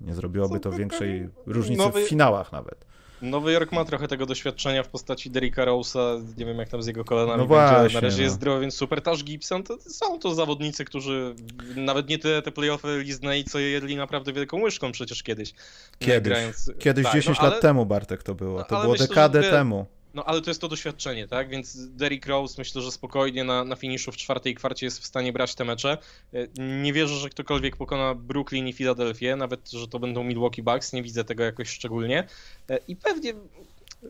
[0.01, 2.85] nie zrobiłoby to większej różnicy w finałach nawet.
[3.21, 6.87] Nowy Jork ma trochę tego doświadczenia w postaci Derricka Rose'a, nie wiem jak tam z
[6.87, 8.23] jego kolanami no będzie, na razie no.
[8.23, 9.01] jest zdrowy, więc super.
[9.01, 11.35] Taż Gibson, to są to zawodnicy, którzy
[11.75, 15.53] nawet nie te, te playoffy liznęli, co jedli naprawdę wielką łyżką przecież kiedyś.
[15.99, 16.71] Kiedyś, grając...
[16.79, 17.53] kiedyś tak, 10 no, ale...
[17.53, 19.85] lat temu Bartek to było, to było myślę, dekadę temu.
[20.17, 21.49] No ale to jest to doświadczenie, tak?
[21.49, 25.33] Więc Derrick Rose myślę, że spokojnie na, na finiszu w czwartej kwarcie jest w stanie
[25.33, 25.97] brać te mecze.
[26.33, 26.47] E,
[26.81, 31.03] nie wierzę, że ktokolwiek pokona Brooklyn i Filadelfię, nawet że to będą Milwaukee Bucks, nie
[31.03, 32.27] widzę tego jakoś szczególnie.
[32.69, 33.33] E, I pewnie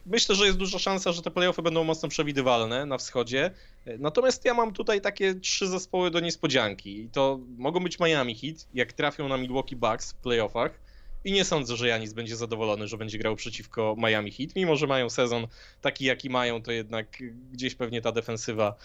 [0.05, 3.51] myślę, że jest duża szansa, że te playoffy będą mocno przewidywalne na wschodzie.
[3.85, 7.01] E, natomiast ja mam tutaj takie trzy zespoły do niespodzianki.
[7.01, 10.86] I to mogą być Miami Heat, jak trafią na Milwaukee Bucks w playoffach
[11.27, 14.55] i nie sądzę, że Janis będzie zadowolony, że będzie grał przeciwko Miami Heat.
[14.55, 15.47] Mimo, że mają sezon
[15.81, 17.07] taki, jaki mają, to jednak
[17.51, 18.75] gdzieś pewnie ta defensywa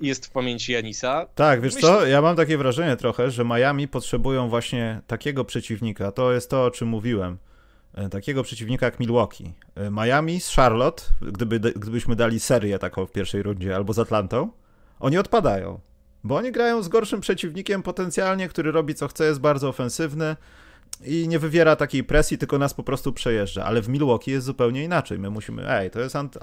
[0.00, 1.26] jest w pamięci Janisa.
[1.34, 1.88] Tak, wiesz Myślę...
[1.88, 6.12] co, ja mam takie wrażenie trochę, że Miami potrzebują właśnie takiego przeciwnika.
[6.12, 7.38] To jest to, o czym mówiłem.
[7.94, 9.52] E, takiego przeciwnika jak Milwaukee.
[9.74, 14.50] E, Miami z Charlotte, gdyby, gdybyśmy dali serię taką w pierwszej rundzie, albo z Atlantą,
[15.00, 15.80] Oni odpadają,
[16.24, 20.36] bo oni grają z gorszym przeciwnikiem potencjalnie, który robi co chce, jest bardzo ofensywny
[21.04, 23.64] i nie wywiera takiej presji, tylko nas po prostu przejeżdża.
[23.64, 25.18] Ale w Milwaukee jest zupełnie inaczej.
[25.18, 26.38] My musimy, ej, to jest Ant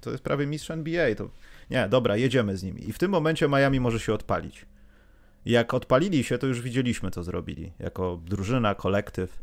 [0.00, 1.28] to jest prawie mistrz NBA, to
[1.70, 2.88] nie, dobra, jedziemy z nimi.
[2.88, 4.66] I w tym momencie Miami może się odpalić.
[5.44, 7.72] Jak odpalili się, to już widzieliśmy, co zrobili.
[7.78, 9.42] Jako drużyna, kolektyw.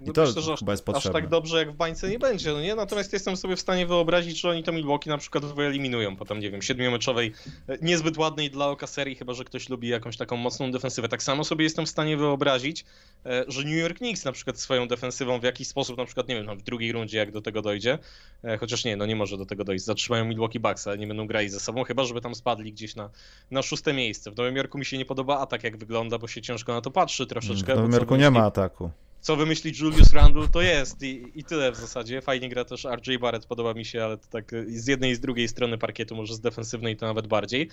[0.00, 1.20] I No to myślę, że aż, chyba jest aż potrzebne.
[1.20, 2.74] tak dobrze jak w bańce nie będzie, no nie?
[2.74, 6.38] Natomiast jestem sobie w stanie wyobrazić, że oni to Milwaukee na przykład wyeliminują po tam,
[6.38, 7.32] nie wiem, siedmiomeczowej,
[7.68, 11.08] e, niezbyt ładnej dla oka serii, chyba że ktoś lubi jakąś taką mocną defensywę.
[11.08, 12.84] Tak samo sobie jestem w stanie wyobrazić,
[13.26, 16.34] e, że New York Knicks na przykład swoją defensywą w jakiś sposób, na przykład, nie
[16.34, 17.98] wiem, tam w drugiej rundzie, jak do tego dojdzie,
[18.44, 21.26] e, chociaż nie, no nie może do tego dojść, zatrzymają Milwaukee Bucks, ale nie będą
[21.26, 23.10] grali ze sobą, chyba żeby tam spadli gdzieś na,
[23.50, 24.30] na szóste miejsce.
[24.30, 26.90] W Nowym Jorku mi się nie podoba atak, jak wygląda, bo się ciężko na to
[26.90, 27.72] patrzy troszeczkę.
[27.72, 28.90] W Nowym Jorku nie ma ataku.
[29.20, 32.20] Co wymyśli Julius Randle, to jest i, i tyle w zasadzie.
[32.20, 35.20] Fajnie gra też RJ Barrett, podoba mi się, ale to tak z jednej i z
[35.20, 37.68] drugiej strony parkietu, może z defensywnej to nawet bardziej.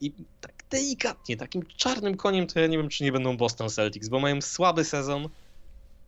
[0.00, 4.08] I tak delikatnie, takim czarnym koniem to ja nie wiem, czy nie będą Boston Celtics,
[4.08, 5.28] bo mają słaby sezon,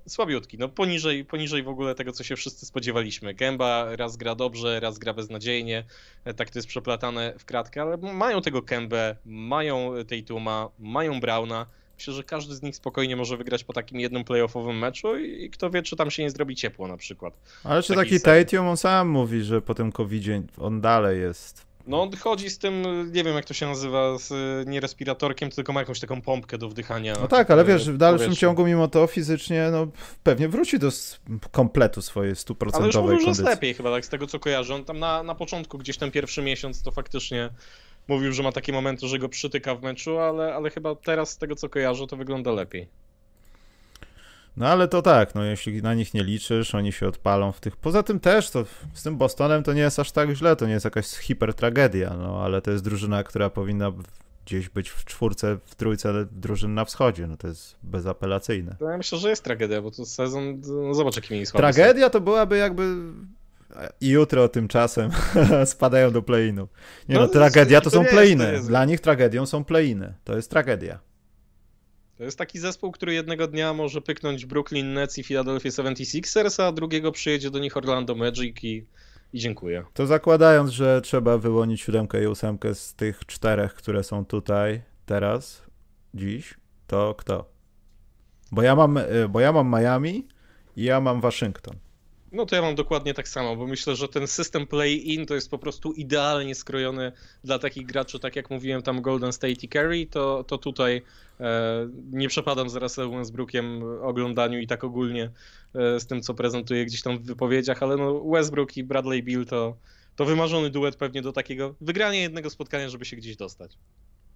[0.08, 3.34] słabiutki, no poniżej, poniżej w ogóle tego, co się wszyscy spodziewaliśmy.
[3.34, 5.84] Kemba raz gra dobrze, raz gra beznadziejnie,
[6.24, 11.66] e, tak to jest przeplatane w kratkę, ale mają tego Kembę, mają Tatuma, mają Browna.
[11.98, 15.50] Myślę, że każdy z nich spokojnie może wygrać po takim jednym playoffowym meczu i i
[15.50, 17.34] kto wie, czy tam się nie zrobi ciepło na przykład.
[17.64, 18.20] Ale czy Taki.
[18.20, 21.66] Tatum, on sam mówi, że po tym covidzie on dalej jest.
[21.86, 22.82] No on chodzi z tym,
[23.12, 24.32] nie wiem jak to się nazywa, z
[24.68, 27.14] nie respiratorkiem, tylko ma jakąś taką pompkę do wdychania.
[27.20, 28.40] No tak, ale y, wiesz, w dalszym powietrza.
[28.40, 29.86] ciągu mimo to fizycznie, no
[30.22, 30.88] pewnie wróci do
[31.50, 33.44] kompletu swojej Ale już stuprocentowej mówił, że jest kondycji.
[33.56, 34.74] lepiej chyba, tak z tego co kojarzę.
[34.74, 37.50] On tam na, na początku, gdzieś ten pierwszy miesiąc, to faktycznie
[38.08, 41.38] mówił, że ma takie momenty, że go przytyka w meczu, ale, ale chyba teraz z
[41.38, 42.88] tego co kojarzę, to wygląda lepiej.
[44.56, 47.76] No ale to tak, no jeśli na nich nie liczysz, oni się odpalą w tych.
[47.76, 50.72] Poza tym też to z tym Bostonem to nie jest aż tak źle, to nie
[50.72, 53.92] jest jakaś hipertragedia, no ale to jest drużyna, która powinna
[54.46, 58.76] gdzieś być w czwórce, w trójce drużyn na wschodzie, no to jest bezapelacyjne.
[58.80, 62.20] Ja myślę, że jest tragedia, bo to sezon, no zobacz jaki mieli słaby Tragedia to
[62.20, 62.96] byłaby jakby
[64.00, 65.10] i jutro tymczasem
[65.64, 66.68] spadają do play-inu.
[67.08, 68.60] Nie no, No, tragedia to to są play-iny.
[68.66, 70.14] Dla nich tragedią są play-iny.
[70.24, 71.00] To jest tragedia.
[72.16, 76.72] To jest taki zespół, który jednego dnia może pyknąć Brooklyn Nets i Philadelphia 76ers, a
[76.72, 78.86] drugiego przyjedzie do nich Orlando Magic i,
[79.32, 79.84] i dziękuję.
[79.94, 85.62] To zakładając, że trzeba wyłonić siódemkę i ósemkę z tych czterech, które są tutaj teraz,
[86.14, 86.54] dziś,
[86.86, 87.50] to kto?
[88.52, 90.28] Bo ja mam, y, bo ja mam Miami
[90.76, 91.76] i ja mam Waszyngton.
[92.32, 95.50] No to ja mam dokładnie tak samo, bo myślę, że ten system play-in to jest
[95.50, 97.12] po prostu idealnie skrojony
[97.44, 101.02] dla takich graczy, tak jak mówiłem tam Golden State i Curry, to, to tutaj
[101.40, 105.30] e, nie przepadam z Russellem Westbrookiem oglądaniu i tak ogólnie
[105.74, 109.46] e, z tym, co prezentuje gdzieś tam w wypowiedziach, ale no Westbrook i Bradley Beal
[109.46, 109.76] to,
[110.16, 113.78] to wymarzony duet pewnie do takiego wygrania jednego spotkania, żeby się gdzieś dostać.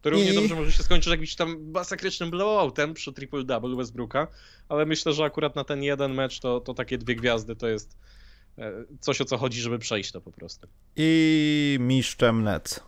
[0.02, 4.26] To równie I- dobrze może się skończyć jakimś tam masakrycznym blowoutem przy triple-double Westbrooka,
[4.68, 7.96] ale myślę, że akurat na ten jeden mecz to, to takie dwie gwiazdy to jest
[8.58, 10.68] e, coś, o co chodzi, żeby przejść to po prostu.
[10.96, 12.80] I mistrzem Nets.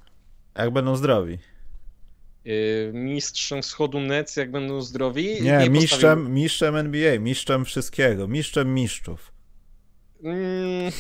[0.58, 1.38] Jak będą zdrowi.
[2.44, 5.24] Yy, Mistrzem wschodu Nets, jak będą zdrowi.
[5.24, 9.32] Nie, postawił- mistrzem, mistrzem NBA, mistrzem wszystkiego, mistrzem mistrzów.
[10.24, 10.92] Mm,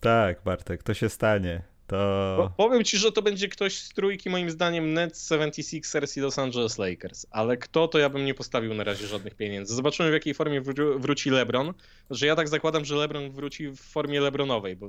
[0.00, 1.62] Tak, Bartek, to się stanie.
[1.90, 2.52] To.
[2.56, 6.78] powiem ci, że to będzie ktoś z trójki, moim zdaniem, Nets, 76ers i Los Angeles
[6.78, 7.26] Lakers.
[7.30, 9.74] Ale kto, to ja bym nie postawił na razie żadnych pieniędzy.
[9.74, 11.74] Zobaczymy, w jakiej formie wró- wróci LeBron.
[12.10, 14.88] Że ja tak zakładam, że LeBron wróci w formie LeBronowej, bo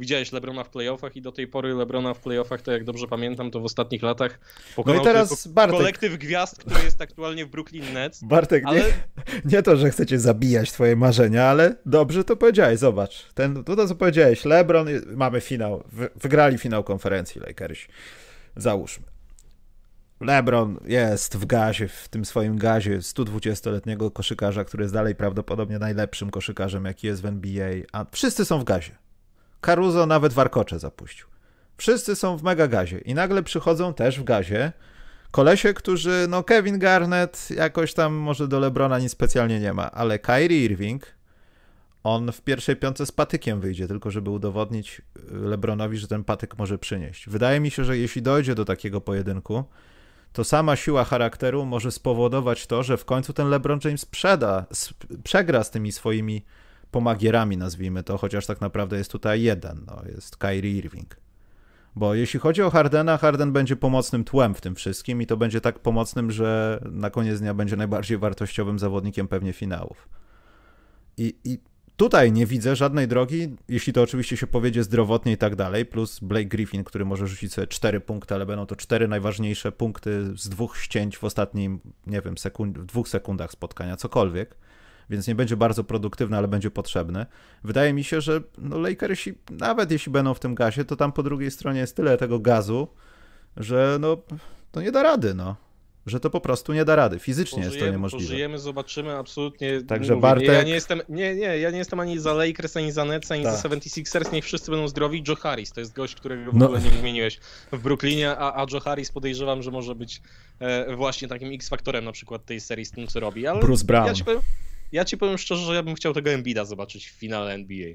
[0.00, 3.50] widziałeś LeBrona w playoffach i do tej pory LeBrona w playoffach, to jak dobrze pamiętam,
[3.50, 5.76] to w ostatnich latach No pokonał i teraz Bartek.
[5.76, 8.24] kolektyw gwiazd, który jest aktualnie w Brooklyn Nets.
[8.24, 8.84] Bartek, nie, Ale
[9.44, 13.32] nie to, że chcecie zabijać twoje marzenia, ale dobrze to powiedziałeś, zobacz.
[13.34, 17.88] Ten, to, co powiedziałeś, LeBron, mamy finał, wy, wygrali finał konferencji Lakersi.
[18.56, 19.04] Załóżmy.
[20.20, 26.30] LeBron jest w gazie, w tym swoim gazie 120-letniego koszykarza, który jest dalej prawdopodobnie najlepszym
[26.30, 28.92] koszykarzem, jaki jest w NBA, a wszyscy są w gazie.
[29.60, 31.26] Caruso nawet warkocze zapuścił.
[31.76, 34.72] Wszyscy są w mega gazie i nagle przychodzą też w gazie
[35.30, 40.18] kolesie, którzy, no Kevin Garnett jakoś tam może do Lebrona nic specjalnie nie ma, ale
[40.18, 41.06] Kyrie Irving,
[42.04, 46.58] on w pierwszej piątce z patykiem wyjdzie, tylko żeby udowodnić y, Lebronowi, że ten patyk
[46.58, 47.28] może przynieść.
[47.28, 49.64] Wydaje mi się, że jeśli dojdzie do takiego pojedynku,
[50.32, 55.06] to sama siła charakteru może spowodować to, że w końcu ten LeBron James sprzeda, sp-
[55.24, 56.44] przegra z tymi swoimi
[56.90, 61.16] pomagierami, nazwijmy to, chociaż tak naprawdę jest tutaj jeden, no, jest Kyrie Irving.
[61.96, 65.60] Bo jeśli chodzi o Hardena, Harden będzie pomocnym tłem w tym wszystkim i to będzie
[65.60, 70.08] tak pomocnym, że na koniec dnia będzie najbardziej wartościowym zawodnikiem pewnie finałów.
[71.16, 71.58] I, i
[71.96, 76.20] tutaj nie widzę żadnej drogi, jeśli to oczywiście się powiedzie zdrowotnie i tak dalej, plus
[76.20, 80.48] Blake Griffin, który może rzucić sobie cztery punkty, ale będą to cztery najważniejsze punkty z
[80.48, 84.56] dwóch ścięć w ostatnim, nie wiem, sekund, w dwóch sekundach spotkania, cokolwiek
[85.10, 87.26] więc nie będzie bardzo produktywny, ale będzie potrzebny.
[87.64, 91.22] Wydaje mi się, że no Lakersi, nawet jeśli będą w tym gazie, to tam po
[91.22, 92.88] drugiej stronie jest tyle tego gazu,
[93.56, 94.16] że no,
[94.72, 95.56] to nie da rady, no
[96.06, 97.18] że to po prostu nie da rady.
[97.18, 98.24] Fizycznie pożyjemy, jest to niemożliwe.
[98.24, 99.82] Pożyjemy, zobaczymy, absolutnie.
[99.82, 100.48] Także mówię, Bartek...
[100.48, 103.44] ja nie jestem, nie, nie, ja nie jestem ani za Lakers, ani za Nets, ani
[103.44, 103.56] tak.
[103.56, 105.24] za 76ers, niech wszyscy będą zdrowi.
[105.28, 106.64] Joe Harris to jest gość, którego w no.
[106.64, 107.38] ogóle nie wymieniłeś
[107.72, 110.22] w Brooklynie, a, a Joe Harris podejrzewam, że może być
[110.58, 113.46] e, właśnie takim X-faktorem na przykład tej serii z tym, co robi.
[113.46, 114.06] Ale Bruce Brown.
[114.06, 114.40] Ja ci, powiem,
[114.92, 117.94] ja ci powiem szczerze, że ja bym chciał tego Embida zobaczyć w finale NBA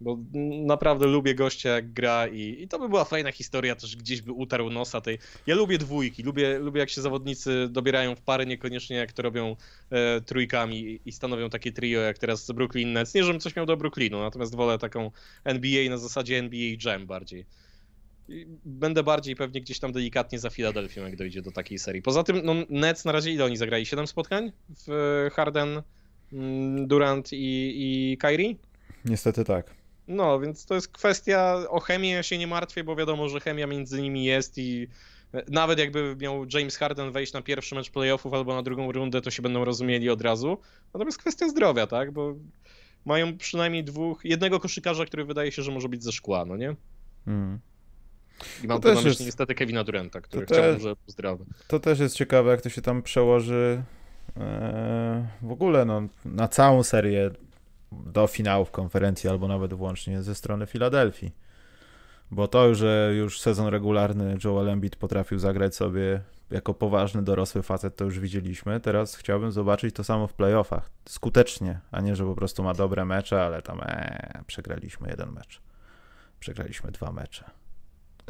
[0.00, 0.18] bo
[0.66, 4.32] naprawdę lubię gościa jak gra i, i to by była fajna historia, też gdzieś by
[4.32, 5.18] utarł nosa tej...
[5.46, 9.56] Ja lubię dwójki, lubię, lubię jak się zawodnicy dobierają w pary, niekoniecznie jak to robią
[9.90, 13.14] e, trójkami i stanowią takie trio jak teraz Brooklyn Nets.
[13.14, 15.10] Nie, żebym coś miał do Brooklynu, natomiast wolę taką
[15.44, 17.46] NBA na zasadzie NBA Jam bardziej.
[18.64, 22.02] Będę bardziej pewnie gdzieś tam delikatnie za Filadelfią, jak dojdzie do takiej serii.
[22.02, 23.86] Poza tym, no, Nets na razie ile oni zagrali?
[23.86, 24.52] Siedem spotkań
[24.86, 25.82] w Harden, mm,
[26.86, 28.54] Durant i, i Kyrie?
[29.04, 29.70] Niestety tak.
[30.08, 33.66] No, więc to jest kwestia, o chemię ja się nie martwię, bo wiadomo, że chemia
[33.66, 34.88] między nimi jest i
[35.48, 39.30] nawet jakby miał James Harden wejść na pierwszy mecz playoffów albo na drugą rundę, to
[39.30, 40.58] się będą rozumieli od razu.
[40.94, 42.34] Natomiast kwestia zdrowia, tak, bo
[43.04, 46.76] mają przynajmniej dwóch, jednego koszykarza, który wydaje się, że może być ze szkła, no nie?
[47.26, 47.58] Mm.
[48.64, 49.20] I mam to tu na myśli jest...
[49.20, 51.44] niestety Kevina Duranta, który chciałbym, że zdrowy.
[51.68, 53.82] To też jest ciekawe, jak to się tam przełoży
[55.42, 57.30] w ogóle no, na całą serię
[57.92, 61.34] do finałów konferencji, albo nawet włącznie ze strony Filadelfii.
[62.30, 66.20] Bo to, że już sezon regularny Joel Embiid potrafił zagrać sobie
[66.50, 68.80] jako poważny, dorosły facet, to już widzieliśmy.
[68.80, 70.90] Teraz chciałbym zobaczyć to samo w playoffach.
[71.08, 75.60] Skutecznie, a nie, że po prostu ma dobre mecze, ale tam ee, przegraliśmy jeden mecz.
[76.40, 77.59] Przegraliśmy dwa mecze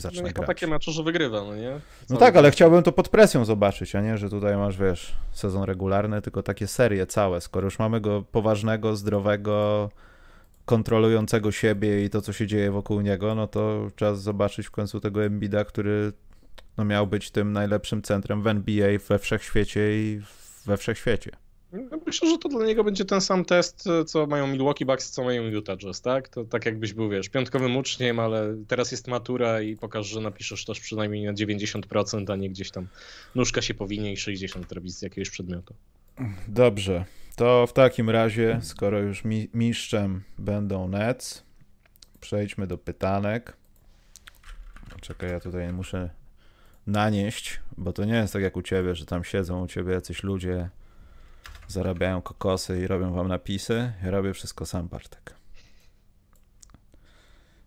[0.00, 0.46] zacznę no grać.
[0.46, 1.80] takie mecze, że wygrywa, no nie?
[2.10, 5.62] no tak, ale chciałbym to pod presją zobaczyć, a nie, że tutaj masz, wiesz, sezon
[5.62, 7.40] regularny, tylko takie serie całe.
[7.40, 9.90] Skoro już mamy go poważnego, zdrowego,
[10.64, 15.00] kontrolującego siebie i to, co się dzieje wokół niego, no to czas zobaczyć w końcu
[15.00, 16.12] tego Embida, który
[16.76, 20.20] no, miał być tym najlepszym centrem w NBA we wszechświecie i
[20.66, 21.30] we wszechświecie.
[21.72, 25.24] No myślę, że to dla niego będzie ten sam test, co mają Milwaukee Bucks, co
[25.24, 26.28] mają Utah Jazz, tak?
[26.28, 30.64] To tak jakbyś był, wiesz, piątkowym uczniem, ale teraz jest matura i pokaż, że napiszesz
[30.64, 32.86] też przynajmniej na 90%, a nie gdzieś tam
[33.34, 35.74] nóżka się powinie i 60 robić z jakiegoś przedmiotu.
[36.48, 37.04] Dobrze,
[37.36, 41.42] to w takim razie, skoro już mi mistrzem będą Nets,
[42.20, 43.56] przejdźmy do pytanek.
[45.00, 46.10] Czekaj, ja tutaj muszę
[46.86, 50.22] nanieść, bo to nie jest tak jak u ciebie, że tam siedzą u ciebie jacyś
[50.22, 50.70] ludzie
[51.70, 53.92] zarabiają kokosy i robią wam napisy.
[54.04, 55.34] Ja robię wszystko sam, Bartek.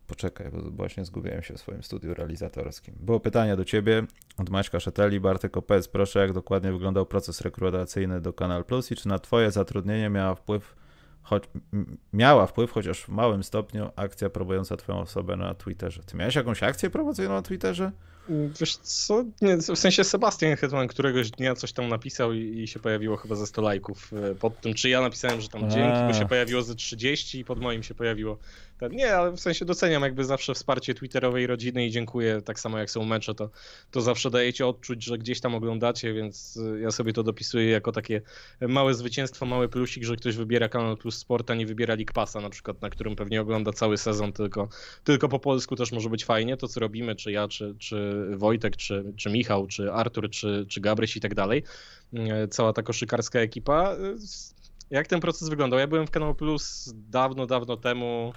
[0.08, 2.95] Poczekaj, bo właśnie zgubiłem się w swoim studiu realizatorskim.
[2.99, 4.04] Było pytanie do ciebie
[4.38, 5.20] od Maćka Szeteli.
[5.20, 9.51] Bartek, opowiedz proszę, jak dokładnie wyglądał proces rekrutacyjny do Kanal Plus i czy na twoje
[9.51, 10.76] zatrudnienie miała wpływ,
[11.22, 11.43] choć,
[12.14, 16.04] miała wpływ, chociaż w małym stopniu, akcja promująca twoją osobę na Twitterze.
[16.04, 17.91] Ty miałeś jakąś akcję promocyjną na Twitterze?
[18.30, 22.80] Wiesz co, nie, w sensie Sebastian Hetman któregoś dnia coś tam napisał i, i, się
[22.80, 26.13] pojawiło chyba ze 100 lajków e, pod tym, czy ja napisałem, że tam dzięki, bo
[26.13, 28.38] się pojawiło ze 30 i pod moim się pojawiło.
[28.78, 32.78] Ten, nie, ale w sensie doceniam jakby zawsze wsparcie twitterowej rodziny i dziękuję, tak samo
[32.78, 33.49] jak są mecze, to,
[33.91, 37.91] to zawsze dajecie odczuć, że gdzieś tam oglądacie, więc e, ja sobie to dopisuję jako
[37.91, 38.21] takie
[38.61, 42.41] małe zwycięstwo, mały plusik, że ktoś wybiera Kanal Plus Sport, a nie wybiera League Passa
[42.41, 44.69] na przykład, na którym pewnie ogląda cały sezon, tylko,
[45.03, 48.78] tylko po polsku też może być fajnie, to co robimy, czy ja, czy, czy Wojtek,
[48.78, 51.64] czy, czy Michał, czy Artur, czy, czy Gabryś i tak dalej.
[52.49, 53.95] Cała ta koszykarska ekipa.
[54.89, 55.80] Jak ten proces wyglądał?
[55.80, 58.34] Ja byłem w Kanał Plus dawno, dawno temu,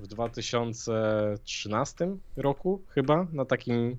[0.00, 3.96] w 2013 roku chyba, na takim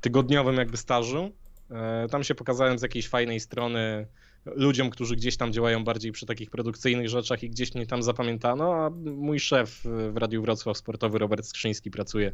[0.00, 1.30] tygodniowym jakby stażu.
[1.70, 4.06] E, tam się pokazałem z jakiejś fajnej strony
[4.44, 8.74] ludziom, którzy gdzieś tam działają bardziej przy takich produkcyjnych rzeczach i gdzieś mnie tam zapamiętano,
[8.74, 12.32] a mój szef w Radiu Wrocław Sportowy, Robert Skrzyński, pracuje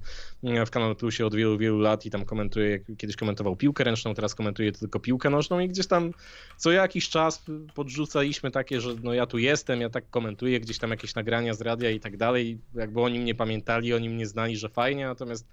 [0.67, 4.35] w Kanal Plusie od wielu, wielu lat i tam komentuje, kiedyś komentował piłkę ręczną, teraz
[4.35, 6.13] komentuje tylko piłkę nożną i gdzieś tam
[6.57, 7.45] co jakiś czas
[7.75, 11.61] podrzucaliśmy takie, że no ja tu jestem, ja tak komentuję, gdzieś tam jakieś nagrania z
[11.61, 15.47] radia i tak dalej, jakby oni mnie pamiętali, oni mnie znali, że fajnie, natomiast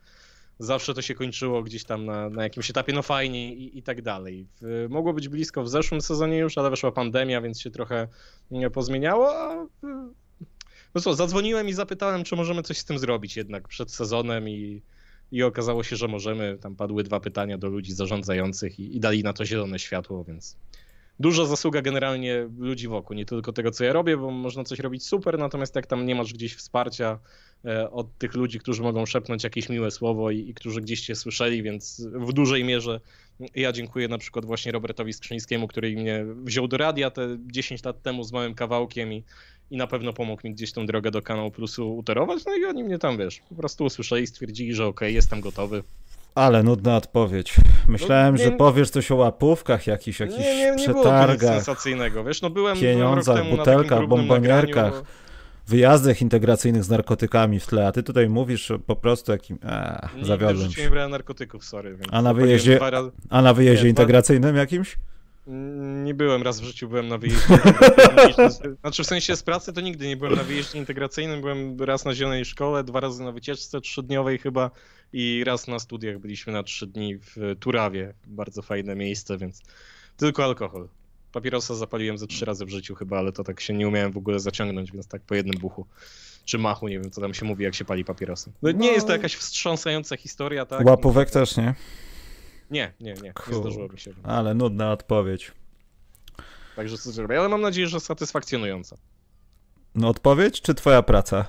[0.60, 4.02] zawsze to się kończyło gdzieś tam na, na jakimś etapie, no fajnie i, i tak
[4.02, 4.48] dalej.
[4.62, 8.08] W, mogło być blisko w zeszłym sezonie już, ale weszła pandemia, więc się trochę
[8.74, 9.68] pozmieniało, a
[10.96, 14.82] no co, zadzwoniłem i zapytałem, czy możemy coś z tym zrobić jednak przed sezonem i,
[15.32, 16.58] i okazało się, że możemy.
[16.62, 20.58] Tam padły dwa pytania do ludzi zarządzających i, i dali na to zielone światło, więc
[21.20, 25.06] duża zasługa generalnie ludzi wokół, nie tylko tego, co ja robię, bo można coś robić
[25.06, 27.20] super, natomiast jak tam nie masz gdzieś wsparcia
[27.66, 31.16] e, od tych ludzi, którzy mogą szepnąć jakieś miłe słowo i, i którzy gdzieś cię
[31.16, 33.00] słyszeli, więc w dużej mierze
[33.56, 38.02] ja dziękuję na przykład właśnie Robertowi Skrzyńskiemu, który mnie wziął do radia te 10 lat
[38.02, 39.24] temu z małym kawałkiem i,
[39.72, 42.84] i na pewno pomógł mi gdzieś tą drogę do kanału Plusu utorować, no i oni
[42.84, 45.84] mnie tam, wiesz, po prostu usłyszeli i stwierdzili, że okej, okay, jestem gotowy.
[46.36, 47.56] Ale nudna odpowiedź.
[47.88, 51.40] Myślałem, no, nie, że powiesz coś o łapówkach, jakichś, jakichś nie, nie, nie przetargach.
[51.40, 55.04] Było sensacyjnego, wiesz, no byłem pieniądzach, byłem butelkach, bombonierkach.
[55.68, 59.60] Wyjazdach integracyjnych z narkotykami w tle, a ty tutaj mówisz po prostu jakim...
[59.64, 60.82] Eee, zawiodłem się.
[60.82, 61.98] nie brałem narkotyków, sorry.
[62.12, 62.80] a, na wyjeździe,
[63.30, 64.98] a na wyjeździe integracyjnym jakimś?
[66.04, 67.58] Nie byłem raz w życiu, byłem na wyjeździe.
[68.82, 72.16] znaczy w sensie z pracy to nigdy nie byłem na wyjeździe integracyjnym, byłem raz na
[72.16, 74.72] zielonej szkole, dwa razy na wycieczce trzydniowej chyba
[75.14, 78.14] i raz na studiach byliśmy na trzy dni w Turawie.
[78.28, 79.62] Bardzo fajne miejsce, więc
[80.18, 80.88] tylko alkohol.
[81.32, 84.18] Papierosa zapaliłem ze trzy razy w życiu chyba, ale to tak się nie umiałem w
[84.18, 85.86] ogóle zaciągnąć, więc tak po jednym buchu.
[86.46, 88.52] Czy machu, nie wiem co tam się mówi, jak się pali papierosy.
[88.62, 88.94] No, nie no...
[88.94, 90.86] jest to jakaś wstrząsająca historia, tak?
[90.86, 91.76] Łapówek też nie?
[92.72, 93.34] Nie, nie, nie.
[93.34, 93.56] Cool.
[93.56, 94.14] Nie zdarzyło mi się.
[94.24, 95.52] Ale nudna odpowiedź.
[96.76, 98.98] Także co zrobię, ale mam nadzieję, że satysfakcjonująca.
[99.96, 101.46] No odpowiedź, czy twoja praca?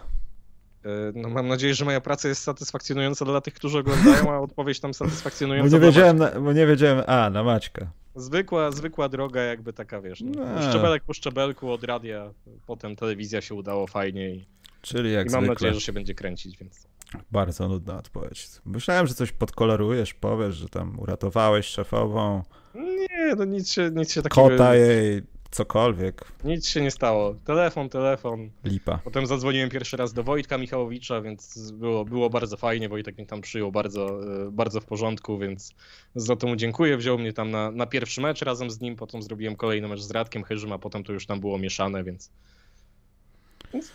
[0.87, 4.80] E, no, mam nadzieję, że moja praca jest satysfakcjonująca dla tych, którzy oglądają, a odpowiedź
[4.80, 7.87] tam satysfakcjonująca bo nie wiedziałem, Bo nie wiedziałem, a, na Maćka.
[8.14, 12.30] Zwykła, zwykła droga, jakby taka, wiesz, no, szczebelek po szczebelku od radia,
[12.66, 14.47] potem telewizja się udało fajnie i,
[14.82, 15.55] Czyli jak i mam zwykle.
[15.55, 16.89] nadzieję, że się będzie kręcić, więc...
[17.32, 18.49] Bardzo nudna odpowiedź.
[18.64, 22.43] Myślałem, że coś podkolorujesz, powiesz, że tam uratowałeś szefową.
[22.74, 24.49] Nie, no nic się, nic się takiego...
[24.49, 25.22] Kota jej,
[25.57, 26.25] cokolwiek.
[26.45, 27.35] Nic się nie stało.
[27.45, 28.51] Telefon, telefon.
[28.65, 28.99] Lipa.
[29.05, 32.89] Potem zadzwoniłem pierwszy raz do Wojtka Michałowicza, więc było, było bardzo fajnie.
[32.89, 35.73] Wojtek mnie tam przyjął bardzo, e, bardzo w porządku, więc
[36.15, 36.97] za to mu dziękuję.
[36.97, 40.11] Wziął mnie tam na, na pierwszy mecz razem z nim, potem zrobiłem kolejny mecz z
[40.11, 42.31] Radkiem Chyżym, a potem to już tam było mieszane, więc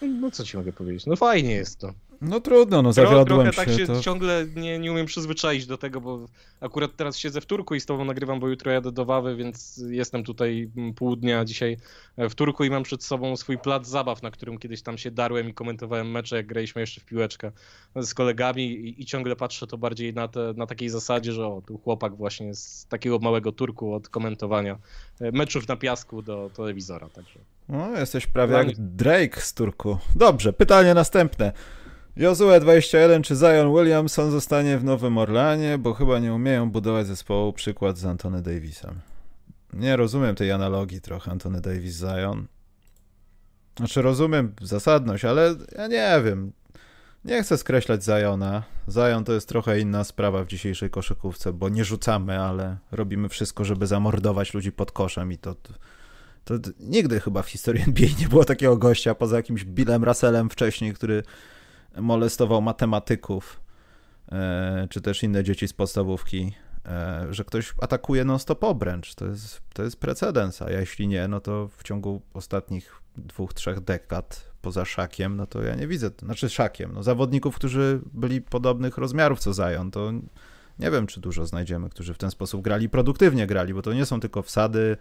[0.02, 1.06] no co ci mogę powiedzieć?
[1.06, 1.94] No fajnie jest to.
[2.22, 3.88] No trudno, no zawiodłem Trochę tak się.
[3.88, 4.02] to...
[4.02, 6.26] ciągle nie, nie umiem przyzwyczaić do tego, bo
[6.60, 9.84] akurat teraz siedzę w Turku i z tobą nagrywam, bo jutro jadę do Wawy, więc
[9.90, 11.78] jestem tutaj pół dnia dzisiaj
[12.18, 15.50] w Turku i mam przed sobą swój plac zabaw, na którym kiedyś tam się darłem
[15.50, 17.52] i komentowałem mecze, jak graliśmy jeszcze w piłeczkę
[17.96, 21.62] z kolegami i, i ciągle patrzę to bardziej na, te, na takiej zasadzie, że o,
[21.68, 24.78] tu chłopak właśnie z takiego małego Turku od komentowania
[25.20, 27.40] meczów na piasku do telewizora, także...
[27.70, 29.98] No, jesteś prawie jak Drake z Turku.
[30.16, 31.54] Dobrze, pytanie następne.
[32.16, 37.54] Jozue 21, czy Zion Williamson zostanie w Nowym Orlanie, bo chyba nie umieją budować zespołu,
[37.54, 39.00] przykład z Antony Davisem.
[39.74, 42.46] Nie rozumiem tej analogii trochę Antony Davis-Zion.
[43.78, 46.52] Znaczy rozumiem zasadność, ale ja nie wiem.
[47.26, 48.64] Nie chcę skreślać Ziona.
[48.90, 53.66] Zion to jest trochę inna sprawa w dzisiejszej koszykówce, bo nie rzucamy, ale robimy wszystko,
[53.66, 55.56] żeby zamordować ludzi pod koszem i to,
[56.44, 60.50] to, to nigdy chyba w historii NBA nie było takiego gościa poza jakimś Billem Russellem
[60.50, 61.24] wcześniej, który
[61.98, 63.62] molestował matematyków,
[64.32, 66.54] e, czy też inne dzieci z podstawówki,
[66.86, 69.16] e, że ktoś atakuje non-stop obręcz.
[69.16, 73.80] To jest, to jest precedens, a jeśli nie, no to w ciągu ostatnich dwóch, trzech
[73.80, 78.98] dekad poza Szakiem, no to ja nie widzę, znaczy Szakiem, no zawodników, którzy byli podobnych
[78.98, 80.12] rozmiarów co Zion, to
[80.80, 84.06] nie wiem, czy dużo znajdziemy, którzy w ten sposób grali, produktywnie grali, bo to nie
[84.06, 84.98] są tylko wsady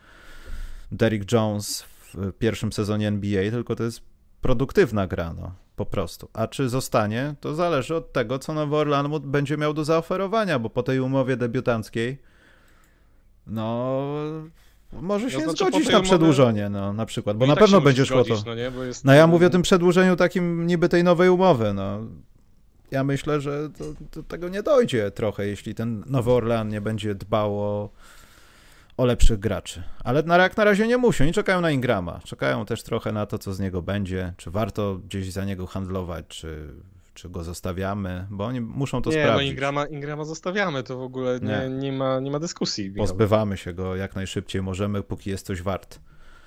[0.92, 1.82] Derrick Jones
[2.14, 4.02] w pierwszym sezonie NBA, tylko to jest
[4.40, 6.28] produktywna gra, no po prostu.
[6.32, 10.70] A czy zostanie, to zależy od tego, co Nowy Orlan będzie miał do zaoferowania, bo
[10.70, 12.18] po tej umowie debiutanckiej
[13.46, 14.04] no
[14.92, 17.80] może się no, znaczy, zgodzić na przedłużenie, no, na przykład, bo no na tak pewno
[17.80, 18.34] będzie szło to.
[18.46, 18.72] No, nie?
[18.86, 19.04] Jest...
[19.04, 22.00] no ja mówię o tym przedłużeniu takim niby tej nowej umowy, no.
[22.90, 26.32] Ja myślę, że do, do tego nie dojdzie trochę, jeśli ten Nowy
[26.66, 27.90] nie będzie dbał o
[29.00, 29.82] o lepszych graczy.
[30.04, 32.20] Ale na, jak na razie nie muszą, nie czekają na Ingrama.
[32.24, 36.26] Czekają też trochę na to, co z niego będzie, czy warto gdzieś za niego handlować,
[36.28, 36.68] czy,
[37.14, 39.40] czy go zostawiamy, bo oni muszą to nie, no sprawdzić.
[39.40, 41.68] Nie, no Ingrama, Ingrama zostawiamy, to w ogóle nie, nie.
[41.68, 42.90] nie ma, nie ma dyskusji.
[42.90, 46.00] Pozbywamy się go jak najszybciej możemy, póki jest coś wart.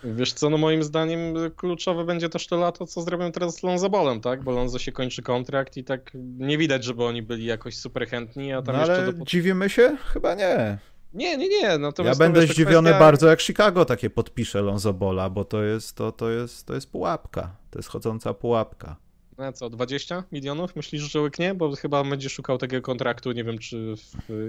[0.03, 1.19] Wiesz co, no moim zdaniem
[1.55, 4.43] kluczowe będzie też to lato, co zrobią teraz z Lonzobolem, tak?
[4.43, 8.53] Bo Lonzo się kończy kontrakt i tak nie widać, żeby oni byli jakoś super chętni,
[8.53, 8.95] a tam no, jeszcze...
[8.95, 9.25] Ale do...
[9.25, 9.97] dziwimy się?
[10.13, 10.77] Chyba nie.
[11.13, 11.79] Nie, nie, nie.
[12.03, 12.99] ja będę zdziwiony kwestia...
[13.05, 16.91] bardzo, jak Chicago takie podpisze Lonzo Bola, bo to jest, to, to, jest, to jest
[16.91, 17.55] pułapka.
[17.71, 18.95] To jest chodząca pułapka.
[19.37, 20.75] No co, 20 milionów?
[20.75, 21.55] Myślisz, że łyknie?
[21.55, 23.95] Bo chyba będzie szukał takiego kontraktu, nie wiem czy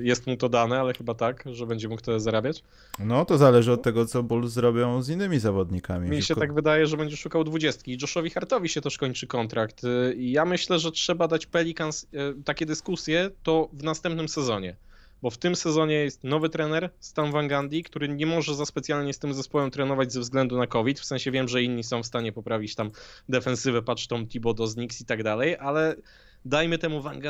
[0.03, 2.63] jest mu to dane, ale chyba tak, że będzie mógł tyle zarabiać.
[2.99, 6.11] No, to zależy od tego, co Bulls zrobią z innymi zawodnikami.
[6.11, 7.99] Mi się tak wydaje, że będzie szukał dwudziestki.
[8.03, 9.83] Joshowi Hartowi się też kończy kontrakt.
[10.17, 14.77] I ja myślę, że trzeba dać Pelicans e, takie dyskusje to w następnym sezonie
[15.25, 19.13] bo w tym sezonie jest nowy trener, Stan Van Gundy, który nie może za specjalnie
[19.13, 22.07] z tym zespołem trenować ze względu na COVID, w sensie wiem, że inni są w
[22.07, 22.91] stanie poprawić tam
[23.29, 25.97] defensywę, patrz Tom Thibodeau z Knicks i tak dalej, ale
[26.45, 27.21] dajmy temu Van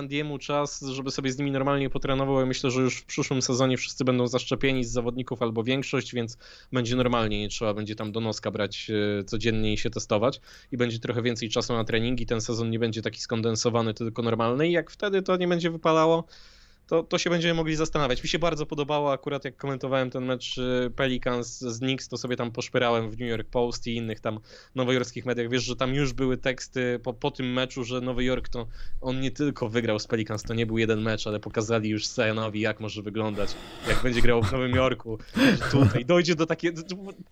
[0.41, 2.41] czas, żeby sobie z nimi normalnie potrenował.
[2.41, 6.39] Ja myślę, że już w przyszłym sezonie wszyscy będą zaszczepieni z zawodników albo większość, więc
[6.73, 8.91] będzie normalnie, nie trzeba będzie tam do noska brać
[9.21, 10.41] e, codziennie i się testować
[10.73, 12.27] i będzie trochę więcej czasu na treningi.
[12.27, 16.25] Ten sezon nie będzie taki skondensowany, tylko normalny i jak wtedy to nie będzie wypalało,
[16.87, 18.23] to, to się będziemy mogli zastanawiać.
[18.23, 22.37] Mi się bardzo podobało, akurat jak komentowałem ten mecz y, Pelicans z Knicks, to sobie
[22.37, 24.41] tam poszpyrałem w New York Post i innych tam
[24.75, 25.49] nowojorskich mediach.
[25.49, 28.67] Wiesz, że tam już były teksty po, po tym meczu, że Nowy Jork to
[29.01, 32.61] on nie tylko wygrał z Pelicans, to nie był jeden mecz, ale pokazali już Sionowi,
[32.61, 33.55] jak może wyglądać,
[33.89, 35.19] jak będzie grał w Nowym Jorku.
[35.71, 36.83] Tutaj dojdzie do takiego,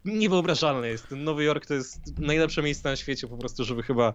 [0.04, 1.08] niewyobrażalne jest.
[1.08, 4.14] Ten Nowy Jork to jest najlepsze miejsce na świecie po prostu, żeby chyba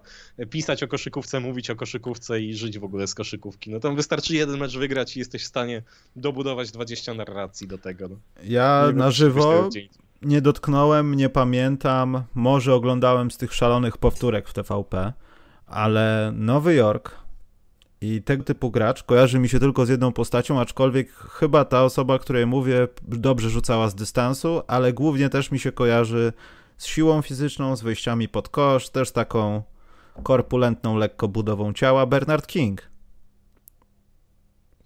[0.49, 3.71] pisać o koszykówce, mówić o koszykówce i żyć w ogóle z koszykówki.
[3.71, 5.81] No tam wystarczy jeden mecz wygrać i jesteś w stanie
[6.15, 8.07] dobudować 20 narracji do tego.
[8.07, 8.15] No.
[8.43, 9.69] Ja na żywo
[10.21, 15.13] nie dotknąłem, nie pamiętam, może oglądałem z tych szalonych powtórek w TVP,
[15.65, 17.15] ale Nowy Jork
[18.01, 22.19] i tego typu gracz kojarzy mi się tylko z jedną postacią, aczkolwiek chyba ta osoba,
[22.19, 26.33] której mówię, dobrze rzucała z dystansu, ale głównie też mi się kojarzy
[26.77, 29.63] z siłą fizyczną, z wyjściami pod kosz, też taką
[30.23, 32.96] korpulentną, lekko budową ciała, Bernard King.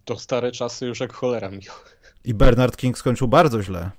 [0.05, 1.75] To stare czasy już jak cholera, Michał.
[2.23, 3.91] I Bernard King skończył bardzo źle.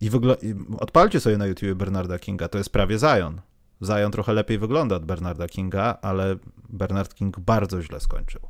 [0.00, 3.40] I, wygl- I odpalcie sobie na YouTube Bernarda Kinga, to jest prawie Zion.
[3.82, 6.36] Zion trochę lepiej wygląda od Bernarda Kinga, ale
[6.68, 8.40] Bernard King bardzo źle skończył.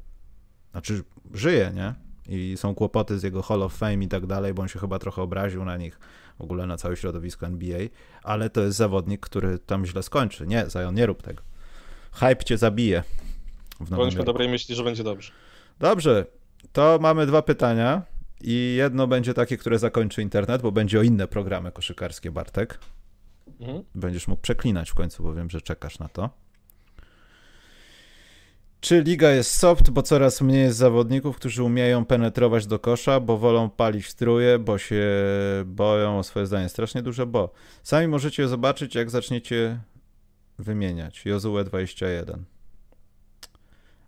[0.71, 1.05] Znaczy,
[1.35, 1.95] żyje, nie?
[2.29, 4.99] I są kłopoty z jego Hall of Fame i tak dalej, bo on się chyba
[4.99, 5.99] trochę obraził na nich,
[6.39, 7.79] w ogóle na całe środowisko NBA,
[8.23, 10.47] ale to jest zawodnik, który tam źle skończy.
[10.47, 11.43] Nie, Zion, nie rób tego.
[12.13, 13.03] Hype cię zabije.
[13.81, 15.33] Bądźmy dobrej myśli, że będzie dobrze.
[15.79, 16.27] Dobrze,
[16.73, 18.03] to mamy dwa pytania
[18.41, 22.79] i jedno będzie takie, które zakończy internet, bo będzie o inne programy koszykarskie, Bartek.
[23.61, 23.83] Mhm.
[23.95, 26.31] Będziesz mógł przeklinać w końcu, bo wiem, że czekasz na to.
[28.81, 33.39] Czy liga jest soft, bo coraz mniej jest zawodników, którzy umieją penetrować do kosza, bo
[33.39, 35.05] wolą palić struje, bo się
[35.64, 36.69] boją o swoje zdanie.
[36.69, 37.53] Strasznie duże bo.
[37.83, 39.81] Sami możecie zobaczyć, jak zaczniecie
[40.59, 41.25] wymieniać.
[41.25, 42.45] Jozue 21.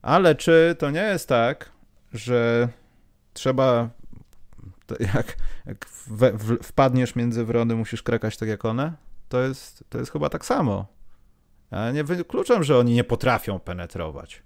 [0.03, 1.71] Ale czy to nie jest tak,
[2.13, 2.69] że
[3.33, 3.91] trzeba,
[5.15, 5.37] jak,
[5.67, 8.93] jak w, wpadniesz między wrony, musisz krekać tak jak one?
[9.29, 10.87] To jest, to jest chyba tak samo.
[11.71, 14.43] Ja nie wykluczam, że oni nie potrafią penetrować.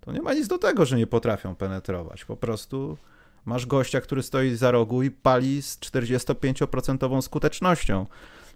[0.00, 2.24] To nie ma nic do tego, że nie potrafią penetrować.
[2.24, 2.98] Po prostu
[3.44, 8.06] masz gościa, który stoi za rogu i pali z 45% skutecznością.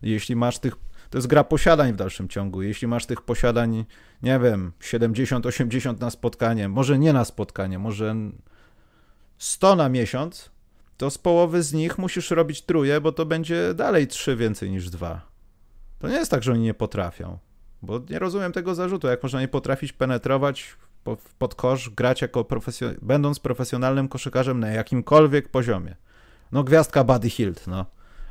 [0.03, 0.77] Jeśli masz tych
[1.11, 2.63] to jest gra posiadań w dalszym ciągu.
[2.63, 3.85] Jeśli masz tych posiadań,
[4.23, 8.15] nie wiem, 70-80 na spotkanie, może nie na spotkanie, może
[9.39, 10.51] 100 na miesiąc,
[10.97, 14.91] to z połowy z nich musisz robić truje, bo to będzie dalej 3 więcej niż
[14.91, 15.21] 2.
[15.99, 17.39] To nie jest tak, że oni nie potrafią.
[17.83, 20.77] Bo nie rozumiem tego zarzutu, jak można nie potrafić penetrować
[21.39, 25.97] pod kosz, grać jako profesjon będąc profesjonalnym koszykarzem na jakimkolwiek poziomie.
[26.53, 27.87] No gwiazdka Buddy Hilt, no.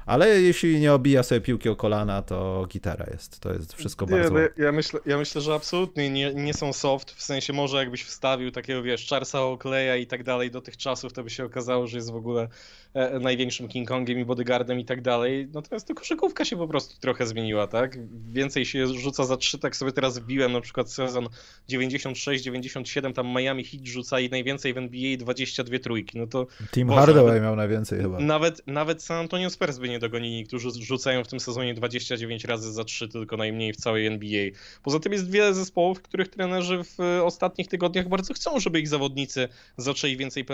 [0.06, 3.40] Ale jeśli nie obija sobie piłki o kolana, to gitara jest.
[3.40, 4.40] To jest wszystko bardzo...
[4.40, 8.04] Nie, ja, myślę, ja myślę, że absolutnie nie, nie są soft, w sensie może jakbyś
[8.04, 11.88] wstawił takiego, wiesz, Charlesa Oakleya i tak dalej do tych czasów, to by się okazało,
[11.88, 12.48] że jest w ogóle
[12.96, 15.48] E, największym King Kongiem i bodyguardem i tak dalej.
[15.54, 17.98] Natomiast to koszykówka się po prostu trochę zmieniła, tak?
[18.32, 21.28] Więcej się rzuca za trzy, tak sobie teraz wbiłem na przykład sezon
[21.70, 26.18] 96-97, tam Miami Heat rzuca i najwięcej w NBA 22 trójki.
[26.20, 28.20] No to Team Hardaway miał najwięcej chyba.
[28.20, 32.74] Nawet, nawet San Antonio Spurs by nie dogonili, którzy rzucają w tym sezonie 29 razy
[32.74, 34.46] za trzy, tylko najmniej w całej NBA.
[34.84, 39.48] Poza tym jest wiele zespołów, których trenerzy w ostatnich tygodniach bardzo chcą, żeby ich zawodnicy
[39.78, 40.46] zaczęli więcej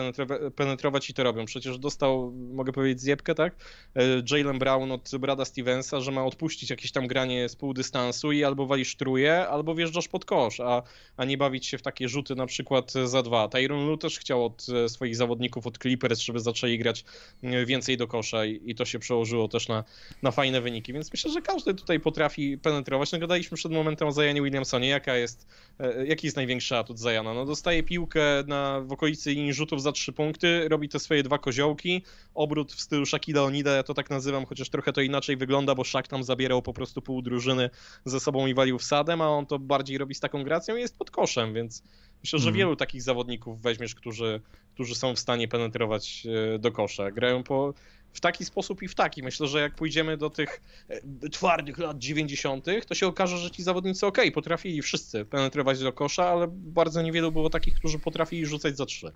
[0.56, 1.46] penetrować i to robią.
[1.46, 3.56] Przecież dostał mogę powiedzieć, zjebkę, tak?
[3.96, 8.32] E, Jalen Brown od Brada Stevensa, że ma odpuścić jakieś tam granie z pół dystansu
[8.32, 10.84] i albo walisz truje, albo wjeżdżasz pod kosz, a,
[11.18, 13.48] a nie bawić się w takie rzuty na przykład za dwa.
[13.48, 17.06] Tyron Lu też chciał od e, swoich zawodników, od Clippers, żeby zaczęli grać
[17.44, 19.84] e, więcej do kosza i, i to się przełożyło też na,
[20.22, 23.12] na fajne wyniki, więc myślę, że każdy tutaj potrafi penetrować.
[23.12, 25.48] No gadaliśmy przed momentem o Zajanie Williamsonie, jaka jest,
[26.06, 27.34] jaki jest największy atut Zajana?
[27.34, 31.38] No dostaje piłkę na, w okolicy linii rzutów za trzy punkty, robi te swoje dwa
[31.38, 32.02] koziołki,
[32.34, 35.84] obrót w stylu Shakida Onida, ja to tak nazywam, chociaż trochę to inaczej wygląda, bo
[35.84, 37.70] Shaq tam zabierał po prostu pół drużyny
[38.06, 40.98] ze sobą i walił wsadem, a on to bardziej robi z taką gracją i jest
[40.98, 41.84] pod koszem, więc
[42.24, 42.58] myślę, że mm.
[42.58, 44.42] wielu takich zawodników weźmiesz, którzy,
[44.74, 47.12] którzy są w stanie penetrować e, do kosza.
[47.12, 47.74] Grają po,
[48.14, 49.24] w taki sposób i w taki.
[49.24, 53.64] Myślę, że jak pójdziemy do tych e, twardych lat 90., to się okaże, że ci
[53.64, 58.78] zawodnicy ok, potrafili wszyscy penetrować do kosza, ale bardzo niewielu było takich, którzy potrafili rzucać
[58.78, 59.12] za trzy.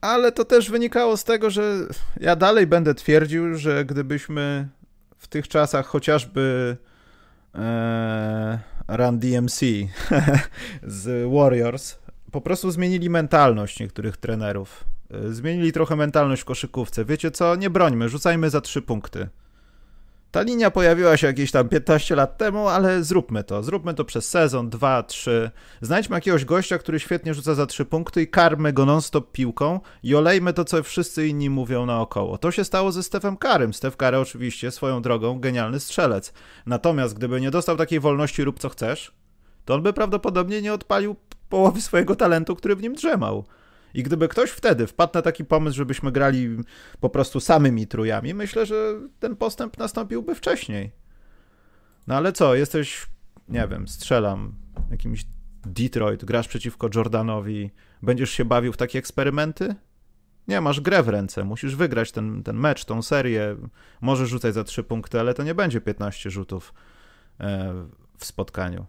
[0.00, 1.86] ale to też wynikało z tego, że
[2.20, 4.68] ja dalej będę twierdził, że gdybyśmy
[5.18, 6.76] w tych czasach chociażby
[7.54, 9.60] e, Run DMC
[10.82, 11.98] z Warriors
[12.36, 14.84] po prostu zmienili mentalność niektórych trenerów.
[15.10, 17.04] E, zmienili trochę mentalność w koszykówce.
[17.04, 17.56] Wiecie co?
[17.56, 19.28] Nie brońmy, rzucajmy za trzy punkty.
[20.30, 23.62] Ta linia pojawiła się jakieś tam 15 lat temu, ale zróbmy to.
[23.62, 25.50] Zróbmy to przez sezon, dwa, trzy.
[25.80, 30.14] Znajdźmy jakiegoś gościa, który świetnie rzuca za trzy punkty i karmy go non-stop piłką i
[30.14, 32.38] olejmy to, co wszyscy inni mówią naokoło.
[32.38, 33.74] To się stało ze Stefem Karym.
[33.74, 36.32] Stef Kary oczywiście swoją drogą genialny strzelec.
[36.66, 39.12] Natomiast gdyby nie dostał takiej wolności rób co chcesz,
[39.64, 41.16] to on by prawdopodobnie nie odpalił
[41.48, 43.44] połowy swojego talentu, który w nim drzemał.
[43.96, 46.56] I gdyby ktoś wtedy wpadł na taki pomysł, żebyśmy grali
[47.00, 50.92] po prostu samymi trójami, myślę, że ten postęp nastąpiłby wcześniej.
[52.06, 53.06] No ale co, jesteś,
[53.48, 54.54] nie wiem, strzelam,
[54.90, 55.24] jakimś
[55.66, 57.70] Detroit, grasz przeciwko Jordanowi,
[58.02, 59.74] będziesz się bawił w takie eksperymenty?
[60.48, 63.56] Nie, masz grę w ręce, musisz wygrać ten, ten mecz, tą serię,
[64.00, 66.74] możesz rzucać za trzy punkty, ale to nie będzie 15 rzutów
[67.40, 67.74] e,
[68.18, 68.86] w spotkaniu.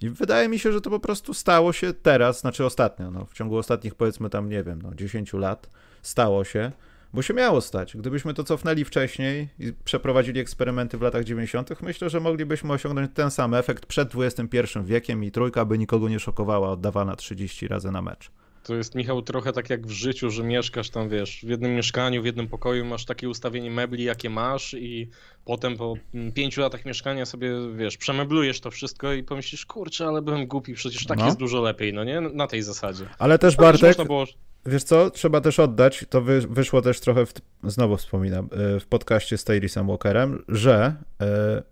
[0.00, 3.34] I wydaje mi się, że to po prostu stało się teraz, znaczy ostatnio, no, w
[3.34, 5.70] ciągu ostatnich powiedzmy tam, nie wiem, no, 10 lat
[6.02, 6.72] stało się,
[7.14, 7.96] bo się miało stać.
[7.96, 13.30] Gdybyśmy to cofnęli wcześniej i przeprowadzili eksperymenty w latach 90., myślę, że moglibyśmy osiągnąć ten
[13.30, 18.02] sam efekt przed XXI wiekiem i trójka by nikogo nie szokowała, oddawana 30 razy na
[18.02, 18.30] mecz.
[18.66, 22.22] To jest, Michał, trochę tak jak w życiu, że mieszkasz tam, wiesz, w jednym mieszkaniu,
[22.22, 25.10] w jednym pokoju, masz takie ustawienie mebli, jakie masz i
[25.44, 25.94] potem po
[26.34, 31.06] pięciu latach mieszkania sobie, wiesz, przemeblujesz to wszystko i pomyślisz, kurczę, ale byłem głupi, przecież
[31.06, 31.26] tak no.
[31.26, 32.20] jest dużo lepiej, no nie?
[32.20, 33.06] Na tej zasadzie.
[33.18, 34.24] Ale też, Bartek, było...
[34.66, 37.32] wiesz co, trzeba też oddać, to wy, wyszło też trochę, w,
[37.64, 41.62] znowu wspominam, e, w podcaście z Tayrisem Walkerem, że e,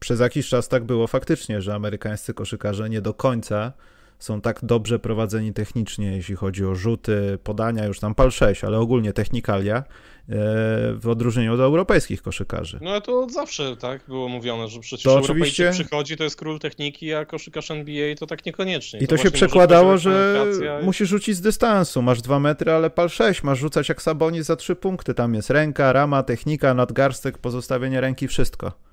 [0.00, 3.72] przez jakiś czas tak było faktycznie, że amerykańscy koszykarze nie do końca
[4.20, 8.78] są tak dobrze prowadzeni technicznie, jeśli chodzi o rzuty, podania, już tam pal 6, ale
[8.78, 9.82] ogólnie technikalia, e,
[10.94, 12.78] w odróżnieniu od europejskich koszykarzy.
[12.82, 15.70] No to od zawsze tak było mówione, że przecież to oczywiście...
[15.70, 19.00] przychodzi, to jest król techniki, a koszykarz NBA to tak niekoniecznie.
[19.00, 20.44] I to, to się przekładało, że
[20.82, 24.56] musisz rzucić z dystansu, masz 2 metry, ale pal 6, masz rzucać jak Sabonis za
[24.56, 28.89] 3 punkty, tam jest ręka, rama, technika, nadgarstek, pozostawienie ręki, wszystko.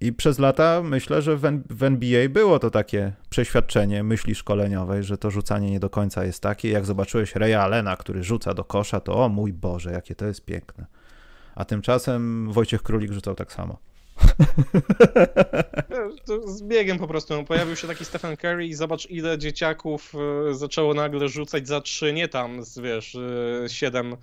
[0.00, 1.36] I przez lata myślę, że
[1.70, 6.42] w, NBA było to takie przeświadczenie myśli szkoleniowej, że to rzucanie nie do końca jest
[6.42, 6.70] takie.
[6.70, 10.44] Jak zobaczyłeś Reya Allena, który rzuca do kosza, to o mój Boże, jakie to jest
[10.44, 10.86] piękne.
[11.54, 13.78] A tymczasem Wojciech Królik rzucał tak samo.
[16.26, 17.44] To z biegiem po prostu.
[17.44, 20.12] Pojawił się taki Stephen Curry i zobacz ile dzieciaków
[20.50, 23.16] e, zaczęło nagle rzucać za trzy, nie tam z wiesz,
[23.68, 24.16] 7, e,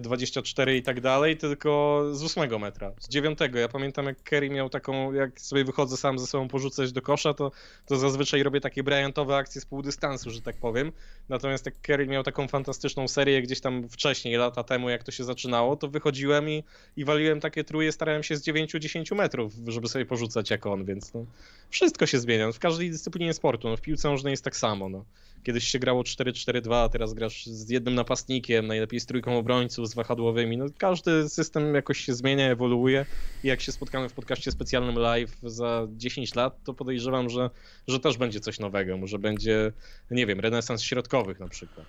[0.00, 3.38] 24 e, i tak dalej, tylko z 8 metra, z 9.
[3.54, 7.34] Ja pamiętam jak Curry miał taką, jak sobie wychodzę sam ze sobą porzucać do kosza,
[7.34, 7.50] to,
[7.86, 10.92] to zazwyczaj robię takie Bryantowe akcje z pół dystansu, że tak powiem.
[11.28, 15.24] Natomiast jak Curry miał taką fantastyczną serię gdzieś tam wcześniej, lata temu, jak to się
[15.24, 16.64] zaczynało, to wychodziłem i,
[16.96, 21.14] i waliłem takie truje, starałem się z 9-10 metrów, żeby sobie porzucać jak on, więc
[21.14, 21.24] no,
[21.70, 22.52] wszystko się zmienia.
[22.52, 24.88] W każdej dyscyplinie sportu, no, w piłce nożnej jest tak samo.
[24.88, 25.04] No.
[25.44, 29.94] Kiedyś się grało 4-4-2, a teraz grasz z jednym napastnikiem, najlepiej z trójką obrońców, z
[29.94, 30.56] wahadłowymi.
[30.56, 33.06] No, każdy system jakoś się zmienia, ewoluuje
[33.44, 37.50] i jak się spotkamy w podcaście specjalnym live za 10 lat, to podejrzewam, że,
[37.88, 38.96] że też będzie coś nowego.
[38.96, 39.72] Może będzie,
[40.10, 41.86] nie wiem, renesans środkowych na przykład.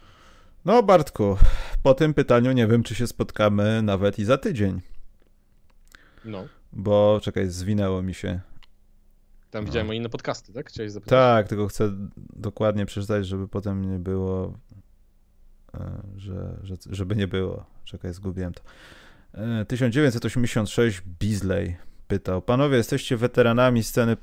[0.65, 1.37] No Bartku,
[1.83, 4.81] po tym pytaniu nie wiem, czy się spotkamy nawet i za tydzień.
[6.25, 6.47] No.
[6.73, 8.39] Bo, czekaj, zwinęło mi się.
[9.51, 9.67] Tam no.
[9.67, 10.69] widziałem inne podcasty, tak?
[10.69, 11.09] Chciałeś zapytać?
[11.19, 11.91] Tak, tylko chcę
[12.35, 14.53] dokładnie przeczytać, żeby potem nie było,
[16.17, 17.65] że, że, żeby nie było.
[17.85, 18.61] Czekaj, zgubiłem to.
[19.67, 21.75] 1986 e, Beasley
[22.07, 22.41] pytał.
[22.41, 24.17] Panowie, jesteście weteranami sceny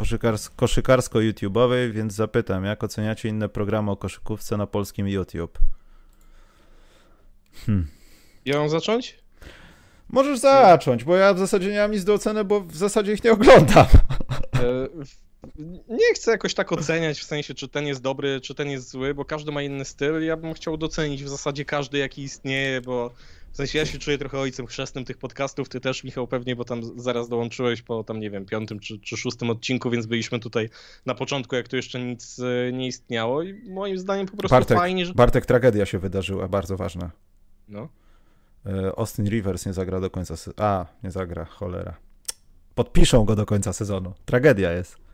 [0.57, 5.59] koszykarsko-YouTube'owej, więc zapytam, jak oceniacie inne programy o koszykówce na polskim YouTube?
[7.67, 7.87] Hmm.
[8.45, 9.19] Ja mam zacząć?
[10.09, 13.25] Możesz zacząć, bo ja w zasadzie nie mam nic do oceny, bo w zasadzie ich
[13.25, 13.87] nie oglądam.
[15.89, 19.15] Nie chcę jakoś tak oceniać, w sensie czy ten jest dobry, czy ten jest zły,
[19.15, 20.25] bo każdy ma inny styl.
[20.25, 23.11] Ja bym chciał docenić w zasadzie każdy, jaki istnieje, bo
[23.53, 26.65] w sensie ja się czuję trochę ojcem chrzestnym tych podcastów, ty też Michał pewnie, bo
[26.65, 30.69] tam zaraz dołączyłeś po tam nie wiem, piątym czy, czy szóstym odcinku, więc byliśmy tutaj
[31.07, 34.79] na początku, jak tu jeszcze nic e, nie istniało i moim zdaniem po prostu Bartek,
[34.79, 35.15] fajnie, że...
[35.15, 37.11] Bartek, tragedia się wydarzyła, bardzo ważna.
[37.69, 37.89] No.
[38.67, 40.57] E, Austin Rivers nie zagra do końca sezonu.
[40.59, 41.97] A, nie zagra, cholera.
[42.75, 44.13] Podpiszą go do końca sezonu.
[44.25, 45.06] Tragedia jest.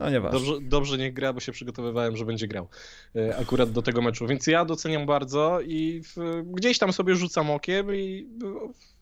[0.00, 0.38] No nieważne.
[0.38, 2.68] Dobrze, dobrze niech gra, bo się przygotowywałem, że będzie grał
[3.16, 4.26] e, akurat do tego meczu.
[4.26, 8.28] Więc ja doceniam bardzo i w, gdzieś tam sobie rzucam okiem i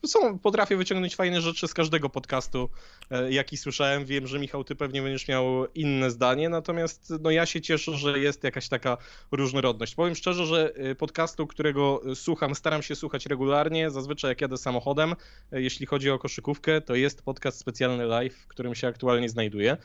[0.07, 2.69] są, potrafię wyciągnąć fajne rzeczy z każdego podcastu,
[3.11, 4.05] e, jaki słyszałem.
[4.05, 8.19] Wiem, że Michał, ty pewnie będziesz miał inne zdanie, natomiast no ja się cieszę, że
[8.19, 8.97] jest jakaś taka
[9.33, 9.95] różnorodność.
[9.95, 15.15] Powiem szczerze, że e, podcastu, którego słucham, staram się słuchać regularnie, zazwyczaj jak jadę samochodem,
[15.53, 19.77] jeśli chodzi o koszykówkę, to jest podcast specjalny live, w którym się aktualnie znajduję.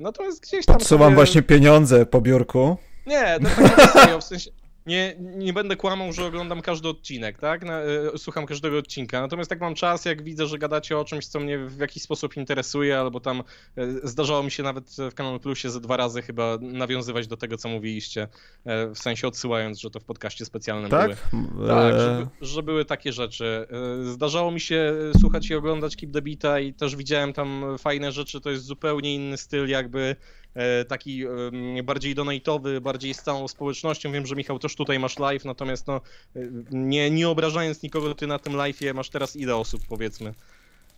[0.00, 0.78] Natomiast gdzieś tam.
[0.78, 1.14] Podsuwam sobie...
[1.14, 2.76] właśnie pieniądze po biurku.
[3.06, 4.50] Nie, to tak serio, w sensie
[4.88, 7.64] nie, nie będę kłamał, że oglądam każdy odcinek, tak?
[7.64, 9.20] Na, e, słucham każdego odcinka.
[9.20, 12.36] Natomiast jak mam czas, jak widzę, że gadacie o czymś, co mnie w jakiś sposób
[12.36, 13.42] interesuje, albo tam
[13.76, 17.56] e, zdarzało mi się nawet w Kanal Plusie ze dwa razy chyba nawiązywać do tego,
[17.56, 18.28] co mówiliście,
[18.64, 21.28] e, w sensie odsyłając, że to w podcaście specjalnym tak?
[21.32, 21.68] były.
[21.68, 23.66] Tak, że, że, były takie rzeczy.
[24.02, 28.40] Zdarzało mi się słuchać i oglądać Keep the Beata i też widziałem tam fajne rzeczy,
[28.40, 30.16] to jest zupełnie inny styl jakby
[30.88, 31.24] taki
[31.84, 34.12] bardziej donatowy, bardziej z całą społecznością.
[34.12, 36.00] Wiem, że Michał też tutaj masz live, natomiast no,
[36.36, 40.34] e, nie, nie obrażając nikogo, ty na tym live'ie masz teraz ile osób powiedzmy?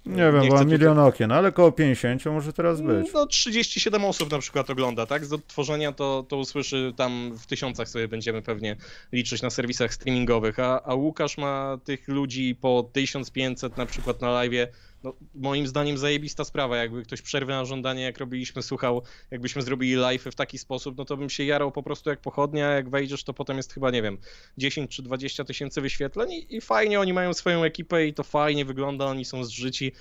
[0.07, 1.09] Nie wiem, bo milion tutaj...
[1.09, 3.13] okien, ale około 50 może teraz być.
[3.15, 5.27] No 37 osób na przykład ogląda, tak?
[5.27, 8.77] Z odtworzenia to, to usłyszy tam w tysiącach sobie będziemy pewnie
[9.13, 14.29] liczyć na serwisach streamingowych, a, a Łukasz ma tych ludzi po 1500 na przykład na
[14.29, 14.67] live'ie
[15.05, 19.95] no, moim zdaniem zajebista sprawa, jakby ktoś przerwy na żądanie, jak robiliśmy, słuchał, jakbyśmy zrobili
[19.95, 23.25] live w taki sposób, no to bym się jarał po prostu jak pochodnia, jak wejdziesz,
[23.25, 24.19] to potem jest chyba, nie wiem,
[24.59, 28.65] 10 czy 20 tysięcy wyświetleń i, i fajnie, oni mają swoją ekipę i to fajnie
[28.65, 29.93] wygląda, oni są zżyci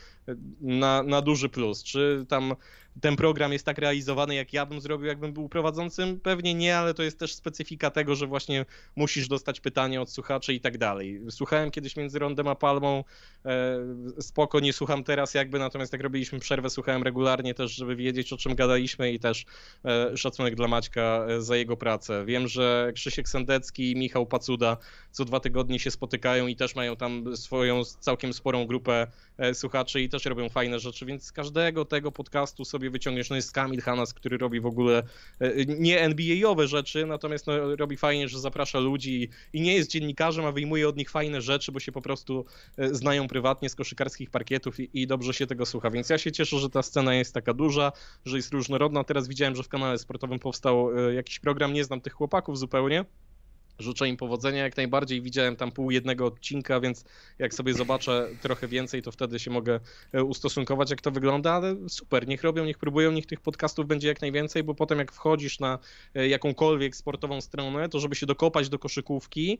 [0.61, 1.83] na, na duży plus.
[1.83, 2.55] Czy tam
[3.01, 6.19] ten program jest tak realizowany, jak ja bym zrobił, jakbym był prowadzącym?
[6.19, 8.65] Pewnie nie, ale to jest też specyfika tego, że właśnie
[8.95, 11.21] musisz dostać pytanie od słuchaczy i tak dalej.
[11.29, 13.03] Słuchałem kiedyś między Rondem a Palmą,
[13.45, 13.79] e,
[14.19, 18.37] spoko, nie słucham teraz jakby, natomiast jak robiliśmy przerwę, słuchałem regularnie też, żeby wiedzieć o
[18.37, 19.45] czym gadaliśmy i też
[19.85, 22.25] e, szacunek dla Maćka e, za jego pracę.
[22.25, 24.77] Wiem, że Krzysiek Sendecki i Michał Pacuda
[25.11, 29.07] co dwa tygodnie się spotykają i też mają tam swoją całkiem sporą grupę
[29.53, 33.51] słuchaczy i też robią fajne rzeczy, więc z każdego tego podcastu sobie wyciągniesz, no jest
[33.51, 35.03] Kamil Hanas, który robi w ogóle
[35.39, 40.45] e, nie NBA-owe rzeczy, natomiast no, robi fajnie, że zaprasza ludzi i nie jest dziennikarzem,
[40.45, 42.45] a wyjmuje od nich fajne rzeczy, bo się po prostu
[42.77, 46.31] e, znają prywatnie z koszykarskich parkietów i, i dobrze się tego słucha, więc ja się
[46.31, 47.91] cieszę, że ta scena jest taka duża,
[48.25, 49.03] że jest różnorodna.
[49.03, 53.05] Teraz widziałem, że w kanale sportowym powstał jakiś program, nie znam tych chłopaków zupełnie,
[53.79, 55.21] Życzę im powodzenia jak najbardziej.
[55.21, 57.05] Widziałem tam pół jednego odcinka, więc
[57.39, 59.79] jak sobie zobaczę trochę więcej, to wtedy się mogę
[60.13, 64.07] e, ustosunkować, jak to wygląda, ale super, niech robią, niech próbują, niech tych podcastów będzie
[64.07, 65.79] jak najwięcej, bo potem jak wchodzisz na
[66.15, 69.59] e, jakąkolwiek sportową stronę, to żeby się dokopać do koszykówki,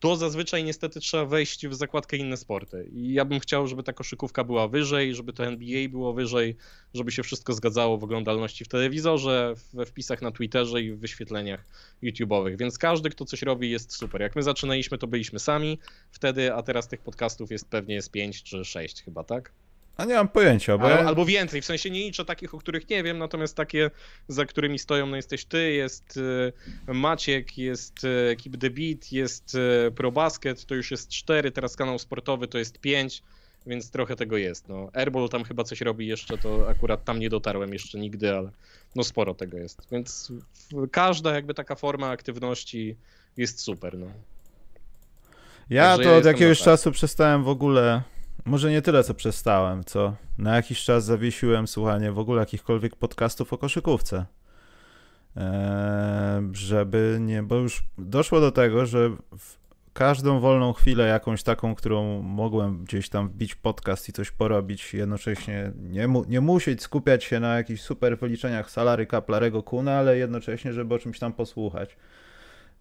[0.00, 2.88] to zazwyczaj niestety trzeba wejść w zakładkę inne sporty.
[2.92, 6.56] I ja bym chciał, żeby ta koszykówka była wyżej, żeby to NBA było wyżej,
[6.94, 11.64] żeby się wszystko zgadzało w oglądalności w telewizorze, we wpisach na Twitterze i w wyświetleniach
[12.02, 12.56] YouTube'owych.
[12.56, 14.20] Więc każdy, kto coś robi, jest super.
[14.20, 15.78] Jak my zaczynaliśmy, to byliśmy sami
[16.10, 19.52] wtedy, a teraz tych podcastów jest pewnie z 5 czy 6 chyba, tak?
[20.00, 20.84] A nie mam pojęcia, bo...
[20.84, 23.90] Albo, albo więcej, w sensie nie liczę takich, o których nie wiem, natomiast takie,
[24.28, 26.16] za którymi stoją, no jesteś ty, jest
[26.88, 31.76] y, Maciek, jest y, Keep the Beat, jest y, ProBasket, to już jest 4, teraz
[31.76, 33.22] kanał sportowy to jest 5,
[33.66, 34.90] więc trochę tego jest, no.
[34.92, 38.50] Airball tam chyba coś robi jeszcze, to akurat tam nie dotarłem jeszcze nigdy, ale
[38.94, 40.32] no sporo tego jest, więc
[40.90, 42.96] każda jakby taka forma aktywności
[43.40, 44.06] jest super, no.
[45.70, 48.02] Ja Także to ja od jakiegoś czasu przestałem w ogóle
[48.44, 53.52] może nie tyle, co przestałem, co na jakiś czas zawiesiłem słuchanie w ogóle jakichkolwiek podcastów
[53.52, 54.26] o koszykówce.
[55.36, 59.60] Eee, żeby nie, bo już doszło do tego, że w
[59.92, 65.72] każdą wolną chwilę, jakąś taką, którą mogłem gdzieś tam wbić podcast i coś porobić, jednocześnie
[65.76, 70.72] nie, mu, nie musieć skupiać się na jakichś super wyliczeniach salary Kaplarego Kuna, ale jednocześnie,
[70.72, 71.96] żeby o czymś tam posłuchać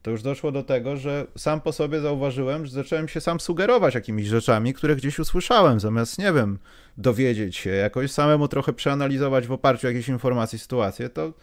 [0.02, 3.96] to już doszło do tego, że sam po sobie zauważyłem, że zacząłem się sam sugerować
[3.96, 6.60] jakimiś rzeczami, które gdzieś usłyszałem, zamiast, nie wiem,
[6.98, 11.34] dowiedzieć się, jakoś samemu trochę przeanalizować w oparciu o jakieś informacje, sytuacje, to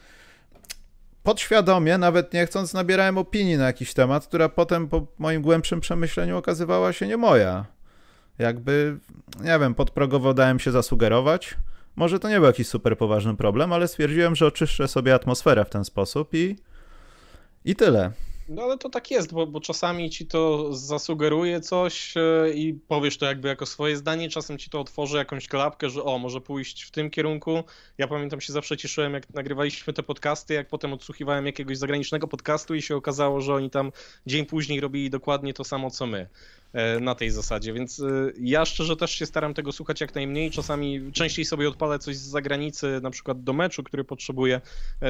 [1.22, 6.36] podświadomie, nawet nie chcąc, nabierałem opinii na jakiś temat, która potem po moim głębszym przemyśleniu
[6.36, 7.64] okazywała się nie moja.
[8.38, 8.98] Jakby,
[9.40, 11.56] nie wiem, podprogowo dałem się zasugerować.
[11.96, 15.70] Może to nie był jakiś super poważny problem, ale stwierdziłem, że oczyszczę sobie atmosferę w
[15.70, 16.56] ten sposób i,
[17.64, 18.12] i tyle.
[18.48, 23.18] No ale to tak jest, bo, bo czasami ci to zasugeruje coś e, i powiesz
[23.18, 26.82] to jakby jako swoje zdanie, czasem ci to otworzy jakąś klapkę, że o, może pójść
[26.82, 27.64] w tym kierunku.
[27.98, 32.74] Ja pamiętam się zawsze cieszyłem, jak nagrywaliśmy te podcasty, jak potem odsłuchiwałem jakiegoś zagranicznego podcastu
[32.74, 33.92] i się okazało, że oni tam
[34.26, 36.28] dzień później robili dokładnie to samo co my.
[36.76, 38.02] E, na tej zasadzie, więc
[38.40, 42.28] ja szczerze też się staram tego słuchać jak najmniej, czasami częściej sobie odpalę coś z
[42.28, 44.60] zagranicy, na przykład do meczu, który potrzebuję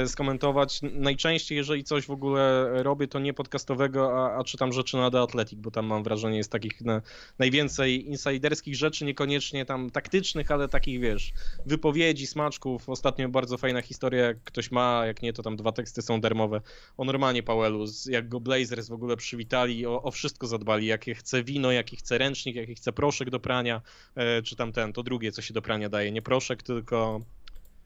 [0.07, 0.81] skomentować.
[0.83, 5.21] Najczęściej, jeżeli coś w ogóle robię, to nie podcastowego, a, a czytam rzeczy na The
[5.21, 7.03] Athletic, bo tam mam wrażenie jest takich na,
[7.39, 11.33] najwięcej insiderskich rzeczy, niekoniecznie tam taktycznych, ale takich, wiesz,
[11.67, 12.89] wypowiedzi, smaczków.
[12.89, 16.61] Ostatnio bardzo fajna historia, jak ktoś ma, jak nie, to tam dwa teksty są darmowe,
[16.97, 21.43] o Normanie Powellu, jak go Blazers w ogóle przywitali, o, o wszystko zadbali, jakie chce
[21.57, 23.83] wino, jaki chce ręcznik, jaki chce proszek do prania,
[24.15, 27.21] e, czy tam ten, to drugie, co się do prania daje, nie proszek, tylko...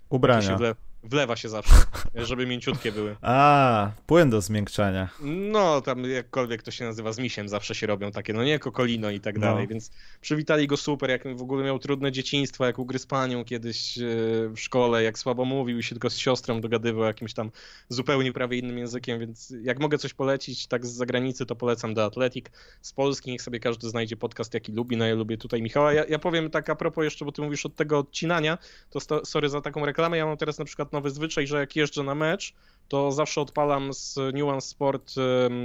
[0.08, 0.58] Ubrania.
[1.02, 1.74] Wlewa się zawsze,
[2.14, 3.16] żeby mięciutkie były.
[3.22, 5.08] A, płyn do zmiękczania.
[5.22, 9.10] No, tam jakkolwiek to się nazywa, z misiem zawsze się robią takie, no nie, kokolino
[9.10, 9.40] i tak no.
[9.40, 9.90] dalej, więc
[10.20, 14.02] przywitali go super, jak w ogóle miał trudne dzieciństwo, jak ugryzł panią kiedyś e,
[14.48, 17.50] w szkole, jak słabo mówił i się tylko z siostrą dogadywał jakimś tam
[17.88, 22.04] zupełnie prawie innym językiem, więc jak mogę coś polecić tak z zagranicy, to polecam The
[22.04, 22.46] Athletic.
[22.82, 25.92] Z Polski niech sobie każdy znajdzie podcast, jaki lubi, no ja lubię tutaj Michała.
[25.92, 28.58] Ja, ja powiem tak a propos jeszcze, bo ty mówisz od tego odcinania,
[28.90, 32.02] to sorry za taką reklamę, ja mam teraz na przykład nowy zwyczaj, że jak jeżdżę
[32.02, 32.54] na mecz,
[32.90, 35.14] to zawsze odpalam z Nuance Sport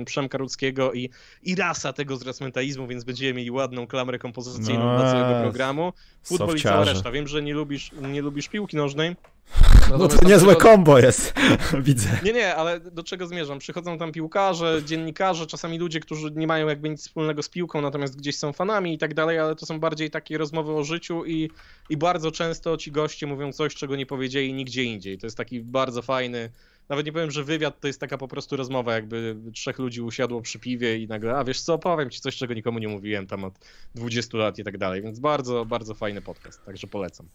[0.06, 1.10] Przemka Rudzkiego i,
[1.43, 5.93] i rasa tego zresmentalizmu, więc będziemy mieli ładną klamrę kompozycyjną no, dla całego programu.
[6.23, 7.11] Futbol i cała reszta.
[7.11, 9.15] Wiem, że nie lubisz, nie lubisz piłki nożnej,
[9.99, 11.34] no to niezłe kombo jest,
[11.88, 12.10] widzę.
[12.23, 13.60] Nie, nie, ale do czego zmierzam?
[13.60, 18.18] Przychodzą tam piłkarze, dziennikarze, czasami ludzie, którzy nie mają jakby nic wspólnego z piłką, natomiast
[18.18, 21.49] gdzieś są fanami i tak dalej, ale to są bardziej takie rozmowy o życiu i,
[21.89, 25.18] i bardzo często ci goście mówią coś, czego nie powiedzieli nigdzie indziej.
[25.18, 26.49] To jest taki bardzo fajny,
[26.89, 30.41] nawet nie powiem, że wywiad to jest taka po prostu rozmowa, jakby trzech ludzi usiadło
[30.41, 33.43] przy piwie i nagle, a wiesz co, powiem ci coś, czego nikomu nie mówiłem tam
[33.43, 33.53] od
[33.95, 37.27] 20 lat i tak dalej, więc bardzo, bardzo fajny podcast, także polecam.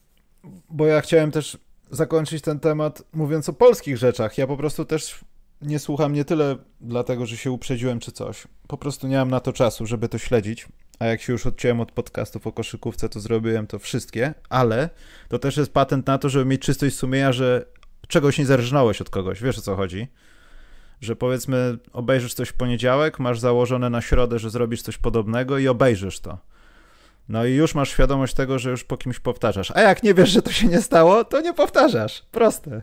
[0.70, 1.59] Bo ja chciałem też
[1.90, 4.39] zakończyć ten temat mówiąc o polskich rzeczach.
[4.39, 5.20] Ja po prostu też
[5.62, 8.47] nie słucham nie tyle dlatego, że się uprzedziłem czy coś.
[8.68, 10.68] Po prostu nie mam na to czasu, żeby to śledzić.
[10.98, 14.90] A jak się już odciąłem od podcastów o koszykówce, to zrobiłem to wszystkie, ale
[15.28, 17.66] to też jest patent na to, żeby mieć czystość sumienia, że
[18.09, 19.43] czegoś nie zerżnąłeś od kogoś.
[19.43, 20.09] Wiesz o co chodzi?
[21.01, 25.68] Że powiedzmy, obejrzysz coś w poniedziałek, masz założone na środę, że zrobisz coś podobnego i
[25.68, 26.39] obejrzysz to.
[27.28, 29.70] No i już masz świadomość tego, że już po kimś powtarzasz.
[29.70, 32.22] A jak nie wiesz, że to się nie stało, to nie powtarzasz.
[32.31, 32.82] Proste.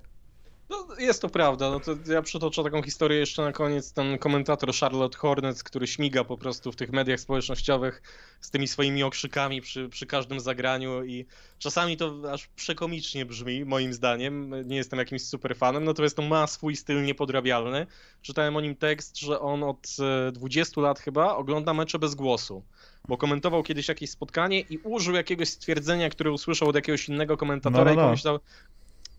[0.69, 1.69] No, jest to prawda.
[1.69, 3.93] No to ja przytoczę taką historię jeszcze na koniec.
[3.93, 8.01] Ten komentator Charlotte Hornets, który śmiga po prostu w tych mediach społecznościowych
[8.41, 11.25] z tymi swoimi okrzykami przy, przy każdym zagraniu i
[11.59, 14.67] czasami to aż przekomicznie brzmi, moim zdaniem.
[14.67, 17.87] Nie jestem jakimś super fanem, natomiast to ma swój styl niepodrabialny.
[18.21, 19.87] Czytałem o nim tekst, że on od
[20.31, 22.63] 20 e, lat chyba ogląda mecze bez głosu
[23.07, 27.83] bo komentował kiedyś jakieś spotkanie i użył jakiegoś stwierdzenia, które usłyszał od jakiegoś innego komentatora
[27.83, 28.01] no, no, no.
[28.01, 28.39] i pomyślał,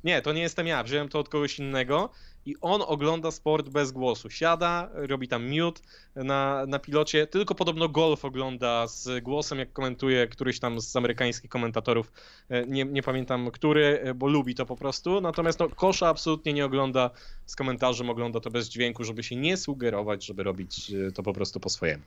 [0.04, 2.10] nie, to nie jestem ja, wziąłem to od kogoś innego
[2.46, 4.30] i on ogląda sport bez głosu.
[4.30, 5.80] Siada, robi tam mute
[6.16, 11.50] na, na pilocie, tylko podobno golf ogląda z głosem, jak komentuje któryś tam z amerykańskich
[11.50, 12.12] komentatorów,
[12.48, 16.52] e, nie, nie pamiętam który, e, bo lubi to po prostu, natomiast no, kosza absolutnie
[16.52, 17.10] nie ogląda
[17.46, 21.32] z komentarzem, ogląda to bez dźwięku, żeby się nie sugerować, żeby robić e, to po
[21.32, 22.02] prostu po swojemu.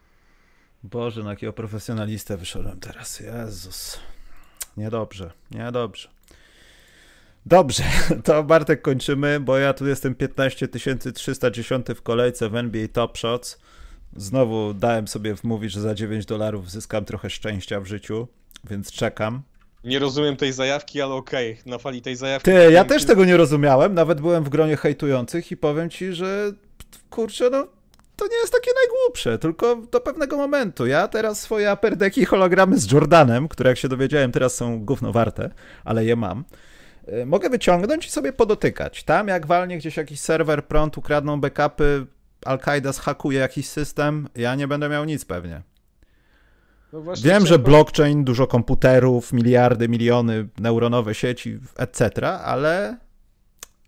[0.83, 3.19] Boże, na jakiego profesjonalistę wyszedłem teraz.
[3.19, 3.99] Jezus.
[4.77, 6.09] Niedobrze, niedobrze.
[7.45, 7.83] Dobrze,
[8.23, 10.67] to Bartek kończymy, bo ja tu jestem 15
[11.13, 13.57] 310 w kolejce w NBA Top Shots.
[14.15, 18.27] Znowu dałem sobie wmówić, że za 9 dolarów zyskam trochę szczęścia w życiu,
[18.69, 19.41] więc czekam.
[19.83, 21.71] Nie rozumiem tej zajawki, ale okej, okay.
[21.71, 22.51] na fali tej zajawki.
[22.51, 26.51] Ty, ja też tego nie rozumiałem, nawet byłem w gronie hejtujących i powiem ci, że
[27.09, 27.67] kurczę, no
[28.15, 30.85] to nie jest takie najgłupsze, tylko do pewnego momentu.
[30.85, 35.49] Ja teraz swoje aperdeki hologramy z Jordanem, które jak się dowiedziałem teraz są gówno warte,
[35.83, 36.43] ale je mam,
[37.25, 39.03] mogę wyciągnąć i sobie podotykać.
[39.03, 42.05] Tam jak walnie gdzieś jakiś serwer prąd, ukradną backupy,
[42.45, 45.61] Al-Qaida zhakuje jakiś system, ja nie będę miał nic pewnie.
[46.93, 52.97] No Wiem, że blockchain, dużo komputerów, miliardy, miliony, neuronowe sieci, etc., ale,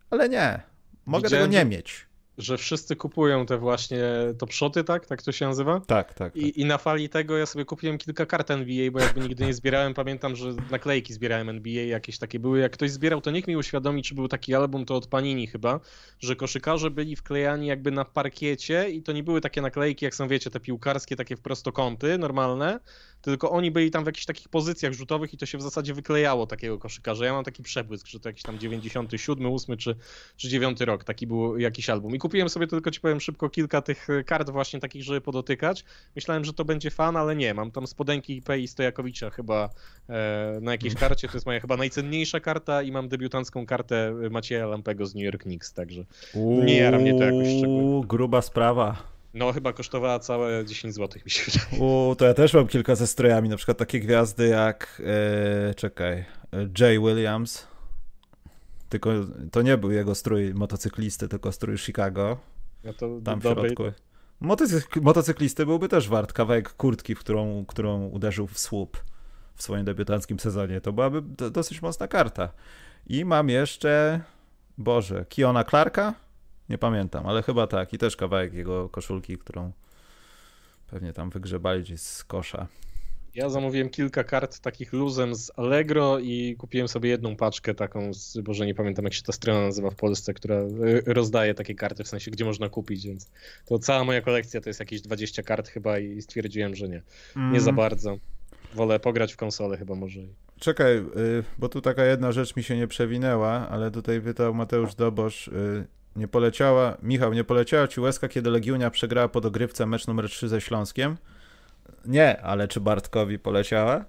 [0.10, 0.60] ale nie.
[1.06, 4.04] Mogę Widziałem, tego nie mieć że wszyscy kupują te właśnie
[4.38, 5.06] top shoty, tak?
[5.06, 5.80] Tak to się nazywa?
[5.80, 6.36] Tak, tak.
[6.36, 6.58] I, tak.
[6.58, 9.94] I, na fali tego ja sobie kupiłem kilka kart NBA, bo jakby nigdy nie zbierałem.
[9.94, 12.60] Pamiętam, że naklejki zbierałem NBA, jakieś takie były.
[12.60, 15.80] Jak ktoś zbierał, to niech mi uświadomi, czy był taki album, to od Panini chyba,
[16.20, 20.28] że koszykarze byli wklejani jakby na parkiecie i to nie były takie naklejki, jak są,
[20.28, 22.80] wiecie, te piłkarskie, takie w prostokąty normalne,
[23.22, 26.48] tylko oni byli tam w jakichś takich pozycjach rzutowych i to się w zasadzie wyklejało
[26.48, 27.26] takiego koszykarza.
[27.26, 29.96] Ja mam taki przebłysk, że to jakiś tam 97, 8 czy,
[30.38, 32.16] czy 9 rok, taki był jakiś album.
[32.16, 35.86] I kupiłem sobie tylko, ci powiem szybko, kilka tych kart właśnie takich, żeby podotykać.
[36.16, 37.54] Myślałem, że to będzie fan, ale nie.
[37.54, 39.70] Mam tam spodenki IP i Stojakowicza chyba
[40.10, 41.28] e, na jakiejś karcie.
[41.28, 45.44] To jest moja chyba najcenniejsza karta i mam debiutancką kartę Macieja Lampego z New York
[45.44, 46.06] Knicks, także
[46.36, 48.08] nie jara mnie to jakoś szczególnie.
[48.08, 49.14] gruba sprawa.
[49.34, 51.84] No, chyba kosztowała całe 10 zł, mi się wydaje.
[51.84, 55.02] U, to ja też mam kilka ze strojami, na przykład takie gwiazdy jak,
[55.70, 56.26] e, czekaj, e,
[56.80, 57.73] Jay Williams,
[58.94, 59.10] tylko
[59.52, 62.38] to nie był jego strój motocyklisty, tylko strój Chicago.
[62.84, 63.84] No to Tam w środku.
[64.40, 69.04] Motocyk motocyklisty byłby też wart kawałek kurtki, w którą, którą uderzył w słup
[69.56, 70.82] w swoim debiutanckim sezonie.
[70.82, 72.50] To byłaby do, dosyć mocna karta.
[73.08, 74.22] I mam jeszcze,
[74.78, 76.14] Boże, Kiona Clarka?
[76.70, 77.94] Nie pamiętam, ale chyba tak.
[77.94, 79.72] I też kawałek jego koszulki, którą
[80.88, 82.68] pewnie tam wygrzebali gdzieś z kosza.
[83.36, 88.38] Ja zamówiłem kilka kart takich luzem z Allegro i kupiłem sobie jedną paczkę taką, z,
[88.38, 92.04] Boże nie pamiętam jak się ta strona nazywa w Polsce, która y, rozdaje takie karty,
[92.04, 93.32] w sensie gdzie można kupić, więc
[93.66, 97.02] to cała moja kolekcja to jest jakieś 20 kart chyba i stwierdziłem, że nie,
[97.36, 98.18] nie za Mm, bardzo.
[98.74, 100.20] Wolę pograć w konsolę chyba może.
[100.60, 101.04] Czekaj, y,
[101.58, 105.86] bo tu taka jedna rzecz mi się nie przewinęła, ale tutaj pytał Mateusz Dobosz, y,
[106.16, 110.50] nie poleciała, Michał, nie poleciała ci łezka, kiedy Legiunia przegrała po dogrywce mecz numer 3
[110.50, 111.18] ze Śląskiem?
[112.06, 114.06] Nie, ale czy Bartkowi poleciała?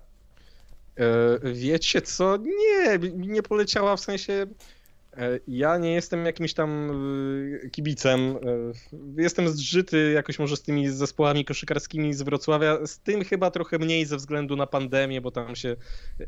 [0.96, 2.36] E, Wiecie co?
[2.36, 4.46] Nie, nie poleciała w sensie.
[5.16, 6.90] E, Ja nie jestem jakimś tam
[7.64, 8.20] e, kibicem.
[8.20, 8.32] e,
[9.22, 12.86] Jestem zżyty jakoś może z tymi zespołami koszykarskimi z Wrocławia.
[12.86, 15.76] Z tym chyba trochę mniej ze względu na pandemię, bo tam się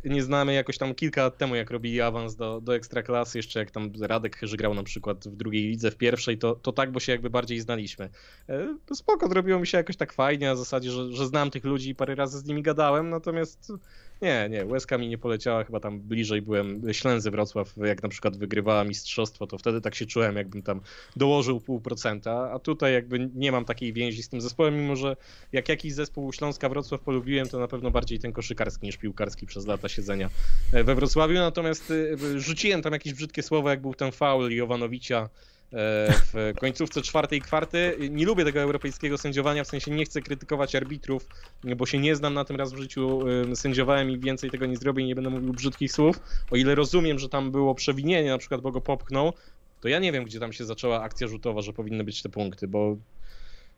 [0.05, 3.71] nie znamy jakoś tam kilka lat temu, jak robili awans do, do ekstraklasy, jeszcze jak
[3.71, 7.01] tam Radek Chyży grał na przykład w drugiej lidze, w pierwszej, to, to tak, bo
[7.01, 8.11] się jakby bardziej znaliśmy.
[8.49, 11.91] E, Spoko, zrobiło mi się jakoś tak fajnie, na zasadzie, że, że znam tych ludzi
[11.91, 13.73] i parę razy z nimi gadałem, natomiast
[14.23, 18.37] nie, nie, łezka mi nie poleciała, chyba tam bliżej byłem Ślęzy Wrocław, jak na przykład
[18.37, 20.81] wygrywała mistrzostwo, to wtedy tak się czułem, jakbym tam
[21.17, 25.17] dołożył pół procenta, a tutaj jakby nie mam takiej więzi z tym zespołem, mimo że
[25.53, 29.67] jak jakiś zespół Śląska Wrocław polubiłem, to na pewno bardziej ten koszykarski niż piłkarski przez
[29.67, 30.31] lata siedzenia
[30.73, 31.93] e, we Wrocławiu, natomiast
[32.35, 37.41] e, rzuciłem tam jakieś brzydkie słowa, jak był ten faul Jovanowicza, e, w końcówce czwartej
[37.41, 37.97] kwarty.
[38.11, 41.29] Nie lubię tego europejskiego sędziowania, w sensie nie chcę krytykować arbitrów,
[41.77, 43.21] bo się nie znam na tym raz w życiu
[43.55, 46.21] sędziowałem i więcej tego nie zrobię i nie będę mówił brzydkich słów.
[46.51, 49.33] O ile rozumiem, że tam było przewinienie, na przykład bo go popchnął,
[49.81, 52.69] to ja nie wiem, gdzie tam się zaczęła akcja rzutowa, że powinny być te punkty,
[52.69, 52.97] bo,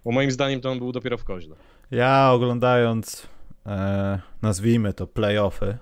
[0.05, 1.57] bo moim zdaniem to on był dopiero w koźle.
[1.91, 3.27] Ja oglądając,
[3.67, 5.79] e, nazwijmy to playoffy,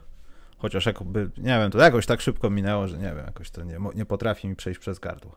[0.59, 3.79] chociaż jakby, nie wiem, to jakoś tak szybko minęło, że nie wiem, jakoś to nie,
[3.95, 5.37] nie potrafi mi przejść przez gardło.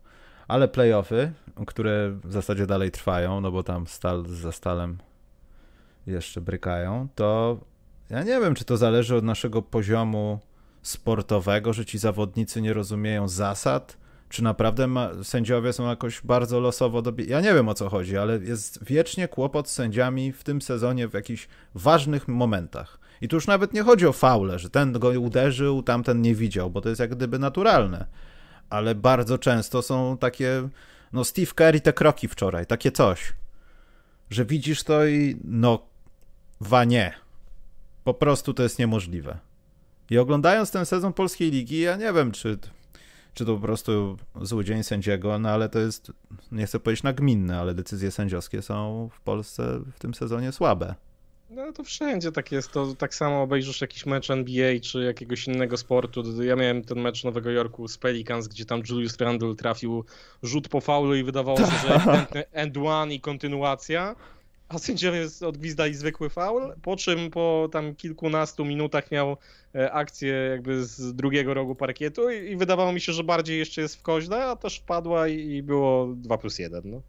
[0.49, 1.31] Ale playoffy,
[1.67, 4.97] które w zasadzie dalej trwają, no bo tam Stal za Stalem
[6.07, 7.59] jeszcze brykają, to
[8.09, 10.39] ja nie wiem, czy to zależy od naszego poziomu
[10.81, 13.97] sportowego, że ci zawodnicy nie rozumieją zasad,
[14.29, 17.29] czy naprawdę ma, sędziowie są jakoś bardzo losowo dobi...
[17.29, 21.07] Ja nie wiem o co chodzi, ale jest wiecznie kłopot z sędziami w tym sezonie
[21.07, 22.99] w jakichś ważnych momentach.
[23.21, 26.69] I tu już nawet nie chodzi o faule, że ten go uderzył, tamten nie widział,
[26.69, 28.05] bo to jest jak gdyby naturalne.
[28.69, 30.69] Ale bardzo często są takie,
[31.13, 33.33] no Steve i te kroki wczoraj, takie coś,
[34.29, 35.85] że widzisz to i no,
[36.61, 37.13] wa nie.
[38.03, 39.37] Po prostu to jest niemożliwe.
[40.09, 42.57] I oglądając ten sezon polskiej ligi, ja nie wiem, czy,
[43.33, 46.11] czy to po prostu zły dzień sędziego, no ale to jest,
[46.51, 50.95] nie chcę powiedzieć nagminne, ale decyzje sędziowskie są w Polsce w tym sezonie słabe.
[51.49, 52.71] No to wszędzie tak jest.
[52.71, 56.43] To tak samo obejrzysz jakiś mecz NBA czy jakiegoś innego sportu.
[56.43, 60.05] Ja miałem ten mecz Nowego Jorku z Pelicans, gdzie tam Julius Randle trafił
[60.43, 64.15] rzut po faulu i wydawało się, że end one i kontynuacja.
[64.69, 69.37] A sędziowie odgwizdali zwykły faul, po czym po tam kilkunastu minutach miał
[69.75, 73.81] e, akcję jakby z drugiego rogu parkietu i, i wydawało mi się, że bardziej jeszcze
[73.81, 76.81] jest w koźle, a też wpadła i, i było 2 plus 1.
[76.85, 77.01] No.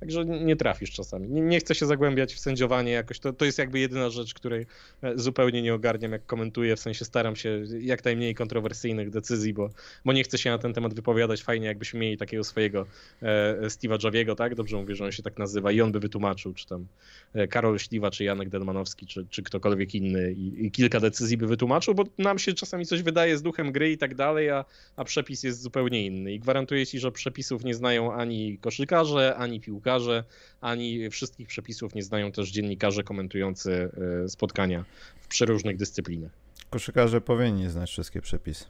[0.00, 1.28] Także nie trafisz czasami.
[1.28, 3.18] Nie, nie chcę się zagłębiać w sędziowanie jakoś.
[3.18, 4.66] To, to jest jakby jedyna rzecz, której
[5.02, 6.76] e, zupełnie nie ogarniam, jak komentuję.
[6.76, 9.70] W sensie staram się jak najmniej kontrowersyjnych decyzji, bo,
[10.04, 11.42] bo nie chcę się na ten temat wypowiadać.
[11.42, 12.86] Fajnie, jakbyśmy mieli takiego swojego
[13.22, 14.54] e, Steve'a Javiego, tak?
[14.54, 16.86] Dobrze mówię, że on się tak nazywa i on by wytłumaczył, czy tam
[17.34, 21.46] e, Karol Śliwa, czy Janek Delmanowski, czy, czy ktokolwiek inny i, i kilka decyzji by
[21.46, 24.64] wytłumaczył, bo nam się czasami coś wydaje z duchem gry i tak dalej, a,
[24.96, 26.32] a przepis jest zupełnie inny.
[26.32, 29.83] I gwarantuję ci, że przepisów nie znają ani koszykarze, ani piłkarze,
[30.60, 33.90] ani wszystkich przepisów nie znają też dziennikarze komentujący
[34.24, 34.84] e, spotkania
[35.20, 36.30] w przeróżnych dyscyplinach.
[36.70, 38.64] Koszykarze powinni znać wszystkie przepisy.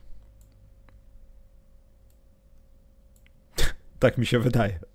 [4.00, 4.93] tak mi się wydaje.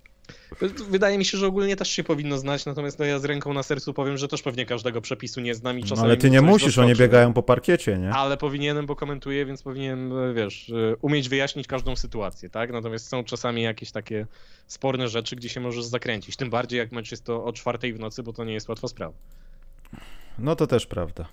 [0.89, 3.63] Wydaje mi się, że ogólnie też się powinno znać, natomiast no ja z ręką na
[3.63, 6.05] sercu powiem, że też pewnie każdego przepisu nie znam i No, czasami...
[6.07, 8.09] ale ty nie musisz, oni biegają po parkiecie, nie?
[8.09, 12.71] Ale powinienem, bo komentuję, więc powinienem, e, wiesz, e, umieć wyjaśnić każdą sytuację, tak?
[12.71, 14.25] Natomiast są czasami jakieś takie
[14.67, 16.35] sporne rzeczy, gdzie się możesz zakręcić.
[16.35, 18.87] Tym bardziej jak mecz jest to o czwartej w nocy, bo to nie jest łatwa
[18.87, 19.13] sprawa.
[20.39, 21.25] No to też prawda.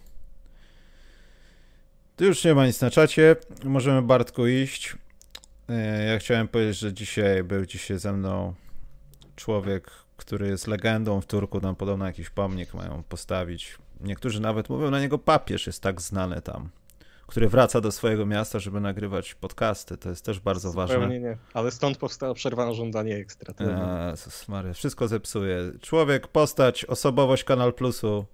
[2.16, 3.36] Tu już nie ma nic na czacie.
[3.64, 4.96] Możemy Bartku iść.
[5.68, 8.54] E, Ja chciałem powiedzieć, że dzisiaj był dzisiaj ze mną
[9.36, 13.78] człowiek, który jest legendą w Turku, tam podobno jakiś pomnik mają postawić.
[14.00, 16.68] Niektórzy nawet mówią, na niego papież jest tak znany tam,
[17.26, 19.96] który wraca do swojego miasta, żeby nagrywać podcasty.
[19.96, 21.20] To jest też bardzo Zupełnie ważne.
[21.20, 21.36] nie.
[21.54, 23.54] Ale stąd powstało przerwane żądanie ekstra.
[24.10, 25.72] Jezus Maria, wszystko zepsuje.
[25.80, 28.26] Człowiek, postać, osobowość Kanal Plusu.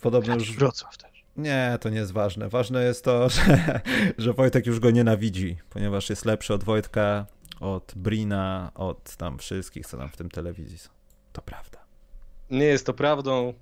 [0.00, 0.56] Podobno już...
[0.56, 1.24] Wrocław też.
[1.36, 2.48] Nie, to nie jest ważne.
[2.48, 3.80] Ważne jest to, że,
[4.18, 7.26] że Wojtek już go nienawidzi, ponieważ jest lepszy od Wojtka,
[7.60, 10.90] od Brina, od tam wszystkich, co tam w tym telewizji są.
[11.32, 11.78] To prawda.
[12.50, 13.54] Nie jest to prawdą.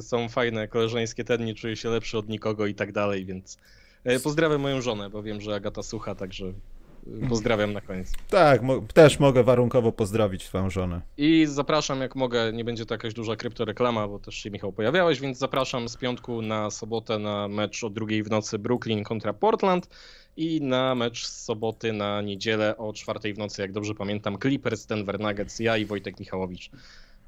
[0.00, 3.58] Są fajne koleżeńskie tenni, czuję się lepszy od nikogo i tak dalej, więc
[4.04, 8.12] e, pozdrawiam moją żonę, bo wiem, że Agata słucha, także e, pozdrawiam na koniec.
[8.30, 11.00] Tak, mo- też mogę warunkowo pozdrowić twoją żonę.
[11.16, 15.20] I zapraszam, jak mogę, nie będzie to jakaś duża kryptoreklama, bo też się Michał pojawiałeś,
[15.20, 19.88] więc zapraszam z piątku na sobotę na mecz o drugiej w nocy Brooklyn kontra Portland
[20.38, 24.86] i na mecz z soboty na niedzielę o czwartej w nocy, jak dobrze pamiętam, Clippers,
[24.86, 26.70] Denver Nuggets, ja i Wojtek Michałowicz.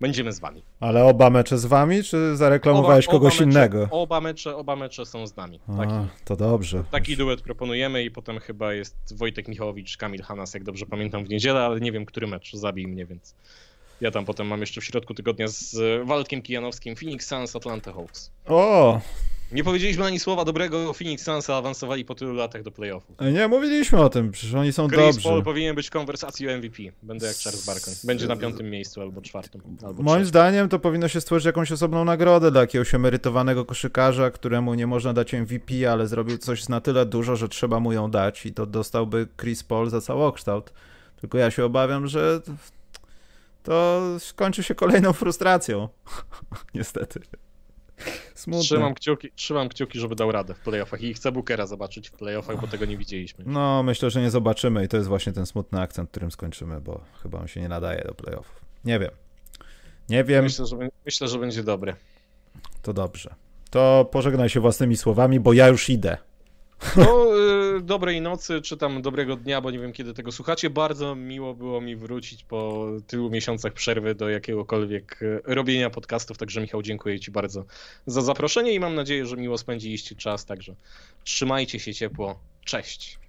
[0.00, 0.62] Będziemy z wami.
[0.80, 3.88] Ale oba mecze z wami, czy zareklamowałeś Oba- kogoś oba mecze, innego?
[3.90, 5.60] Oba mecze, oba mecze są z nami.
[5.76, 6.84] Taki, A, to dobrze.
[6.90, 11.28] taki duet proponujemy i potem chyba jest Wojtek Michałowicz, Kamil Hanas, jak dobrze pamiętam, w
[11.28, 13.34] niedzielę, ale nie wiem, który mecz zabij mnie, więc
[14.00, 15.76] ja tam potem mam jeszcze w środku tygodnia z
[16.06, 18.30] Waldkiem Kijanowskim Phoenix Suns, Atlanta Hawks.
[18.46, 19.00] O,
[19.52, 23.16] Nie powiedzieliśmy ani słowa dobrego, Phoenix Suns awansowali po tylu latach do playoffów.
[23.32, 25.22] nie mówiliśmy o tym, przecież oni są Chris dobrzy.
[25.22, 26.76] Paul powinien być w konwersacji o MVP.
[27.02, 27.96] Będę jak Charles Barkley.
[28.04, 29.62] Będzie na piątym miejscu albo czwartym.
[29.86, 34.74] Albo Moim zdaniem to powinno się stworzyć jakąś osobną nagrodę dla jakiegoś emerytowanego koszykarza, któremu
[34.74, 38.46] nie można dać MVP, ale zrobił coś na tyle dużo, że trzeba mu ją dać
[38.46, 40.72] i to dostałby Chris Paul za całokształt.
[41.20, 42.40] Tylko ja się obawiam, że
[43.62, 45.88] to skończy się kolejną frustracją.
[46.74, 47.20] Niestety.
[48.34, 48.62] Smutne.
[48.62, 52.60] Trzymam kciuki, trzymam kciuki, żeby dał radę w playoffach i chcę Bookera zobaczyć w playoffach,
[52.60, 53.44] bo tego nie widzieliśmy.
[53.46, 57.00] No, myślę, że nie zobaczymy i to jest właśnie ten smutny akcent, którym skończymy, bo
[57.22, 58.64] chyba on się nie nadaje do playoffów.
[58.84, 59.10] Nie wiem.
[60.08, 61.94] Nie wiem, Myślę, że, myślę, że będzie dobry.
[62.82, 63.34] to dobrze.
[63.70, 66.16] To pożegnaj się własnymi słowami, bo ja już idę.
[66.96, 67.36] No,
[67.76, 70.70] y, dobrej nocy, czy tam dobrego dnia, bo nie wiem kiedy tego słuchacie.
[70.70, 76.60] Bardzo miło było mi wrócić po tylu miesiącach przerwy do jakiegokolwiek y, robienia podcastów, także
[76.60, 77.64] Michał, dziękuję Ci bardzo
[78.06, 80.74] za zaproszenie i mam nadzieję, że miło spędziliście czas, także
[81.24, 82.40] trzymajcie się ciepło.
[82.64, 83.19] Cześć.